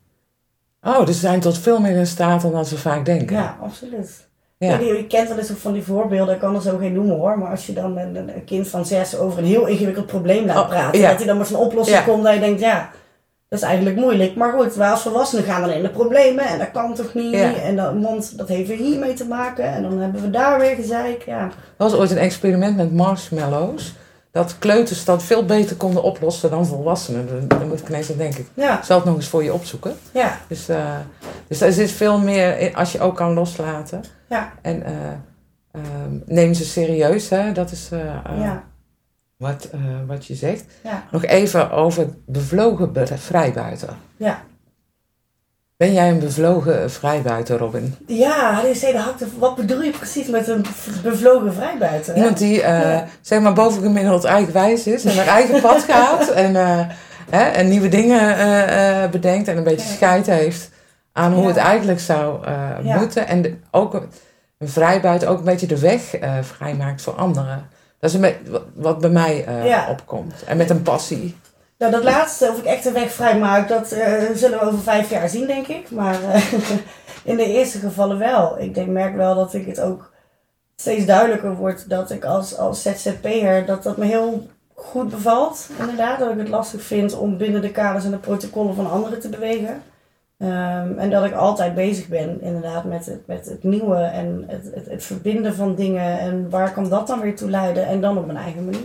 Oh, 0.82 1.06
dus 1.06 1.14
ze 1.14 1.20
zijn 1.20 1.40
tot 1.40 1.58
veel 1.58 1.80
meer 1.80 1.96
in 1.96 2.06
staat 2.06 2.42
dan 2.42 2.52
dat 2.52 2.70
we 2.70 2.78
vaak 2.78 3.04
denken. 3.04 3.36
Ja, 3.36 3.56
absoluut. 3.62 4.28
Ja. 4.58 4.78
Je, 4.78 4.84
je 4.84 5.06
kent 5.06 5.28
wel 5.28 5.38
eens 5.38 5.50
ook 5.50 5.56
van 5.58 5.72
die 5.72 5.82
voorbeelden, 5.82 6.34
ik 6.34 6.40
kan 6.40 6.54
er 6.54 6.62
zo 6.62 6.76
geen 6.76 6.92
noemen 6.92 7.16
hoor. 7.16 7.38
Maar 7.38 7.50
als 7.50 7.66
je 7.66 7.72
dan 7.72 7.96
een, 7.98 8.16
een 8.16 8.44
kind 8.44 8.68
van 8.68 8.86
zes 8.86 9.16
over 9.16 9.38
een 9.38 9.44
heel 9.44 9.66
ingewikkeld 9.66 10.06
probleem 10.06 10.46
laat 10.46 10.62
Oh, 10.64 10.68
praten, 10.68 11.00
ja. 11.00 11.08
dat 11.08 11.16
hij 11.18 11.26
dan 11.26 11.38
met 11.38 11.46
zijn 11.46 11.60
oplossing 11.60 11.98
Ja. 11.98 12.04
komt, 12.04 12.22
dat 12.24 12.34
je 12.34 12.40
denkt, 12.40 12.60
ja, 12.60 12.90
Dat 13.52 13.60
is 13.60 13.66
eigenlijk 13.66 13.96
moeilijk. 13.96 14.34
Maar 14.34 14.52
goed, 14.52 14.74
wij 14.74 14.90
als 14.90 15.02
volwassenen 15.02 15.44
gaan 15.44 15.60
dan 15.60 15.70
in 15.70 15.82
de 15.82 15.88
problemen. 15.88 16.44
En 16.44 16.58
dat 16.58 16.70
kan 16.70 16.94
toch 16.94 17.14
niet. 17.14 17.32
Ja. 17.34 17.54
En 17.54 17.76
dat, 17.76 17.92
want 18.00 18.38
dat 18.38 18.48
heeft 18.48 18.68
weer 18.68 18.76
hiermee 18.76 19.14
te 19.14 19.24
maken. 19.26 19.64
En 19.64 19.82
dan 19.82 19.98
hebben 19.98 20.22
we 20.22 20.30
daar 20.30 20.58
weer 20.60 20.74
gezeik. 20.74 21.22
Ja. 21.26 21.40
Er 21.42 21.50
was 21.76 21.94
ooit 21.94 22.10
een 22.10 22.18
experiment 22.18 22.76
met 22.76 22.92
marshmallows. 22.92 23.94
Dat 24.30 24.58
kleuters 24.58 25.04
dat 25.04 25.22
veel 25.22 25.44
beter 25.44 25.76
konden 25.76 26.02
oplossen 26.02 26.50
dan 26.50 26.66
volwassenen. 26.66 27.48
Daar- 27.48 27.66
moet 27.66 27.80
ik 27.80 27.88
ineens 27.88 28.10
aan 28.10 28.16
denken. 28.16 28.46
Ja, 28.54 28.78
Ik 28.78 28.84
zal 28.84 28.96
het 28.96 29.06
nog 29.06 29.16
eens 29.16 29.28
voor 29.28 29.44
je 29.44 29.52
opzoeken. 29.52 29.94
ja, 30.12 30.38
Dus, 30.48 30.68
eh, 30.68 30.96
dus 31.48 31.60
er 31.60 31.72
zit 31.72 31.90
veel 31.90 32.18
meer 32.18 32.58
in 32.58 32.74
als 32.76 32.92
je 32.92 33.00
ook 33.00 33.16
kan 33.16 33.32
loslaten. 33.34 34.00
ja, 34.28 34.52
En 34.62 34.82
eh, 34.84 34.92
ehm, 35.72 36.14
neem 36.26 36.54
ze 36.54 36.64
serieus, 36.64 37.28
hè? 37.28 37.52
dat 37.52 37.70
is 37.70 37.88
eh, 37.92 37.98
ja, 38.40 38.62
wat, 39.42 39.68
eh, 39.72 39.80
wat 40.06 40.26
je 40.26 40.34
zegt. 40.34 40.64
ja, 40.82 41.02
Nog 41.10 41.24
even 41.24 41.70
over 41.70 42.08
bevlogen 42.26 42.92
be- 42.92 43.18
vrijbuiter. 43.18 43.88
ja. 44.16 44.42
Ben 45.76 45.92
jij 45.92 46.08
een 46.10 46.18
bevlogen 46.18 46.90
vrijbuiter, 46.90 47.58
Robin? 47.58 47.94
Ja, 48.06 48.60
die 48.62 48.74
zei. 48.74 48.96
Wat 49.38 49.56
bedoel 49.56 49.82
je 49.82 49.90
precies 49.90 50.26
met 50.26 50.48
een 50.48 50.64
bevlogen 51.02 51.54
vrijbuiter? 51.54 52.12
hè? 52.12 52.18
Iemand 52.18 52.38
die 52.38 52.58
Ja. 52.60 53.06
zeg 53.20 53.40
maar 53.40 53.52
bovengemiddeld 53.52 54.24
eigenwijs 54.24 54.86
is 54.86 55.04
en 55.04 55.16
haar 55.16 55.26
eigen 55.26 55.60
pad 55.60 55.82
gaat 55.92 56.28
en, 56.30 56.56
eh, 56.56 56.80
hè, 57.30 57.42
en 57.42 57.68
nieuwe 57.68 57.88
dingen 57.88 59.10
bedenkt 59.10 59.48
en 59.48 59.56
een 59.56 59.64
beetje 59.64 59.88
Ja. 59.88 59.94
scheid 59.94 60.26
heeft 60.26 60.70
aan 61.12 61.32
hoe 61.32 61.42
Ja. 61.42 61.48
het 61.48 61.56
eigenlijk 61.56 62.00
zou 62.00 62.46
moeten. 62.82 63.26
En 63.28 63.42
de- 63.42 63.56
ook 63.70 63.94
een 64.58 64.68
vrijbuiter 64.68 65.28
ook 65.28 65.38
een 65.38 65.44
beetje 65.44 65.66
de 65.66 65.78
weg 65.78 66.02
vrijmaakt 66.40 67.02
voor 67.02 67.14
anderen. 67.14 67.68
Dat 68.02 68.14
is 68.14 68.32
wat- 68.74 68.98
bij 69.00 69.10
mij 69.10 69.44
eh, 69.44 69.66
Ja. 69.66 69.86
opkomt. 69.90 70.42
En 70.46 70.56
met 70.56 70.70
een 70.70 70.82
passie. 70.82 71.36
Nou, 71.78 71.92
dat 71.92 72.02
laatste, 72.04 72.48
of 72.48 72.58
ik 72.58 72.64
echt 72.64 72.84
een 72.84 72.92
weg 72.92 73.12
vrij 73.12 73.38
maak, 73.38 73.68
dat 73.68 73.92
eh, 73.92 74.12
zullen 74.34 74.58
we 74.58 74.64
over 74.66 74.78
vijf 74.78 75.10
jaar 75.10 75.28
zien, 75.28 75.46
denk 75.46 75.66
ik. 75.66 75.90
Maar 75.90 76.22
eh, 76.22 76.52
in 77.32 77.36
de 77.36 77.44
eerste 77.46 77.78
gevallen 77.78 78.18
wel. 78.18 78.58
Ik 78.60 78.74
denk, 78.74 78.88
merk 78.88 79.16
wel 79.16 79.34
dat 79.34 79.54
ik 79.54 79.66
het 79.66 79.80
ook 79.80 80.12
steeds 80.76 81.06
duidelijker 81.06 81.54
wordt 81.56 81.88
dat 81.88 82.10
ik 82.10 82.24
als, 82.24 82.56
als 82.58 82.82
ZZP'er, 82.82 83.66
dat 83.66 83.82
dat 83.82 83.96
me 83.96 84.04
heel 84.04 84.46
goed 84.74 85.10
bevalt. 85.10 85.68
Inderdaad, 85.78 86.18
dat 86.18 86.30
ik 86.32 86.38
het 86.38 86.48
lastig 86.48 86.82
vind 86.82 87.16
om 87.18 87.36
binnen 87.36 87.60
de 87.62 87.70
kaders 87.70 88.04
en 88.04 88.10
de 88.10 88.16
protocollen 88.18 88.74
van 88.74 88.90
anderen 88.90 89.20
te 89.20 89.28
bewegen. 89.28 89.82
Ehm, 90.42 90.98
en 90.98 91.10
dat 91.10 91.24
ik 91.24 91.32
altijd 91.34 91.74
bezig 91.74 92.08
ben, 92.08 92.40
inderdaad, 92.40 92.84
met 92.84 93.06
het, 93.06 93.26
met 93.26 93.46
het 93.46 93.62
nieuwe 93.62 93.96
en 93.96 94.44
het, 94.46 94.70
het, 94.74 94.86
het 94.90 95.04
verbinden 95.04 95.54
van 95.54 95.74
dingen. 95.74 96.18
En 96.18 96.50
waar 96.50 96.72
kan 96.72 96.88
dat 96.88 97.06
dan 97.06 97.20
weer 97.20 97.36
toe 97.36 97.50
leiden? 97.50 97.86
En 97.86 98.00
dan 98.00 98.18
op 98.18 98.26
mijn 98.26 98.38
eigen 98.38 98.64
manier. 98.64 98.80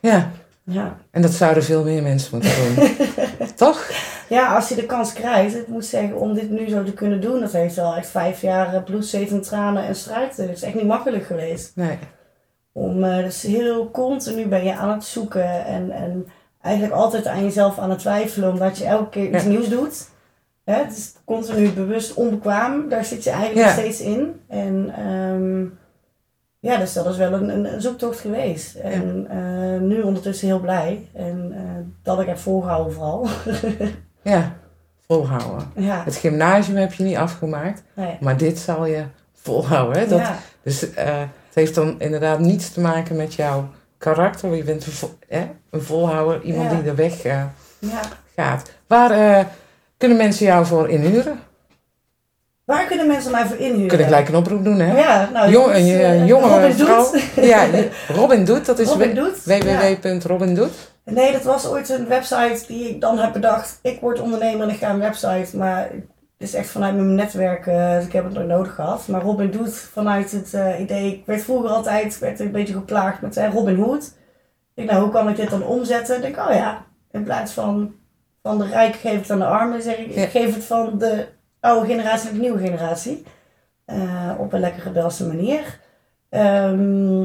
Ja, 0.00 0.30
Ja. 0.64 0.96
en 1.10 1.22
dat 1.22 1.30
zouden 1.30 1.62
veel 1.62 1.84
meer 1.84 2.02
mensen 2.02 2.30
moeten 2.38 2.50
doen. 2.76 2.88
Toch? 3.56 3.90
Ja, 4.28 4.54
als 4.54 4.68
je 4.68 4.74
de 4.74 4.86
kans 4.86 5.12
krijgt, 5.12 5.54
ik 5.56 5.68
moet 5.68 5.84
zeggen, 5.84 6.16
om 6.18 6.34
dit 6.34 6.50
nu 6.50 6.68
zo 6.68 6.84
te 6.84 6.92
kunnen 6.92 7.20
doen, 7.20 7.40
dat 7.40 7.52
heeft 7.52 7.74
wel 7.74 7.94
echt 7.94 8.06
vijf 8.08 8.40
jaar 8.40 8.74
eh, 8.74 8.82
bloed, 8.82 9.06
zweet 9.06 9.30
en 9.30 9.42
tranen 9.42 9.84
en 9.86 9.94
strijd. 9.94 10.36
Het 10.36 10.50
is 10.50 10.62
echt 10.62 10.74
niet 10.74 10.86
makkelijk 10.86 11.24
geweest. 11.24 11.72
Nee. 11.74 11.98
Om, 12.72 13.04
eh, 13.04 13.16
dus 13.24 13.42
heel 13.42 13.90
continu 13.90 14.46
ben 14.46 14.64
je 14.64 14.74
aan 14.74 14.90
het 14.92 15.04
zoeken 15.04 15.64
en, 15.66 15.90
en 15.90 16.26
eigenlijk 16.60 16.94
altijd 16.94 17.26
aan 17.26 17.42
jezelf 17.42 17.78
aan 17.78 17.90
het 17.90 17.98
twijfelen, 17.98 18.50
omdat 18.50 18.78
je 18.78 18.84
elke 18.84 19.08
keer 19.08 19.34
iets 19.34 19.42
Ja. 19.42 19.48
nieuws 19.48 19.68
doet. 19.68 20.10
Hè, 20.64 20.74
het 20.74 20.96
is 20.96 21.12
continu 21.24 21.70
bewust 21.70 22.14
onbekwaam, 22.14 22.88
daar 22.88 23.04
zit 23.04 23.24
je 23.24 23.30
eigenlijk 23.30 23.66
nog 23.66 23.74
steeds 23.74 24.00
in. 24.00 24.40
En 24.48 24.92
ehm, 24.96 25.64
ja, 26.58 26.76
dus 26.78 26.92
dat 26.92 27.06
is 27.06 27.16
wel 27.16 27.32
een, 27.32 27.80
zoektocht 27.80 28.20
geweest. 28.20 28.74
En 28.74 29.26
eh, 29.30 29.80
nu 29.80 30.02
ondertussen 30.02 30.46
heel 30.46 30.60
blij. 30.60 31.08
En 31.14 31.52
eh, 31.54 31.60
dat 32.02 32.20
ik 32.20 32.26
heb 32.26 32.38
volgehouden 32.38 32.92
vooral. 32.92 33.26
Ja, 34.24 34.52
volhouden. 35.06 35.70
ja, 35.76 36.02
Het 36.04 36.16
gymnasium 36.16 36.76
heb 36.76 36.92
je 36.92 37.02
niet 37.04 37.16
afgemaakt, 37.16 37.82
nee. 37.94 38.16
maar 38.20 38.36
dit 38.36 38.58
zal 38.58 38.86
je 38.86 39.04
volhouden. 39.32 40.02
Hè? 40.02 40.08
Dat, 40.08 40.18
ja. 40.18 40.36
Dus 40.62 40.94
eh, 40.94 41.18
het 41.18 41.54
heeft 41.54 41.74
dan 41.74 42.00
inderdaad 42.00 42.38
niets 42.38 42.72
te 42.72 42.80
maken 42.80 43.16
met 43.16 43.34
jouw 43.34 43.68
karakter. 43.98 44.54
Je 44.54 44.64
bent 44.64 44.86
een, 44.86 44.92
vol, 44.92 45.10
hè? 45.28 45.50
een 45.70 45.82
volhouder, 45.82 46.42
iemand 46.42 46.70
Ja. 46.70 46.74
die 46.76 46.84
de 46.84 46.94
weg 46.94 47.22
Ja. 47.22 47.52
gaat. 48.36 48.70
Waar 48.86 49.46
kunnen 50.02 50.18
mensen 50.18 50.46
jou 50.46 50.66
voor 50.66 50.88
inhuren? 50.88 51.40
Waar 52.64 52.86
kunnen 52.86 53.06
mensen 53.06 53.30
mij 53.30 53.46
voor 53.46 53.56
inhuren? 53.56 53.88
Kun 53.88 53.98
ik 53.98 54.04
gelijk 54.04 54.28
een 54.28 54.36
oproep 54.36 54.64
doen, 54.64 54.78
hè? 54.78 54.98
Ja, 54.98 55.28
nou, 55.32 55.50
Jong, 55.50 55.74
een 55.74 56.00
eh, 56.00 56.26
jonge 56.26 56.48
Robin 56.48 56.72
vrouw. 56.72 57.10
Doet. 57.12 57.22
Ja, 57.52 57.66
Robin 58.08 58.44
Doet, 58.44 58.66
dat 58.66 58.78
is 58.78 58.88
Robin 58.88 59.14
Doet. 59.14 59.44
Ja. 59.44 59.58
www.robindoet. 59.58 60.72
Nee, 61.04 61.32
dat 61.32 61.42
was 61.42 61.66
ooit 61.66 61.88
een 61.88 62.08
website 62.08 62.64
die 62.66 62.88
ik 62.88 63.00
dan 63.00 63.18
heb 63.18 63.32
bedacht. 63.32 63.78
Ik 63.82 64.00
word 64.00 64.20
ondernemer 64.20 64.68
en 64.68 64.74
ik 64.74 64.78
ga 64.78 64.90
een 64.90 64.98
website, 64.98 65.56
maar 65.56 65.80
het 66.38 66.48
is 66.48 66.54
echt 66.54 66.70
vanuit 66.70 66.94
mijn 66.94 67.14
netwerk. 67.14 67.66
eh, 67.66 67.94
dus 67.94 68.04
ik 68.04 68.12
heb 68.12 68.24
het 68.24 68.32
nooit 68.34 68.48
nodig 68.48 68.74
gehad. 68.74 69.08
Maar 69.08 69.22
Robin 69.22 69.50
Doet 69.50 69.74
vanuit 69.74 70.30
het 70.30 70.54
eh, 70.54 70.80
idee. 70.80 71.12
Ik 71.12 71.22
werd 71.26 71.42
vroeger 71.42 71.70
altijd 71.70 72.18
werd 72.18 72.40
een 72.40 72.50
beetje 72.52 72.74
geplaagd 72.74 73.20
met 73.20 73.40
Robin 73.52 73.76
Hood. 73.76 74.02
Ik 74.02 74.12
denk, 74.74 74.90
nou, 74.90 75.02
hoe 75.02 75.12
kan 75.12 75.28
ik 75.28 75.36
dit 75.36 75.50
dan 75.50 75.62
omzetten? 75.64 76.16
Ik 76.16 76.22
denk, 76.22 76.36
oh 76.48 76.54
ja, 76.54 76.84
in 77.12 77.24
plaats 77.24 77.52
van, 77.52 77.94
van 78.42 78.58
de 78.58 78.66
rijk 78.66 78.94
geef 78.94 79.18
het 79.20 79.30
aan 79.30 79.38
de 79.38 79.46
armen, 79.46 79.82
zeg 79.82 79.96
ik, 79.96 80.14
Ja. 80.14 80.22
ik 80.22 80.30
geef 80.30 80.54
het 80.54 80.64
van 80.64 80.98
de 80.98 81.26
oude 81.60 81.86
generatie 81.86 82.24
naar 82.24 82.34
de 82.34 82.40
nieuwe 82.40 82.58
generatie. 82.60 83.24
Eh, 83.84 84.30
op 84.38 84.52
een 84.52 84.60
lekkere 84.60 84.90
Belse 84.90 85.26
manier. 85.26 85.78
Ehm, 86.28 87.24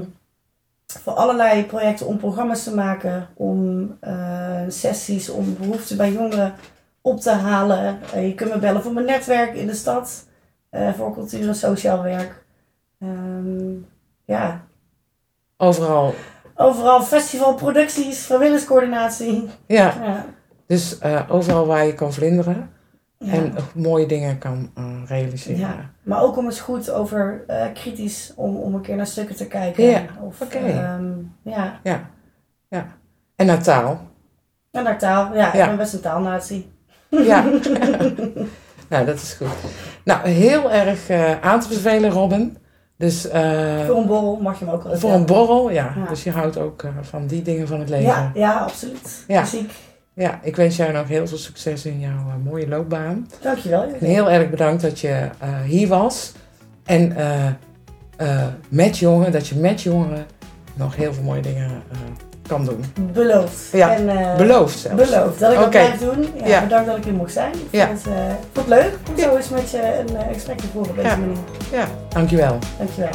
voor 0.87 1.13
allerlei 1.13 1.65
projecten 1.65 2.07
om 2.07 2.17
programma's 2.17 2.63
te 2.63 2.75
maken, 2.75 3.27
om 3.33 3.97
eh, 3.99 4.61
sessies, 4.67 5.29
om 5.29 5.55
behoeften 5.59 5.97
bij 5.97 6.11
jongeren 6.11 6.53
op 7.01 7.19
te 7.19 7.31
halen. 7.31 7.99
Eh, 8.13 8.27
je 8.27 8.33
kunt 8.35 8.53
me 8.53 8.59
bellen 8.59 8.81
voor 8.81 8.93
mijn 8.93 9.05
netwerk 9.05 9.53
in 9.55 9.67
de 9.67 9.73
stad, 9.73 10.25
voor 10.95 11.13
cultuur 11.13 11.47
en 11.47 11.55
sociaal 11.55 12.03
werk. 12.03 12.43
Ehm, 12.99 13.71
ja, 14.25 14.61
Overal. 15.57 16.13
overal 16.55 17.01
festivalproducties, 17.01 18.25
vrijwilligerscoördinatie. 18.25 19.49
Ja, 19.67 19.93
Ja, 20.03 20.25
dus 20.67 20.97
eh, 20.99 21.21
overal 21.29 21.65
waar 21.65 21.85
je 21.85 21.93
kan 21.93 22.13
vlinderen 22.13 22.69
ja. 23.17 23.31
en 23.31 23.53
mooie 23.73 24.05
dingen 24.05 24.37
kan 24.37 24.71
eh, 24.75 24.85
realiseren. 25.07 25.59
Ja. 25.59 25.75
Maar 26.03 26.21
ook 26.21 26.37
om 26.37 26.45
eens 26.45 26.59
goed 26.59 26.91
over 26.91 27.43
eh, 27.47 27.65
kritisch, 27.73 28.33
om, 28.35 28.55
om 28.55 28.75
een 28.75 28.81
keer 28.81 28.95
naar 28.95 29.07
stukken 29.07 29.35
te 29.35 29.47
kijken. 29.47 29.83
Ja, 29.83 30.05
ehm, 30.49 31.11
ja. 31.41 31.79
Ja. 31.83 32.09
ja. 32.67 32.85
En 33.35 33.45
naar 33.45 33.63
taal. 33.63 34.01
En 34.71 34.83
naar 34.83 34.97
taal. 34.97 35.35
Ja, 35.35 35.51
Ja. 35.53 35.61
ik 35.61 35.67
ben 35.67 35.77
best 35.77 35.93
een 35.93 35.99
taalnatie. 35.99 36.71
Ja. 37.09 37.43
nou, 38.89 39.05
dat 39.05 39.15
is 39.15 39.33
goed. 39.33 39.47
Nou, 40.03 40.27
heel 40.27 40.71
erg 40.71 41.09
aan 41.41 41.59
te 41.59 41.67
bevelen, 41.67 42.09
Robin. 42.09 42.57
Dus 42.97 43.21
Voor 43.21 43.97
een 43.97 44.05
borrel 44.07 44.39
mag 44.41 44.59
je 44.59 44.65
hem 44.65 44.73
ook 44.73 44.83
wel 44.83 44.97
voor 44.97 45.11
een 45.11 45.25
borrel, 45.25 45.69
ja. 45.69 45.93
Ja. 45.95 46.09
Dus 46.09 46.23
je 46.23 46.31
houdt 46.31 46.57
ook 46.57 46.83
van 47.01 47.27
die 47.27 47.41
dingen 47.41 47.67
van 47.67 47.79
het 47.79 47.89
leven. 47.89 48.07
Ja, 48.07 48.31
ja, 48.33 48.57
absoluut. 48.57 49.23
Ja. 49.27 49.39
Muziek. 49.39 49.71
Ja, 50.17 50.39
ik 50.43 50.55
wens 50.55 50.75
jou 50.75 50.91
nog 50.91 51.07
heel 51.07 51.27
veel 51.27 51.37
succes 51.37 51.85
in 51.85 51.99
jouw 51.99 52.09
eh, 52.11 52.33
mooie 52.43 52.67
loopbaan. 52.67 53.27
Dankjewel. 53.41 53.81
En 53.99 54.05
heel 54.05 54.29
erg 54.29 54.49
bedankt 54.49 54.81
dat 54.81 54.99
je 54.99 55.29
eh, 55.39 55.49
hier 55.65 55.87
was. 55.87 56.31
En 56.85 57.15
eh, 58.17 58.43
met 58.69 58.97
jongeren, 58.97 59.31
dat 59.31 59.47
je 59.47 59.55
met 59.55 59.81
jongeren 59.81 60.25
nog 60.73 60.95
heel 60.95 61.13
veel 61.13 61.23
mooie 61.23 61.41
dingen 61.41 61.71
kan 62.47 62.65
doen. 62.65 62.83
Beloofd. 63.13 63.71
Ja, 63.71 63.95
En, 63.95 64.37
Beloofd 64.37 64.79
zelfs. 64.79 65.09
Beloofd. 65.09 65.39
Dat 65.39 65.51
ik 65.51 65.57
dat 65.57 65.65
Oké. 65.67 65.69
blijf 65.77 65.99
doen. 65.99 66.25
Ja, 66.37 66.47
Ja. 66.47 66.61
Bedankt 66.63 66.87
dat 66.87 66.97
ik 66.97 67.03
hier 67.03 67.13
mocht 67.13 67.33
zijn. 67.33 67.51
Ik 67.53 67.59
Ja. 67.69 67.87
vond, 67.87 68.03
het, 68.03 68.35
vond 68.53 68.69
het 68.69 68.79
leuk 68.79 68.93
om 69.09 69.15
Ja. 69.15 69.23
zo 69.23 69.35
eens 69.35 69.49
met 69.49 69.71
je 69.71 70.03
een 70.07 70.33
gesprek 70.33 70.57
te 70.57 70.67
voeren 70.73 70.91
op 70.91 70.97
deze 71.03 71.17
manier. 71.17 71.37
Ja, 71.71 71.87
dankjewel. 72.09 72.57
Dankjewel. 72.77 73.09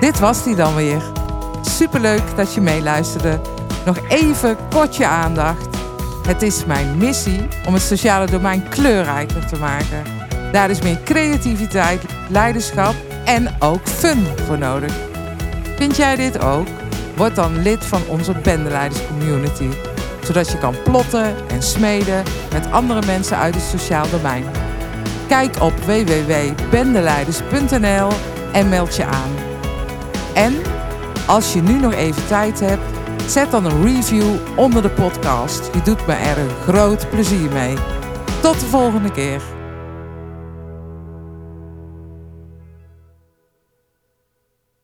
Dit 0.00 0.18
was 0.18 0.44
die 0.44 0.54
dan 0.54 0.74
weer. 0.74 1.02
Superleuk 1.62 2.22
dat 2.36 2.54
je 2.54 2.60
meeluisterde. 2.60 3.40
Nog 3.84 3.98
even 4.08 4.56
kort 4.70 4.96
je 4.96 5.06
aandacht. 5.06 5.66
Het 6.26 6.42
is 6.42 6.64
mijn 6.64 6.96
missie 6.96 7.48
om 7.66 7.74
het 7.74 7.82
sociale 7.82 8.26
domein 8.26 8.68
kleurrijker 8.68 9.46
te 9.46 9.58
maken. 9.58 10.02
Daar 10.52 10.70
is 10.70 10.82
meer 10.82 11.02
creativiteit, 11.04 12.02
leiderschap 12.28 12.94
en 13.24 13.56
ook 13.58 13.88
fun 13.88 14.26
voor 14.46 14.58
nodig. 14.58 14.92
Vind 15.76 15.96
jij 15.96 16.16
dit 16.16 16.40
ook? 16.40 16.66
Word 17.16 17.34
dan 17.34 17.62
lid 17.62 17.84
van 17.84 18.02
onze 18.08 18.32
Bendeleiders 18.42 19.06
Community. 19.06 19.68
Zodat 20.22 20.50
je 20.50 20.58
kan 20.58 20.74
plotten 20.84 21.34
en 21.48 21.62
smeden 21.62 22.22
met 22.52 22.70
andere 22.70 23.06
mensen 23.06 23.36
uit 23.36 23.54
het 23.54 23.64
sociaal 23.64 24.10
domein. 24.10 24.44
Kijk 25.28 25.60
op 25.60 25.78
www.bendeleiders.nl 25.78 28.08
en 28.52 28.68
meld 28.68 28.96
je 28.96 29.04
aan. 29.04 29.47
En 30.38 30.62
als 31.26 31.52
je 31.52 31.62
nu 31.62 31.78
nog 31.78 31.92
even 31.92 32.26
tijd 32.26 32.60
hebt, 32.60 32.82
zet 33.26 33.50
dan 33.50 33.64
een 33.64 33.82
review 33.82 34.34
onder 34.56 34.82
de 34.82 34.90
podcast. 34.90 35.70
Je 35.74 35.82
doet 35.82 36.06
me 36.06 36.12
er 36.12 36.38
een 36.38 36.50
groot 36.62 37.10
plezier 37.10 37.50
mee. 37.50 37.76
Tot 38.40 38.60
de 38.60 38.66
volgende 38.66 39.12
keer. 39.12 39.57